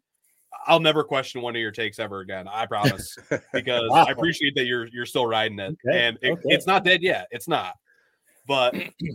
[0.66, 2.48] I'll never question one of your takes ever again.
[2.48, 3.16] I promise
[3.52, 4.04] because Wow.
[4.06, 6.42] I appreciate that you're you're still riding it, Okay, and it, okay.
[6.44, 7.26] it's not dead yet.
[7.30, 7.74] It's not,
[8.46, 8.74] but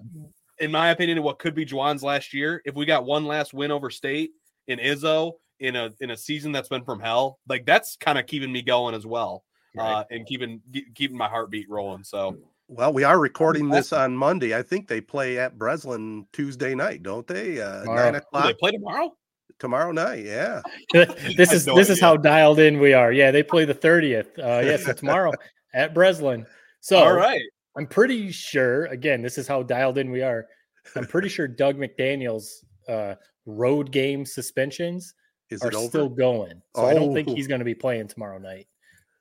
[0.59, 3.71] in my opinion, what could be Juwan's last year, if we got one last win
[3.71, 4.31] over State
[4.67, 8.27] in Izzo in a in a season that's been from hell, like that's kind of
[8.27, 9.43] keeping me going as well,
[9.77, 10.61] uh, and keeping
[10.95, 12.03] keeping my heartbeat rolling.
[12.03, 12.37] So
[12.67, 14.55] Well, we are recording this on Monday.
[14.55, 17.61] I think they play at Breslin Tuesday night, don't they?
[17.61, 18.03] Uh, Tomorrow.
[18.03, 19.15] nine do o'clock they play tomorrow?
[19.59, 20.25] tomorrow night.
[20.25, 20.61] Yeah.
[21.37, 23.11] this is no this is how dialed in we are.
[23.11, 24.37] Yeah, they play the 30th.
[24.39, 25.31] Uh yeah, so tomorrow
[25.73, 26.45] at Breslin.
[26.79, 27.41] So All right,
[27.77, 30.47] I'm pretty sure again, this is how dialed in we are.
[30.95, 33.15] I'm pretty sure Dug McDaniel's uh
[33.45, 35.13] road game suspensions
[35.51, 36.61] Is are still going.
[36.75, 37.35] So I don't think Oh.
[37.35, 38.67] he's going to be playing tomorrow night.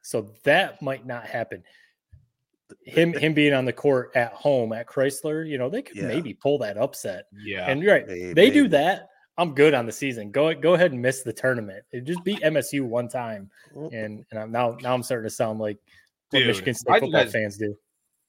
[0.02, 1.62] So that might not happen.
[2.85, 6.06] Him him being on the court at home at Chrysler, you know, they could Yeah.
[6.09, 7.27] maybe pull that upset.
[7.44, 8.06] yeah, And you're right.
[8.06, 9.09] Maybe, They do that.
[9.39, 10.31] I'm good on the season.
[10.31, 11.82] Go go ahead and miss the tournament.
[11.93, 15.59] It just beat MSU one time, and and I'm now now I'm starting to sound
[15.59, 15.78] like
[16.31, 17.74] what Dude, Michigan State why'd you football guys- fans do.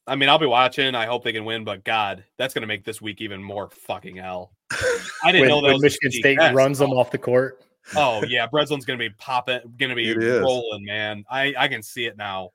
[0.08, 0.96] I mean, I'll be watching.
[0.96, 4.16] I hope they can win, but God, that's gonna make this week even more fucking
[4.16, 4.54] hell.
[4.72, 6.12] I didn't When, know that when was Michigan.
[6.12, 6.98] State runs them oh.
[6.98, 7.62] off the court.
[7.96, 11.24] Oh yeah, Breslin's gonna be popping, gonna be rolling, man.
[11.30, 12.52] I I can see it now.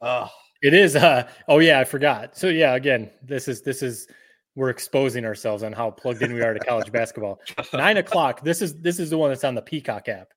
[0.00, 0.28] Ugh.
[0.62, 0.96] It is.
[0.96, 2.36] Uh, oh yeah, I forgot.
[2.36, 4.08] So yeah, again, this is this is
[4.56, 7.40] we're exposing ourselves on how plugged in we are to college basketball.
[7.72, 8.42] Nine o'clock.
[8.42, 10.28] This is this is the one that's on the Peacock app.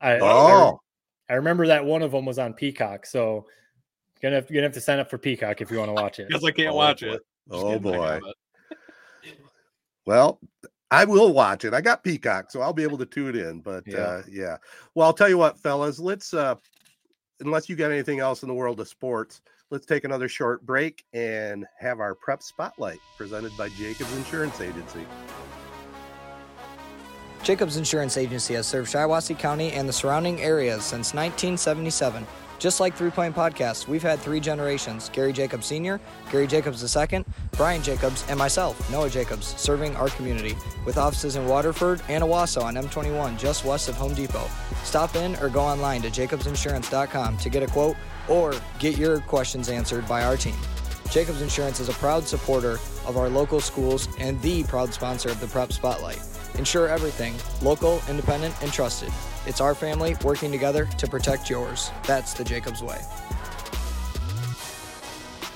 [0.00, 0.80] I, I- Oh,
[1.28, 3.06] I remember that one of them was on Peacock.
[3.06, 3.46] So
[4.22, 6.28] gonna have, gonna have to sign up for Peacock if you want to watch it.
[6.28, 7.08] Because I can't Oh, watch boy.
[7.14, 7.22] it.
[7.50, 8.20] Just oh boy.
[10.06, 10.38] Well,
[10.90, 11.74] I will watch it.
[11.74, 13.60] I got Peacock, so I'll be able to tune in.
[13.60, 13.98] But Yeah.
[13.98, 14.56] uh, yeah.
[14.94, 15.98] Well, I'll tell you what, fellas.
[15.98, 16.54] Let's uh,
[17.40, 21.04] unless you got anything else in the world of sports, let's take another short break
[21.12, 25.06] and have our prep spotlight presented by Jacobs Insurance Agency.
[27.42, 32.26] Jacobs Insurance Agency has served Shiawassee County and the surrounding areas since 1977.
[32.58, 36.00] Just like Three Point Podcasts, we've had three generations Gary Jacobs Sr.,
[36.30, 41.46] Gary Jacobs II, Brian Jacobs, and myself, Noah Jacobs, serving our community with offices in
[41.46, 44.48] Waterford and Owosso on M21, just west of Home Depot.
[44.84, 47.96] Stop in or go online to jacobsinsurance.com to get a quote
[48.28, 50.56] or get your questions answered by our team.
[51.10, 55.40] Jacobs Insurance is a proud supporter of our local schools and the proud sponsor of
[55.40, 56.20] the Prep Spotlight.
[56.58, 59.12] Insure everything, local, independent, and trusted.
[59.46, 61.90] It's our family working together to protect yours.
[62.04, 63.00] That's the Jacobs way.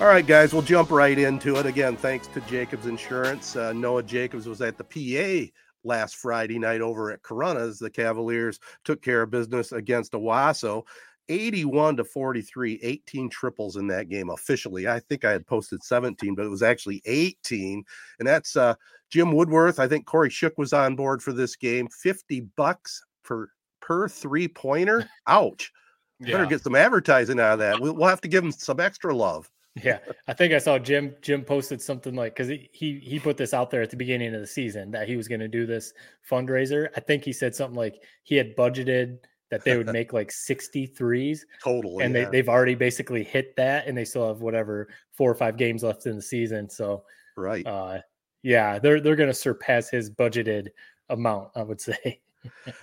[0.00, 1.66] All right, guys, we'll jump right into it.
[1.66, 3.54] Again, thanks to Jacobs Insurance.
[3.54, 5.52] Uh, Noah Jacobs was at the PA
[5.84, 7.78] last Friday night over at Corunna's.
[7.78, 10.84] The Cavaliers took care of business against Owosso.
[11.28, 14.88] 81 to 43, 18 triples in that game officially.
[14.88, 17.84] I think I had posted 17, but it was actually 18.
[18.18, 18.74] And that's uh,
[19.10, 19.78] Jim Woodworth.
[19.78, 21.88] I think Kori Shook was on board for this game.
[21.88, 23.48] 50 bucks per
[23.80, 25.08] per three pointer.
[25.26, 25.72] Ouch.
[26.20, 26.32] Yeah.
[26.32, 27.80] Better get some advertising out of that.
[27.80, 29.50] We'll, we'll have to give him some extra love.
[29.82, 31.14] Yeah, I think I saw Jim.
[31.22, 34.40] Jim posted something like because he he put this out there at the beginning of
[34.40, 35.92] the season that he was going to do this
[36.28, 36.88] fundraiser.
[36.96, 39.18] I think he said something like he had budgeted
[39.50, 42.24] that they would make like 63s total and yeah.
[42.24, 45.82] they, they've already basically hit that and they still have whatever four or five games
[45.82, 47.04] left in the season so
[47.36, 47.66] right.
[47.66, 48.00] uh
[48.42, 50.68] yeah they're they're gonna surpass his budgeted
[51.10, 52.20] amount i would say.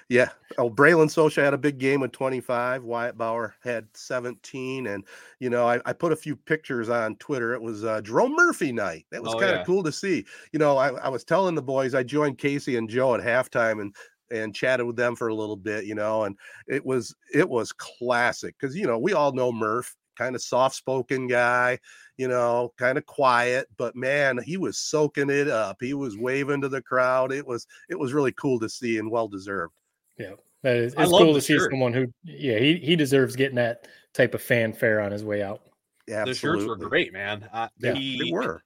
[0.07, 0.29] Yeah.
[0.59, 5.03] Oh braylon Sosha had a big game with 25 wyatt bauer had 17 and
[5.39, 7.55] you know i, I put a few pictures on twitter.
[7.55, 9.07] It was uh, jerome murphy night.
[9.09, 9.63] That was oh, kind of yeah.
[9.63, 10.25] cool to see.
[10.51, 13.81] You know I, I was telling the boys i joined casey and joe at halftime
[13.81, 13.95] and
[14.31, 16.35] and chatted with them for a little bit, you know, and
[16.67, 20.75] it was it was classic because you know we all know Murph, kind of soft
[20.75, 21.79] spoken guy,
[22.17, 25.77] you know, kind of quiet, but man, he was soaking it up.
[25.79, 27.31] He was waving to the crowd.
[27.31, 29.73] It was it was really cool to see and well deserved.
[30.17, 30.33] Yeah,
[30.63, 34.33] that is it's cool to see someone who yeah he he deserves getting that type
[34.33, 35.61] of fanfare on his way out.
[36.07, 37.47] Yeah, the shirts were great, man.
[37.51, 38.63] Uh, yeah, he, they were.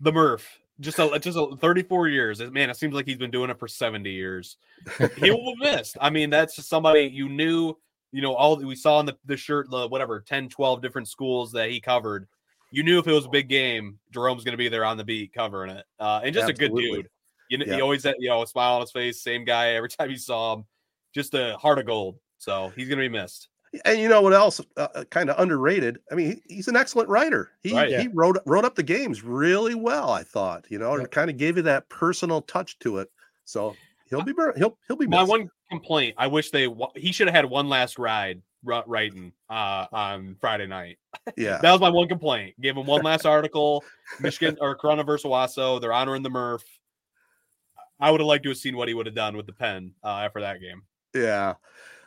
[0.00, 2.40] The Murph, just a just a 34 years.
[2.40, 4.56] Man, it seems like he's been doing it for 70 years.
[5.18, 5.96] he will be missed.
[6.00, 7.76] I mean, that's just somebody you knew,
[8.12, 11.52] you know, all we saw in the, the shirt, the whatever, 10, 12 different schools
[11.52, 12.26] that he covered.
[12.70, 15.04] You knew if it was a big game, Jerome's going to be there on the
[15.04, 15.84] beat covering it.
[15.98, 16.84] Uh, and just Absolutely.
[16.84, 17.08] a good dude.
[17.50, 17.74] You know, yeah.
[17.74, 20.16] he always had, you know, a smile on his face, same guy every time you
[20.16, 20.64] saw him.
[21.12, 22.18] Just a heart of gold.
[22.38, 23.49] So he's going to be missed.
[23.84, 24.60] And you know what else?
[24.76, 26.00] Uh, uh kind of underrated.
[26.10, 27.52] I mean, he, he's an excellent writer.
[27.62, 28.02] He right, yeah.
[28.02, 30.10] he wrote wrote up the games really well.
[30.10, 33.10] I thought, you know, and kind of gave you that personal touch to it.
[33.44, 33.76] So
[34.08, 35.06] he'll be he'll he'll be.
[35.06, 39.86] My one complaint: I wish they he should have had one last ride writing uh,
[39.92, 40.98] on Friday night.
[41.36, 42.54] Yeah, that was my one complaint.
[42.60, 43.84] Give him one last article.
[44.20, 45.80] Michigan or Corunna versus Owosso.
[45.80, 46.64] They're honoring the Murph.
[48.00, 49.92] I would have liked to have seen what he would have done with the pen
[50.02, 50.82] uh, after that game.
[51.14, 51.54] Yeah.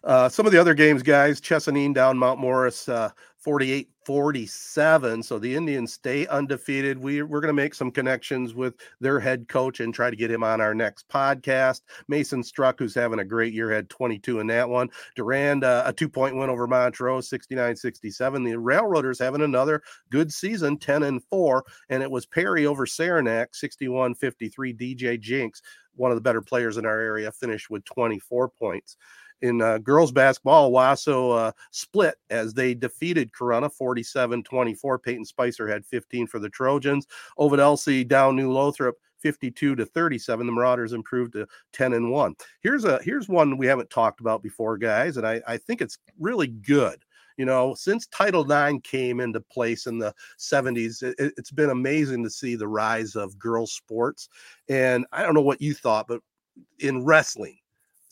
[0.04, 5.24] Uh, some of the other games, guys, Chesaning down Mount Morris, uh, 48 47.
[5.24, 6.98] So the Indians stay undefeated.
[6.98, 10.32] We, we're going to make some connections with their head coach and try to get
[10.32, 11.82] him on our next podcast.
[12.08, 14.90] Mason Struck, who's having a great year, had 22 in that one.
[15.16, 18.44] Durand, uh, a two point win over Montrose, 69 67.
[18.44, 21.64] The Railroaders having another good season, 10 and 4.
[21.90, 24.74] And it was Perry over Saranac, 61 53.
[24.74, 25.62] DJ Jinks,
[25.96, 28.98] one of the better players in our area, finished with 24 points
[29.44, 35.00] in uh, girls basketball, Owosso uh, split as they defeated Corunna 47 24.
[35.00, 37.06] Peyton Spicer had 15 for the Trojans.
[37.38, 40.48] Ovid Elsie down New Lothrop 52 to 37.
[40.48, 42.36] The Marauders improved to 10 and 1.
[42.62, 46.00] Here's a here's one we haven't talked about before, guys, and I, I think it's
[46.18, 47.04] really good.
[47.38, 52.24] You know, since Title IX came into place in the 70s, it, it's been amazing
[52.24, 54.30] to see the rise of girls' sports.
[54.70, 56.22] And I don't know what you thought, but
[56.78, 57.58] in wrestling,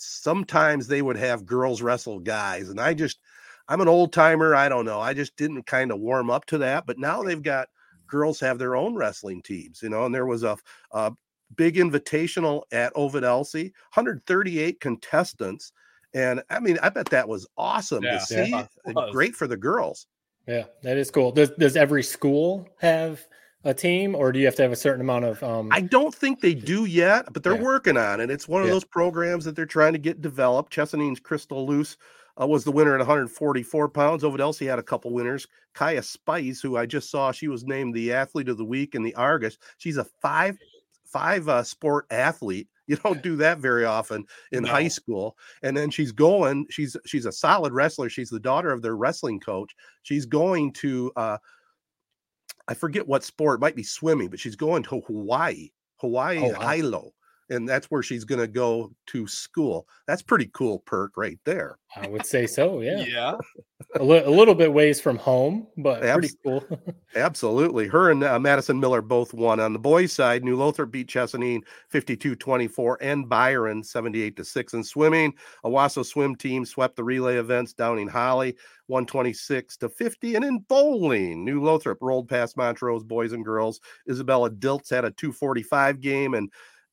[0.02, 2.70] sometimes they would have girls wrestle guys.
[2.70, 3.20] And I just,
[3.68, 4.56] I'm an old timer.
[4.56, 5.00] I don't know.
[5.00, 6.86] I just didn't kind of warm up to that.
[6.86, 7.70] But now they've got
[8.08, 10.58] girls have their own wrestling teams, you know, and there was a,
[10.92, 11.14] a
[11.56, 15.72] big invitational at Ovid Elsie, 138 contestants.
[16.14, 18.50] And I mean, I bet that was awesome yeah, to see.
[18.50, 18.68] Yeah,
[19.12, 20.08] Great for the girls.
[20.48, 21.32] Yeah, that is cool.
[21.32, 23.26] Does does every school have
[23.64, 25.44] a team, or do you have to have a certain amount of?
[25.44, 25.70] Um...
[25.72, 27.62] I don't think they do yet, but they're yeah.
[27.62, 28.32] working on it.
[28.32, 28.74] It's one of yeah.
[28.74, 30.74] those programs that they're trying to get developed.
[30.74, 31.98] Chesaning's Crystal Loose
[32.42, 34.24] uh, was the winner at 144 pounds.
[34.24, 35.48] Ovid Elsie had a couple winners.
[35.74, 39.04] Kaya Spice, who I just saw, she was named the athlete of the week in
[39.04, 39.58] the Argus.
[39.78, 40.58] She's a five
[41.06, 42.68] five uh, sport athlete.
[42.88, 44.70] You don't do that very often in no.
[44.70, 45.38] high school.
[45.64, 46.66] And then she's going.
[46.70, 48.10] She's she's a solid wrestler.
[48.10, 49.74] She's the daughter of their wrestling coach.
[50.02, 51.10] She's going to.
[51.16, 51.38] Uh,
[52.72, 56.70] I forget what sport, might be swimming, but she's going to Hawaii, Hawaii, oh, wow.
[56.70, 57.12] Hilo.
[57.52, 59.88] And that's where she's going to go to school.
[60.08, 61.78] That's pretty cool perk right there.
[61.96, 62.80] I would say so.
[62.82, 63.04] Yeah.
[63.06, 63.34] Yeah.
[63.96, 66.64] a, li- a little bit ways from home, but Abs- pretty cool.
[67.16, 67.88] Absolutely.
[67.88, 69.60] Her and uh, Madison Miller both won.
[69.60, 71.60] On the boys' side, New Lothrop beat Chesaning
[71.90, 74.74] 52 24 and Byron 78 to 6.
[74.74, 75.34] In swimming,
[75.66, 78.56] Owosso swim team swept the relay events down in Holly
[78.88, 80.36] 126 to 50.
[80.36, 83.82] And in bowling, New Lothrop rolled past Montrose boys and girls.
[84.10, 86.50] Isabella Diltz had a 245 game and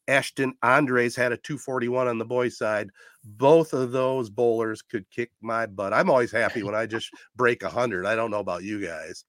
[0.08, 2.90] Ashton Andres had a 241 on the boys' side.
[3.24, 5.92] Both of those bowlers could kick my butt.
[5.92, 8.06] I'm always happy when I just break 100.
[8.06, 9.24] I don't know about you guys.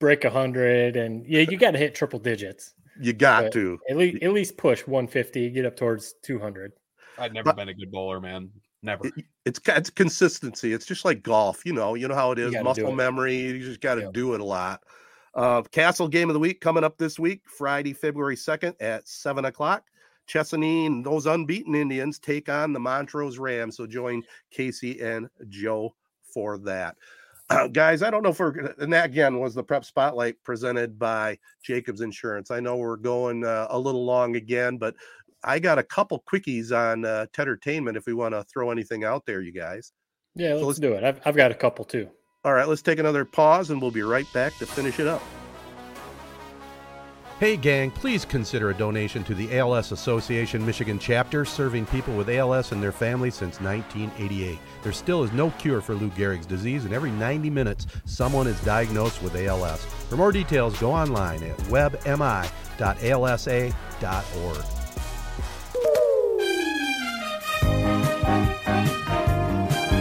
[0.00, 2.72] Break a hundred, and yeah, you got to hit triple digits.
[3.00, 3.78] You got But to.
[3.90, 6.72] At least, at least push 150, get up towards 200.
[7.18, 8.50] I've never But- been a good bowler, man.
[8.82, 9.08] Never.
[9.08, 10.72] It- It's it's consistency.
[10.72, 11.94] It's just like golf, you know.
[11.94, 12.52] You know how it is.
[12.52, 12.94] gotta Muscle it.
[12.94, 13.36] memory.
[13.36, 14.12] You just got to Yep.
[14.12, 14.82] do it a lot.
[15.34, 19.46] Uh, Castle game of the week coming up this week, Friday, February second at seven
[19.46, 19.84] o'clock.
[20.28, 23.76] Chesaning, those unbeaten Indians take on the Montrose Rams.
[23.76, 25.94] So join Casey and Joe
[26.32, 26.96] for that.
[27.50, 30.98] Uh, guys, I don't know if we're and that again was the prep spotlight presented
[30.98, 32.50] by Jacobs Insurance.
[32.50, 34.94] I know we're going uh, a little long again, but
[35.44, 39.24] I got a couple quickies on uh, Tedertainment if we want to throw anything out
[39.24, 39.92] there, you guys.
[40.34, 41.04] Yeah, let's, let's- do it.
[41.04, 42.08] I've, I've got a couple too.
[42.44, 45.22] All right, let's take another pause and we'll be right back to finish it up.
[47.40, 52.28] Hey, gang, please consider a donation to the ALS Association Michigan chapter, serving people with
[52.28, 54.58] ALS and their families since 1988.
[54.82, 58.60] There still is no cure for Lou Gehrig's disease, and every 90 minutes, someone is
[58.64, 59.84] diagnosed with ALS.
[59.84, 62.48] For more details, go online at webmi.alsa.org.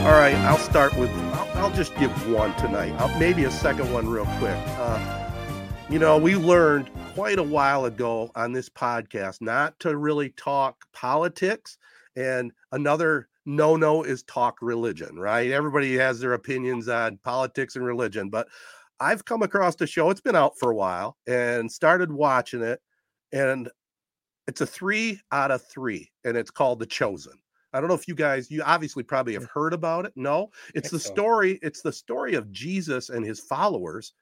[0.07, 2.93] All right, I'll start with, I'll, I'll just give one tonight.
[2.97, 4.57] I'll, maybe a second one real quick.
[4.79, 5.29] Uh,
[5.87, 10.85] you know, we learned quite a while ago on this podcast not to really talk
[10.93, 11.79] politics.
[12.15, 15.49] And another no no is talk religion, right?
[15.49, 18.47] Everybody has their opinions on politics and religion, but
[18.99, 20.11] I've come across the show.
[20.11, 22.81] It's been out for a while and started watching it.
[23.31, 23.67] And
[24.47, 27.33] it's a three out of three, and it's called The Chosen.
[27.73, 30.13] I don't know if you guys, you obviously probably have heard about it.
[30.15, 31.57] No, it's the story.
[31.63, 34.13] It's the story of Jesus and his followers,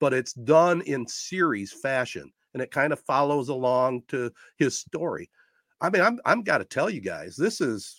[0.00, 5.30] but it's done in series fashion, and it kind of follows along to his story.
[5.80, 7.96] I mean, I'm I'm got to tell you guys, this is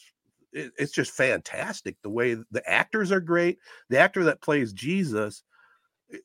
[0.54, 1.98] it, it's just fantastic.
[2.04, 3.60] The way the actors are great.
[3.90, 5.44] The actor that plays Jesus,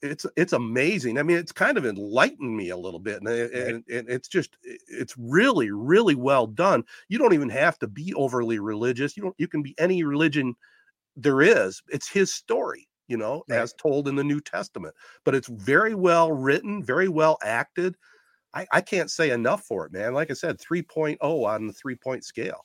[0.02, 1.18] it's it's amazing.
[1.18, 4.56] I mean, it's kind of enlightened me a little bit, and, and, and it's just
[4.62, 6.84] it's really really well done.
[7.08, 9.16] You don't even have to be overly religious.
[9.16, 9.36] You don't.
[9.38, 10.54] You can be any religion
[11.16, 11.82] there is.
[11.88, 13.62] It's his story, you know, Right.
[13.62, 14.94] as told in the New Testament.
[15.24, 17.96] But it's very well written, very well acted.
[18.54, 20.14] I, I can't say enough for it, man.
[20.14, 22.64] Like I said, 3.0 on the three point scale.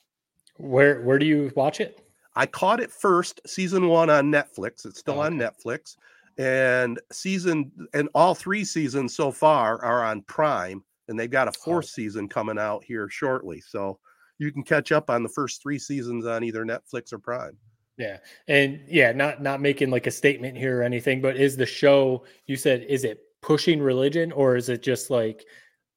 [0.56, 2.06] Where where do you watch it?
[2.36, 4.86] I caught it first, season one on Netflix.
[4.86, 5.96] It's still oh, on Netflix.
[6.36, 11.52] And season and all three seasons so far are on Prime, and they've got a
[11.52, 13.60] oh, fourth season coming out here shortly.
[13.60, 13.98] So
[14.38, 17.56] you can catch up on the first three seasons on either Netflix or Prime.
[17.96, 18.18] Yeah.
[18.48, 22.24] And yeah, not not making like a statement here or anything, but is the show
[22.46, 25.44] you said is it pushing religion or is it just like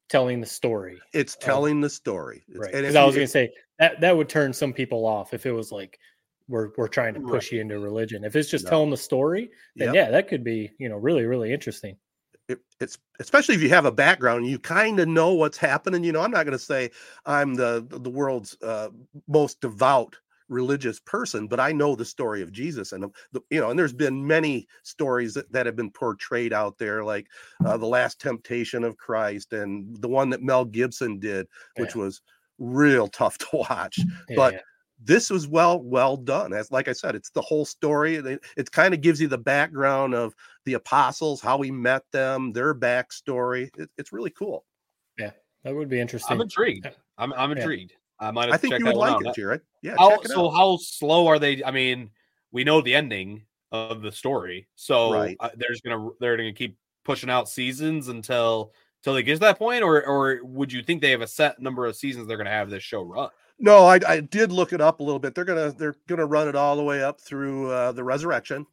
[0.10, 1.00] telling the story?
[1.14, 2.44] It's telling the story.
[2.50, 2.74] It's- Right.
[2.74, 5.72] Because I was gonna say that that would turn some people off if it was
[5.72, 6.00] like
[6.48, 7.32] we're we're trying to Right.
[7.34, 8.24] push you into religion.
[8.24, 8.70] If it's just No.
[8.70, 9.96] telling the story, then Yep.
[9.96, 11.98] yeah, that could be, you know, really, really interesting.
[12.50, 16.14] it, it's especially if you have a background you kind of know what's happening you
[16.14, 16.90] know i'm not going to say
[17.26, 18.88] i'm the the world's uh,
[19.28, 20.16] most devout
[20.50, 23.78] religious person but i know the story of jesus and um, the, you know and
[23.78, 27.28] there's been many stories that, that have been portrayed out there like
[27.66, 27.82] uh, mm-hmm.
[27.82, 31.48] the last temptation of christ and the one that mel gibson did
[31.78, 32.02] which Yeah.
[32.02, 32.22] was
[32.60, 34.00] real tough to watch
[34.30, 34.60] Yeah, but yeah.
[35.04, 38.72] this was well well done as like i said it's the whole story it, it
[38.72, 40.34] kind of gives you the background of
[40.66, 44.66] the apostles how he met them their backstory it, it's really cool
[45.18, 45.32] Yeah,
[45.64, 46.34] that would be interesting.
[46.34, 46.86] I'm intrigued.
[46.86, 47.64] Uh, I'm I'm Yeah.
[48.20, 48.46] I might.
[48.46, 49.26] Have i think check you would like out.
[49.26, 50.48] it jared yeah How check it so?
[50.48, 50.56] out.
[50.56, 51.64] How slow are they?
[51.64, 52.10] I mean,
[52.52, 55.38] we know the ending of the story, so Right.
[55.40, 59.60] uh, there's gonna they're gonna keep pushing out seasons until until they get to that
[59.60, 62.50] point, or or would you think they have a set number of seasons they're gonna
[62.50, 63.30] have this show run?
[63.60, 66.48] no I, I did look it up a little bit they're gonna they're gonna run
[66.48, 68.68] it all the way up through uh, the resurrection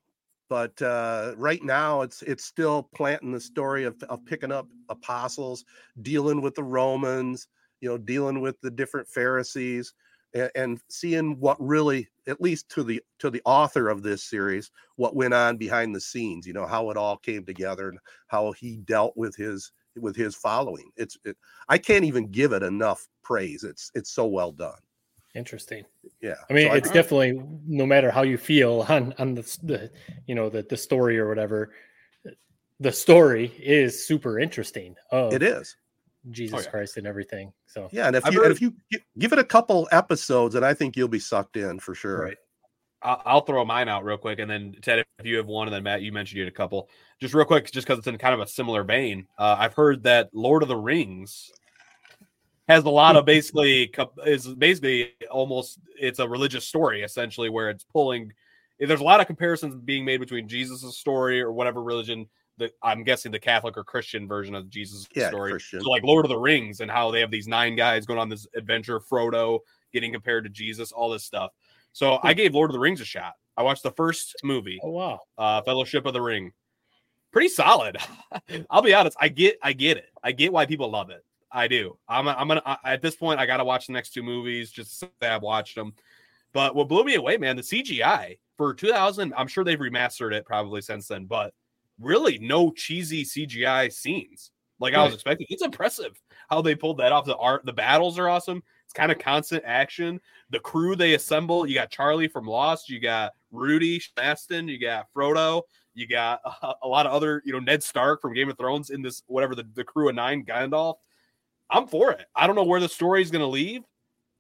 [0.51, 5.65] but uh, right now it's it's still planting the story of, of picking up apostles
[6.03, 7.49] dealing with the romans
[7.85, 9.95] you know dealing with the different pharisees
[10.35, 14.71] and, and seeing what really at least to the to the author of this series
[14.97, 18.51] what went on behind the scenes you know how it all came together and how
[18.53, 20.91] he dealt with his with his following.
[20.97, 21.37] It's it,
[21.69, 23.65] I can't even give it enough praise.
[23.65, 24.79] It's it's so well done.
[25.35, 25.85] Interesting.
[26.21, 26.35] Yeah.
[26.49, 29.91] I mean, So it's definitely no matter how you feel on on the, the
[30.27, 31.73] you know the the story or whatever.
[32.81, 34.97] The story is super interesting.
[35.11, 35.77] Of it is.
[36.31, 36.71] Jesus Oh, yeah.
[36.71, 37.53] Christ and everything.
[37.67, 38.75] So Yeah, and if I've you and if you
[39.19, 42.23] give it a couple episodes, and I think you'll be sucked in for sure.
[42.25, 42.37] Right.
[43.03, 45.75] I- I'll throw mine out real quick, and then Ted, if you have one, and
[45.75, 46.89] then Matt, you mentioned you had a couple.
[47.21, 49.27] Just real quick, just because it's in kind of a similar vein.
[49.39, 51.51] Uh, I've heard that Lord of the Rings
[52.67, 57.69] has a lot of basically co- is basically almost it's a religious story essentially where
[57.69, 58.33] it's pulling.
[58.79, 62.27] There's a lot of comparisons being made between Jesus' story or whatever religion
[62.59, 65.53] that I'm guessing the Catholic or Christian version of Jesus' Yeah, story.
[65.53, 65.81] Christian.
[65.81, 68.29] So like Lord of the Rings and how they have these nine guys going on
[68.29, 69.61] this adventure, Frodo
[69.93, 71.53] getting compared to Jesus, all this stuff.
[71.93, 73.35] So I gave Lord of the Rings a shot.
[73.57, 75.21] I watched the first movie, oh wow.
[75.39, 76.53] uh, Fellowship of the Ring.
[77.33, 77.97] Pretty solid.
[78.71, 79.17] I'll be honest.
[79.21, 80.11] I get, I get it.
[80.23, 81.25] I get why people love it.
[81.51, 81.97] I do.
[82.09, 83.39] I'm, I'm gonna I, at this point.
[83.39, 85.95] I gotta watch the next two movies just to say I've watched them.
[86.53, 89.33] But what blew me away, man, the CGI for 2000.
[89.37, 91.55] I'm sure they've remastered it probably since then, but
[92.01, 94.51] really no cheesy CGI scenes
[94.81, 95.47] like I was expecting.
[95.51, 97.25] It's impressive how they pulled that off.
[97.25, 98.63] The art, the battles are awesome.
[98.85, 100.21] It's kind of constant action.
[100.51, 101.67] The crew they assemble.
[101.67, 102.89] You got Charlie from Lost.
[102.89, 104.69] You got Rudy Astin.
[104.69, 105.63] You got Frodo.
[105.95, 108.91] You got a, a lot of other, you know, Ned Stark from Game of Thrones
[108.91, 110.97] in this whatever the, the crew of nine Gandalf.
[111.71, 112.27] I'm for it.
[112.35, 113.83] I don't know where the story is going to leave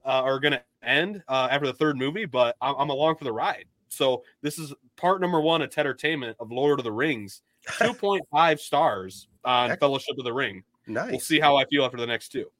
[0.04, 3.24] uh, or going to end uh, after the third movie, but I'm, I'm along for
[3.24, 3.64] the ride.
[3.94, 7.42] So this is part number one of Tedertainment of Lord of the Rings.
[7.68, 9.80] 2.5 stars on Heck.
[9.80, 10.62] Fellowship of the Ring.
[10.86, 11.10] Nice.
[11.10, 12.50] We'll see how I feel after the next two.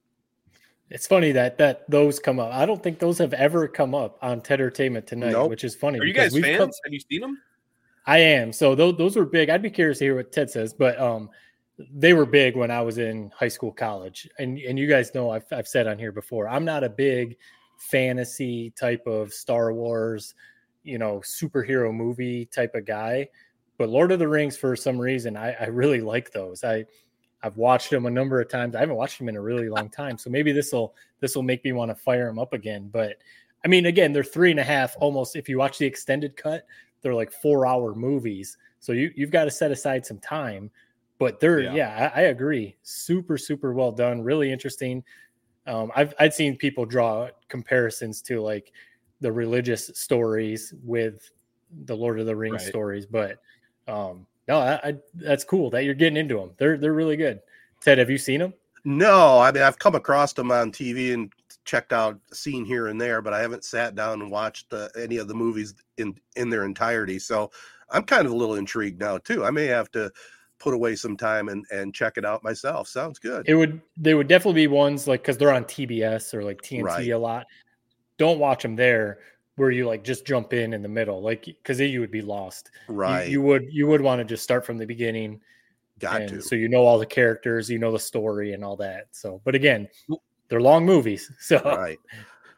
[0.90, 2.52] It's funny that that those come up.
[2.52, 5.50] I don't think those have ever come up on Tedertainment Tonight, Nope.
[5.50, 5.98] which is funny.
[5.98, 6.58] Are you guys we've fans?
[6.58, 7.40] come- Have you seen them?
[8.06, 8.52] I am.
[8.52, 9.48] So those those were big.
[9.48, 11.30] I'd be curious to hear what Ted says, but um,
[11.78, 15.30] they were big when I was in high school, college, and and you guys know
[15.30, 16.48] I've I've said on here before.
[16.48, 17.36] I'm not a big
[17.78, 20.34] fantasy type of Star Wars,
[20.84, 23.28] you know, superhero movie type of guy,
[23.78, 26.62] but Lord of the Rings for some reason I I really like those.
[26.62, 26.84] I
[27.42, 28.74] I've watched them a number of times.
[28.74, 31.42] I haven't watched them in a really long time, so maybe this will this will
[31.42, 32.88] make me want to fire them up again.
[32.90, 33.16] But
[33.64, 35.36] I mean, again, they're three and a half almost.
[35.36, 36.66] If you watch the extended cut,
[37.02, 40.70] they're like four hour movies, so you you've got to set aside some time.
[41.18, 41.74] But they're Yeah.
[41.74, 45.04] yeah, I, I agree, super super well done, really interesting.
[45.66, 48.72] Um, I've I'd seen people draw comparisons to like
[49.24, 51.30] the religious stories with
[51.86, 52.68] the Lord of the Rings Right.
[52.68, 53.38] stories, but
[53.88, 56.50] um, no, I, I, that's cool that you're getting into them.
[56.58, 57.40] They're they're really good.
[57.80, 58.52] Ted, have you seen them?
[58.84, 61.32] No, I mean I've come across them on TV and
[61.64, 64.88] checked out a scene here and there, but I haven't sat down and watched uh,
[64.94, 67.18] any of the movies in in their entirety.
[67.18, 67.50] So
[67.88, 69.42] I'm kind of a little intrigued now too.
[69.42, 70.12] I may have to
[70.58, 72.88] put away some time and and check it out myself.
[72.88, 73.48] Sounds good.
[73.48, 76.84] It would they would definitely be ones like because they're on TBS or like TNT
[76.84, 77.08] Right.
[77.08, 77.46] a lot.
[78.18, 79.18] Don't watch them there
[79.56, 82.70] where you like just jump in in the middle, like because you would be lost.
[82.88, 83.28] Right.
[83.28, 85.40] You, would you would want to just start from the beginning,
[85.98, 86.42] Got and to.
[86.42, 89.06] so you know all the characters, you know the story and all that.
[89.12, 89.88] So, but again,
[90.48, 91.98] they're long movies, so right.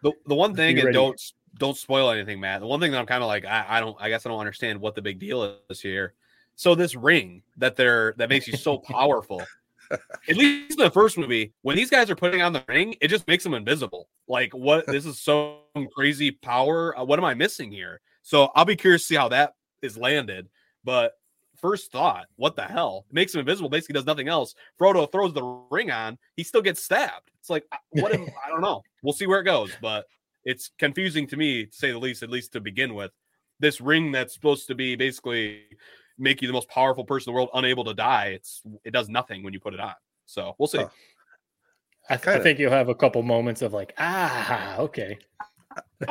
[0.02, 1.20] The the one thing, Be and don't
[1.58, 2.60] don't spoil anything, Matt.
[2.60, 4.40] The one thing that I'm kind of like, I, I don't, I guess I don't
[4.40, 6.14] understand what the big deal is here.
[6.54, 9.42] So this ring that they're that makes you so powerful.
[9.90, 13.08] At least in the first movie, when these guys are putting on the ring, it
[13.08, 14.08] just makes them invisible.
[14.28, 14.86] Like, what?
[14.86, 15.60] This is so
[15.94, 16.98] crazy power.
[16.98, 18.00] Uh, what am I missing here?
[18.22, 20.48] So I'll be curious to see how that is landed.
[20.84, 21.12] But
[21.60, 23.06] first thought, what the hell?
[23.10, 23.68] Makes him invisible.
[23.68, 24.54] Basically, does nothing else.
[24.80, 26.18] Frodo throws the ring on.
[26.36, 27.30] He still gets stabbed.
[27.40, 28.12] It's like, what?
[28.12, 28.82] Am, I don't know.
[29.02, 29.72] We'll see where it goes.
[29.80, 30.06] But
[30.44, 32.22] it's confusing to me, to say the least.
[32.22, 33.12] At least to begin with,
[33.60, 35.62] this ring that's supposed to be basically
[36.18, 38.26] make you the most powerful person in the world, unable to die.
[38.28, 39.94] It's it does nothing when you put it on.
[40.26, 40.78] So we'll see.
[40.78, 40.88] Huh.
[42.08, 42.42] I, th- I Kinda.
[42.44, 45.18] think you'll have a couple moments of like, ah, okay,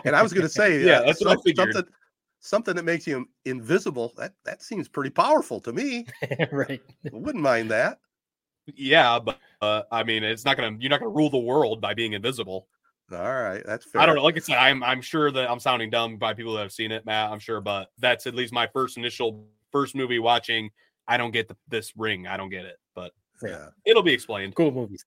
[0.03, 1.73] And I was going to say, Yeah, uh, that's what I some- figured.
[1.73, 1.93] something
[2.41, 4.13] something that makes you invisible.
[4.17, 6.05] That that seems pretty powerful to me.
[6.51, 6.81] right.
[7.11, 7.99] Wouldn't mind that.
[8.75, 10.75] Yeah, but uh, I mean, it's not gonna.
[10.79, 12.67] You're not gonna rule the world by being invisible.
[13.11, 14.01] All right, that's fair.
[14.01, 14.23] I don't know.
[14.23, 16.91] Like I said, I'm I'm sure that I'm sounding dumb by people that have seen
[16.91, 17.29] it, Matt.
[17.31, 20.69] I'm sure, but that's at least my first initial first movie watching.
[21.05, 22.27] I don't get the, this ring.
[22.27, 23.11] I don't get it, but
[23.43, 23.67] Yeah.
[23.85, 24.55] it'll be explained.
[24.55, 25.03] Cool movies.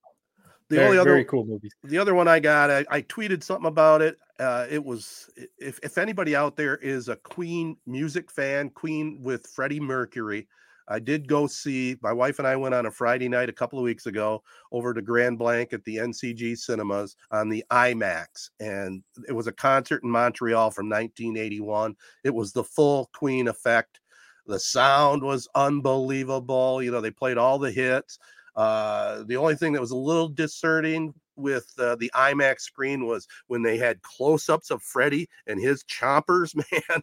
[0.69, 1.73] The very, only other very cool movies.
[1.85, 4.19] the other one I got, I, I tweeted something about it.
[4.39, 9.47] Uh, it was if if anybody out there is a Queen music fan, Queen with
[9.47, 10.47] Freddie Mercury.
[10.91, 13.79] I did go see my wife and I went on a Friday night a couple
[13.79, 14.43] of weeks ago
[14.73, 19.53] over to Grand Blanc at the NCG Cinemas on the IMAX, and it was a
[19.53, 21.97] concert in Montreal from 1981.
[22.25, 24.01] It was the full Queen effect.
[24.49, 26.83] The sound was unbelievable.
[26.83, 28.19] You know, they played all the hits.
[28.57, 33.29] Uh, the only thing that was a little discerning with uh, the IMAX screen was
[33.47, 36.57] when they had close-ups of Freddy and his chompers.
[36.73, 37.03] Man,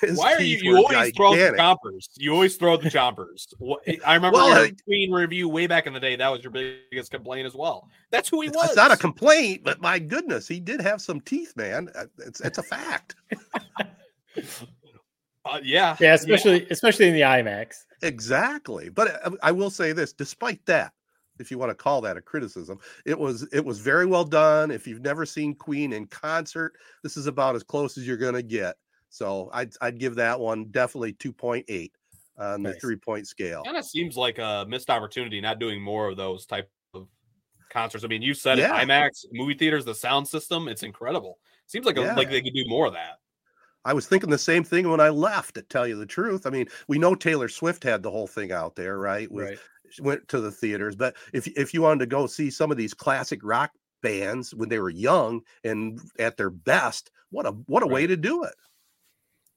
[0.00, 0.58] his Why are you?
[0.62, 1.60] You always throw the gigantic.
[1.60, 2.08] chompers.
[2.16, 3.46] You always throw the chompers.
[4.06, 6.14] I remember Well, Queen review way back in the day.
[6.16, 7.88] That was your biggest complaint as well.
[8.10, 8.66] That's who he was.
[8.66, 11.88] It's not a complaint, but my goodness, he did have some teeth, man.
[11.96, 13.16] Uh, It's it's a fact.
[15.44, 17.84] Uh, yeah, Yeah, especially especially in the IMAX.
[18.02, 18.88] Exactly.
[18.88, 20.92] But uh, I will say this, despite that,
[21.38, 24.70] if you want to call that a criticism, it was it was very well done.
[24.70, 28.34] If you've never seen Queen in concert, this is about as close as you're going
[28.34, 28.76] to get.
[29.10, 31.90] So I'd I'd give that one definitely 2.8
[32.38, 33.62] on the 3-point scale.
[33.64, 37.06] Kind of seems like a missed opportunity not doing more of those type of
[37.70, 38.04] concerts.
[38.04, 38.80] I mean, you said Yeah.
[38.80, 41.38] it, IMAX movie theaters, the sound system, it's incredible.
[41.66, 42.14] Seems like a, Yeah.
[42.14, 43.18] like they could do more of that.
[43.84, 46.46] I was thinking the same thing when I left, to tell you the truth.
[46.46, 49.30] I mean, we know Taylor Swift had the whole thing out there, right?
[49.30, 49.58] With Right.
[50.00, 50.96] went to the theaters.
[50.96, 53.70] But if if you wanted to go see some of these classic rock
[54.02, 58.16] bands when they were young and at their best, what a what a way to
[58.16, 58.54] do it.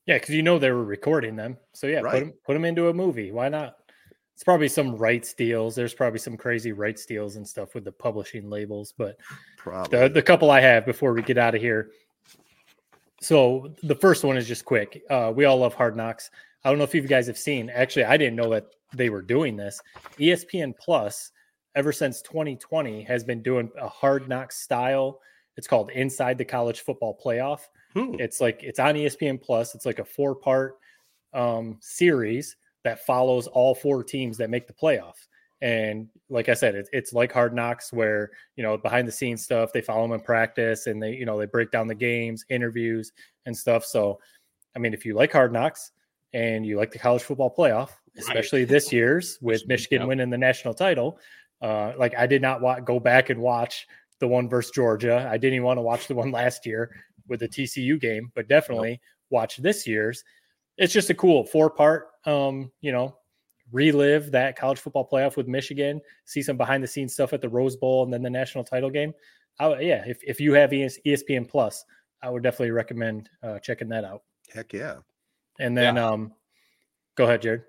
[0.05, 1.57] Yeah, because you know they were recording them.
[1.73, 3.31] So yeah, put them put them into a movie.
[3.31, 3.75] Why not?
[4.35, 5.73] It's probably some rights deals.
[5.75, 8.93] There's probably some crazy rights deals and stuff with the publishing labels.
[8.97, 9.17] But
[9.57, 9.97] Probably.
[9.97, 11.89] the the couple I have before we get out of here.
[13.21, 15.03] So the first one is just quick.
[15.09, 16.29] Uh, we all love Hard Knocks.
[16.63, 17.69] I don't know if you guys have seen.
[17.69, 19.81] Actually, I didn't know that they were doing this.
[20.19, 21.31] ESPN Plus,
[21.75, 25.19] ever since 2020, has been doing a Hard Knocks style.
[25.55, 27.61] It's called Inside the College Football Playoff.
[27.93, 28.15] Hmm.
[28.19, 29.73] It's like it's on ESPN Plus.
[29.73, 30.75] It's like a four part
[31.33, 35.27] um, series that follows all four teams that make the playoffs.
[35.61, 39.43] And like I said, it's it's like Hard Knocks, where you know behind the scenes
[39.43, 39.73] stuff.
[39.73, 43.11] They follow them in practice, and they you know they break down the games, interviews,
[43.45, 43.83] and stuff.
[43.83, 44.19] So,
[44.75, 45.91] I mean, if you like Hard Knocks
[46.33, 50.07] and you like the college football playoff, especially this year's with Michigan Yep.
[50.07, 51.19] winning the national title,
[51.61, 53.87] uh, like I did not want go back and watch
[54.19, 55.27] the one versus Georgia.
[55.31, 56.91] I didn't even want to watch the one last year
[57.27, 60.23] with the TCU game, but definitely watch this year's.
[60.77, 63.17] It's just a cool four part, um, you know,
[63.71, 67.49] relive that college football playoff with Michigan, see some behind the scenes stuff at the
[67.49, 69.13] Rose Bowl and then the national title game.
[69.59, 71.83] I, yeah, if, if you have ESPN Plus,
[72.21, 74.23] I would definitely recommend uh, checking that out.
[74.53, 74.97] Heck yeah.
[75.59, 76.33] And then, um,
[77.15, 77.63] go ahead, Jared.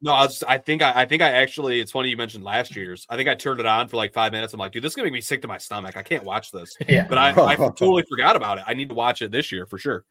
[0.00, 1.80] No, I, was, I think I, I think I actually.
[1.80, 3.04] It's funny you mentioned last year's.
[3.10, 4.52] I think I turned it on for like five minutes.
[4.52, 5.96] I'm like, dude, this is gonna make me sick to my stomach.
[5.96, 6.76] I can't watch this.
[6.88, 7.06] Yeah.
[7.08, 8.64] But I, I totally forgot about it.
[8.66, 10.04] I need to watch it this year for sure.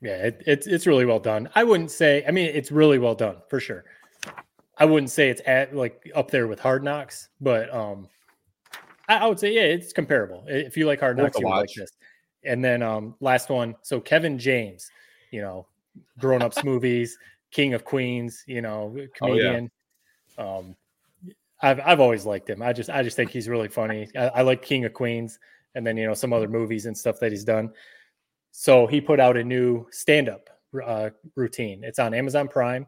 [0.00, 1.48] Yeah, it, it's it's really well done.
[1.54, 2.24] I wouldn't say.
[2.26, 3.84] I mean, it's really well done for sure.
[4.78, 8.08] I wouldn't say it's at like up there with Hard Knocks, but um,
[9.08, 10.44] I, I would say yeah, it's comparable.
[10.46, 11.90] If you like Hard Knocks, you like this.
[12.44, 13.74] And then um, last one.
[13.82, 14.90] So Kevin James,
[15.32, 15.66] you know,
[16.18, 17.18] grown ups movies,
[17.50, 19.70] King of Queens, you know, Oh, comedian.
[20.38, 20.76] Um,
[21.60, 22.62] I've I've always liked him.
[22.62, 24.08] I just I just think he's really funny.
[24.16, 25.38] I, I like King of Queens,
[25.74, 27.70] and then you know some other movies and stuff that he's done.
[28.52, 30.48] So he put out a new stand-up
[30.84, 31.82] uh, routine.
[31.84, 32.86] It's on Amazon Prime.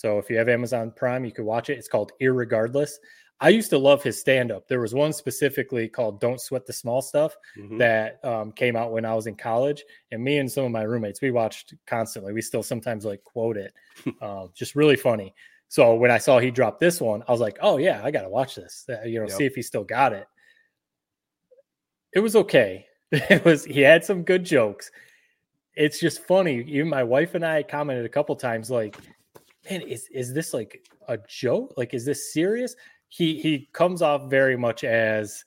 [0.00, 1.76] So if you have Amazon Prime, you could watch it.
[1.76, 2.92] It's called Irregardless.
[3.38, 4.66] I used to love his stand-up.
[4.66, 7.78] There was one specifically called "Don't Sweat the Small Stuff" Mhm.
[7.78, 10.84] that um, came out when I was in college, and me and some of my
[10.84, 12.32] roommates we watched constantly.
[12.32, 13.74] We still sometimes like quote it.
[14.22, 15.34] um, just really funny.
[15.68, 18.22] So when I saw he dropped this one, I was like, "Oh yeah, I got
[18.22, 18.86] to watch this.
[18.88, 19.36] Uh, you know, Yep.
[19.36, 20.26] see if he still got it."
[22.14, 22.86] It was okay.
[23.12, 23.66] It was.
[23.66, 24.90] He had some good jokes.
[25.74, 26.62] It's just funny.
[26.62, 28.96] Even my wife and I commented a couple times, like,
[29.70, 31.74] "Man, is is this like a joke?
[31.76, 32.74] Like, is this serious?"
[33.08, 35.44] He he comes off very much as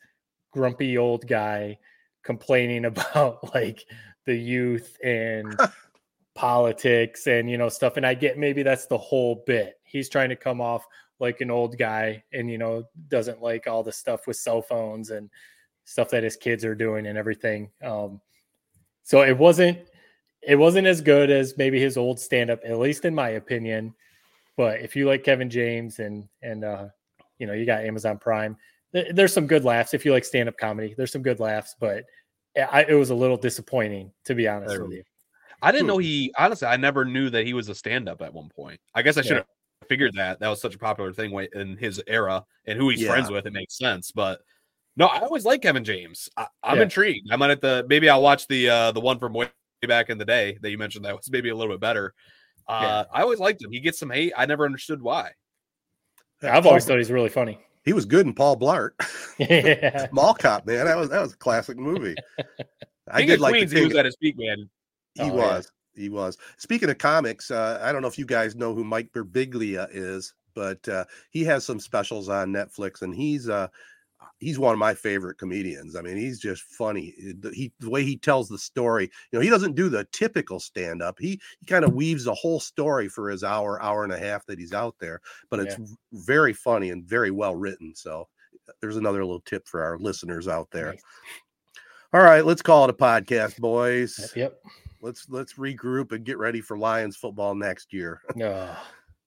[0.51, 1.77] grumpy old guy
[2.23, 3.85] complaining about like
[4.25, 5.59] the youth and
[6.35, 10.29] politics and you know stuff and i get maybe that's the whole bit he's trying
[10.29, 10.83] to come off
[11.19, 15.11] like an old guy and you know doesn't like all the stuff with cell phones
[15.11, 15.29] and
[15.85, 18.19] stuff that his kids are doing and everything um
[19.03, 19.77] so it wasn't
[20.41, 23.93] it wasn't as good as maybe his old stand up at least in my opinion
[24.57, 26.87] but if you like kevin james and and uh
[27.39, 28.55] you know you got amazon prime
[28.93, 31.75] th- there's some good laughs if you like stand up comedy there's some good laughs
[31.79, 32.03] but
[32.55, 35.03] I, it was a little disappointing to be honest with you
[35.61, 35.87] I didn't Hmm.
[35.93, 36.67] know he honestly.
[36.67, 38.81] I never knew that he was a stand-up at one point.
[38.93, 39.45] I guess I should have
[39.87, 40.41] figured that.
[40.41, 43.45] That was such a popular thing in his era and who he's friends with.
[43.45, 44.41] It makes sense, but
[44.97, 46.27] no, I always like Kevin James.
[46.35, 46.83] I, I'm Yeah.
[46.83, 47.31] intrigued.
[47.31, 49.47] I might have to maybe I'll watch the uh the one from way
[49.87, 52.13] back in the day that you mentioned that was maybe a little bit better.
[52.67, 53.71] Uh I always liked him.
[53.71, 54.33] He gets some hate.
[54.37, 55.31] I never understood why.
[56.43, 58.91] i've always thought he's really funny He was good in Paul Blart.
[59.39, 60.85] yeah Mall Cop, man.
[60.85, 62.15] That was that was a classic movie.
[63.11, 64.69] I King did like Queens, the he was at his peak, man.
[65.15, 65.31] He Oh, yeah.
[65.33, 65.71] was.
[65.95, 66.37] He was.
[66.57, 70.33] Speaking of comics, uh, I don't know if you guys know who Mike Birbiglia is.
[70.55, 73.67] but uh, he has some specials on Netflix, and he's uh
[74.39, 75.95] he's one of my favorite comedians.
[75.95, 77.13] I mean, he's just funny.
[77.19, 80.59] Eh, he the way he tells the story, you know, he doesn't do the typical
[80.59, 81.17] stand up.
[81.19, 84.45] He he kind of weaves a whole story for his hour, hour and a half
[84.47, 85.85] that he's out there, but it's Yeah.
[86.11, 87.93] very funny and very well written.
[87.95, 88.27] So
[88.69, 90.91] uh, there's another little tip for our listeners out there.
[90.91, 91.01] Nice.
[92.13, 94.33] All right, let's call it a podcast, boys.
[94.35, 94.59] Yep.
[95.01, 98.21] Let's let's regroup and get ready for Lions football next year.
[98.35, 98.75] No.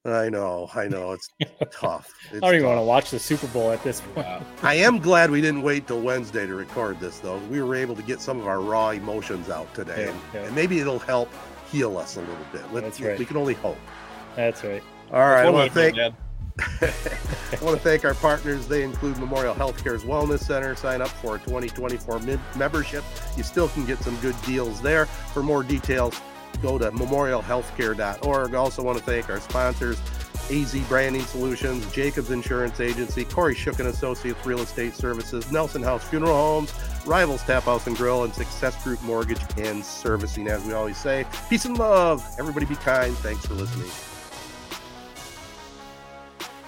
[0.06, 1.30] I know, I know, it's
[1.72, 2.12] tough.
[2.30, 2.68] I don't even tough.
[2.68, 4.26] want to watch the Super Bowl at this point.
[4.62, 7.38] I am glad we didn't wait till Wednesday to record this, though.
[7.50, 10.40] We were able to get some of our raw emotions out today, Yeah, and, yeah.
[10.44, 11.30] and maybe it'll help
[11.70, 12.62] heal us a little bit.
[12.72, 13.18] Let's, That's right.
[13.18, 13.78] We can only hope.
[14.36, 14.82] That's right.
[15.12, 16.10] All right, I want to thank do
[16.80, 18.66] I want to thank our partners.
[18.66, 20.74] They include Memorial Healthcare's Wellness Center.
[20.74, 22.20] Sign up for a 2024
[22.56, 23.04] membership.
[23.36, 25.06] You still can get some good deals there.
[25.06, 26.18] For more details,
[26.56, 28.54] go to memorialhealthcare.org.
[28.54, 29.98] I also want to thank our sponsors.
[30.48, 36.04] AZee Branding Solutions, Jacobs Insurance Agency, Kori Shook and Associates Real Estate Services, Nelson House
[36.04, 36.72] Funeral Homes,
[37.04, 40.46] Rivals Tap House and Grill, and Success Group Mortgage and Servicing.
[40.46, 42.24] As we always say, peace and love.
[42.38, 43.16] Everybody be kind.
[43.18, 43.90] Thanks for listening.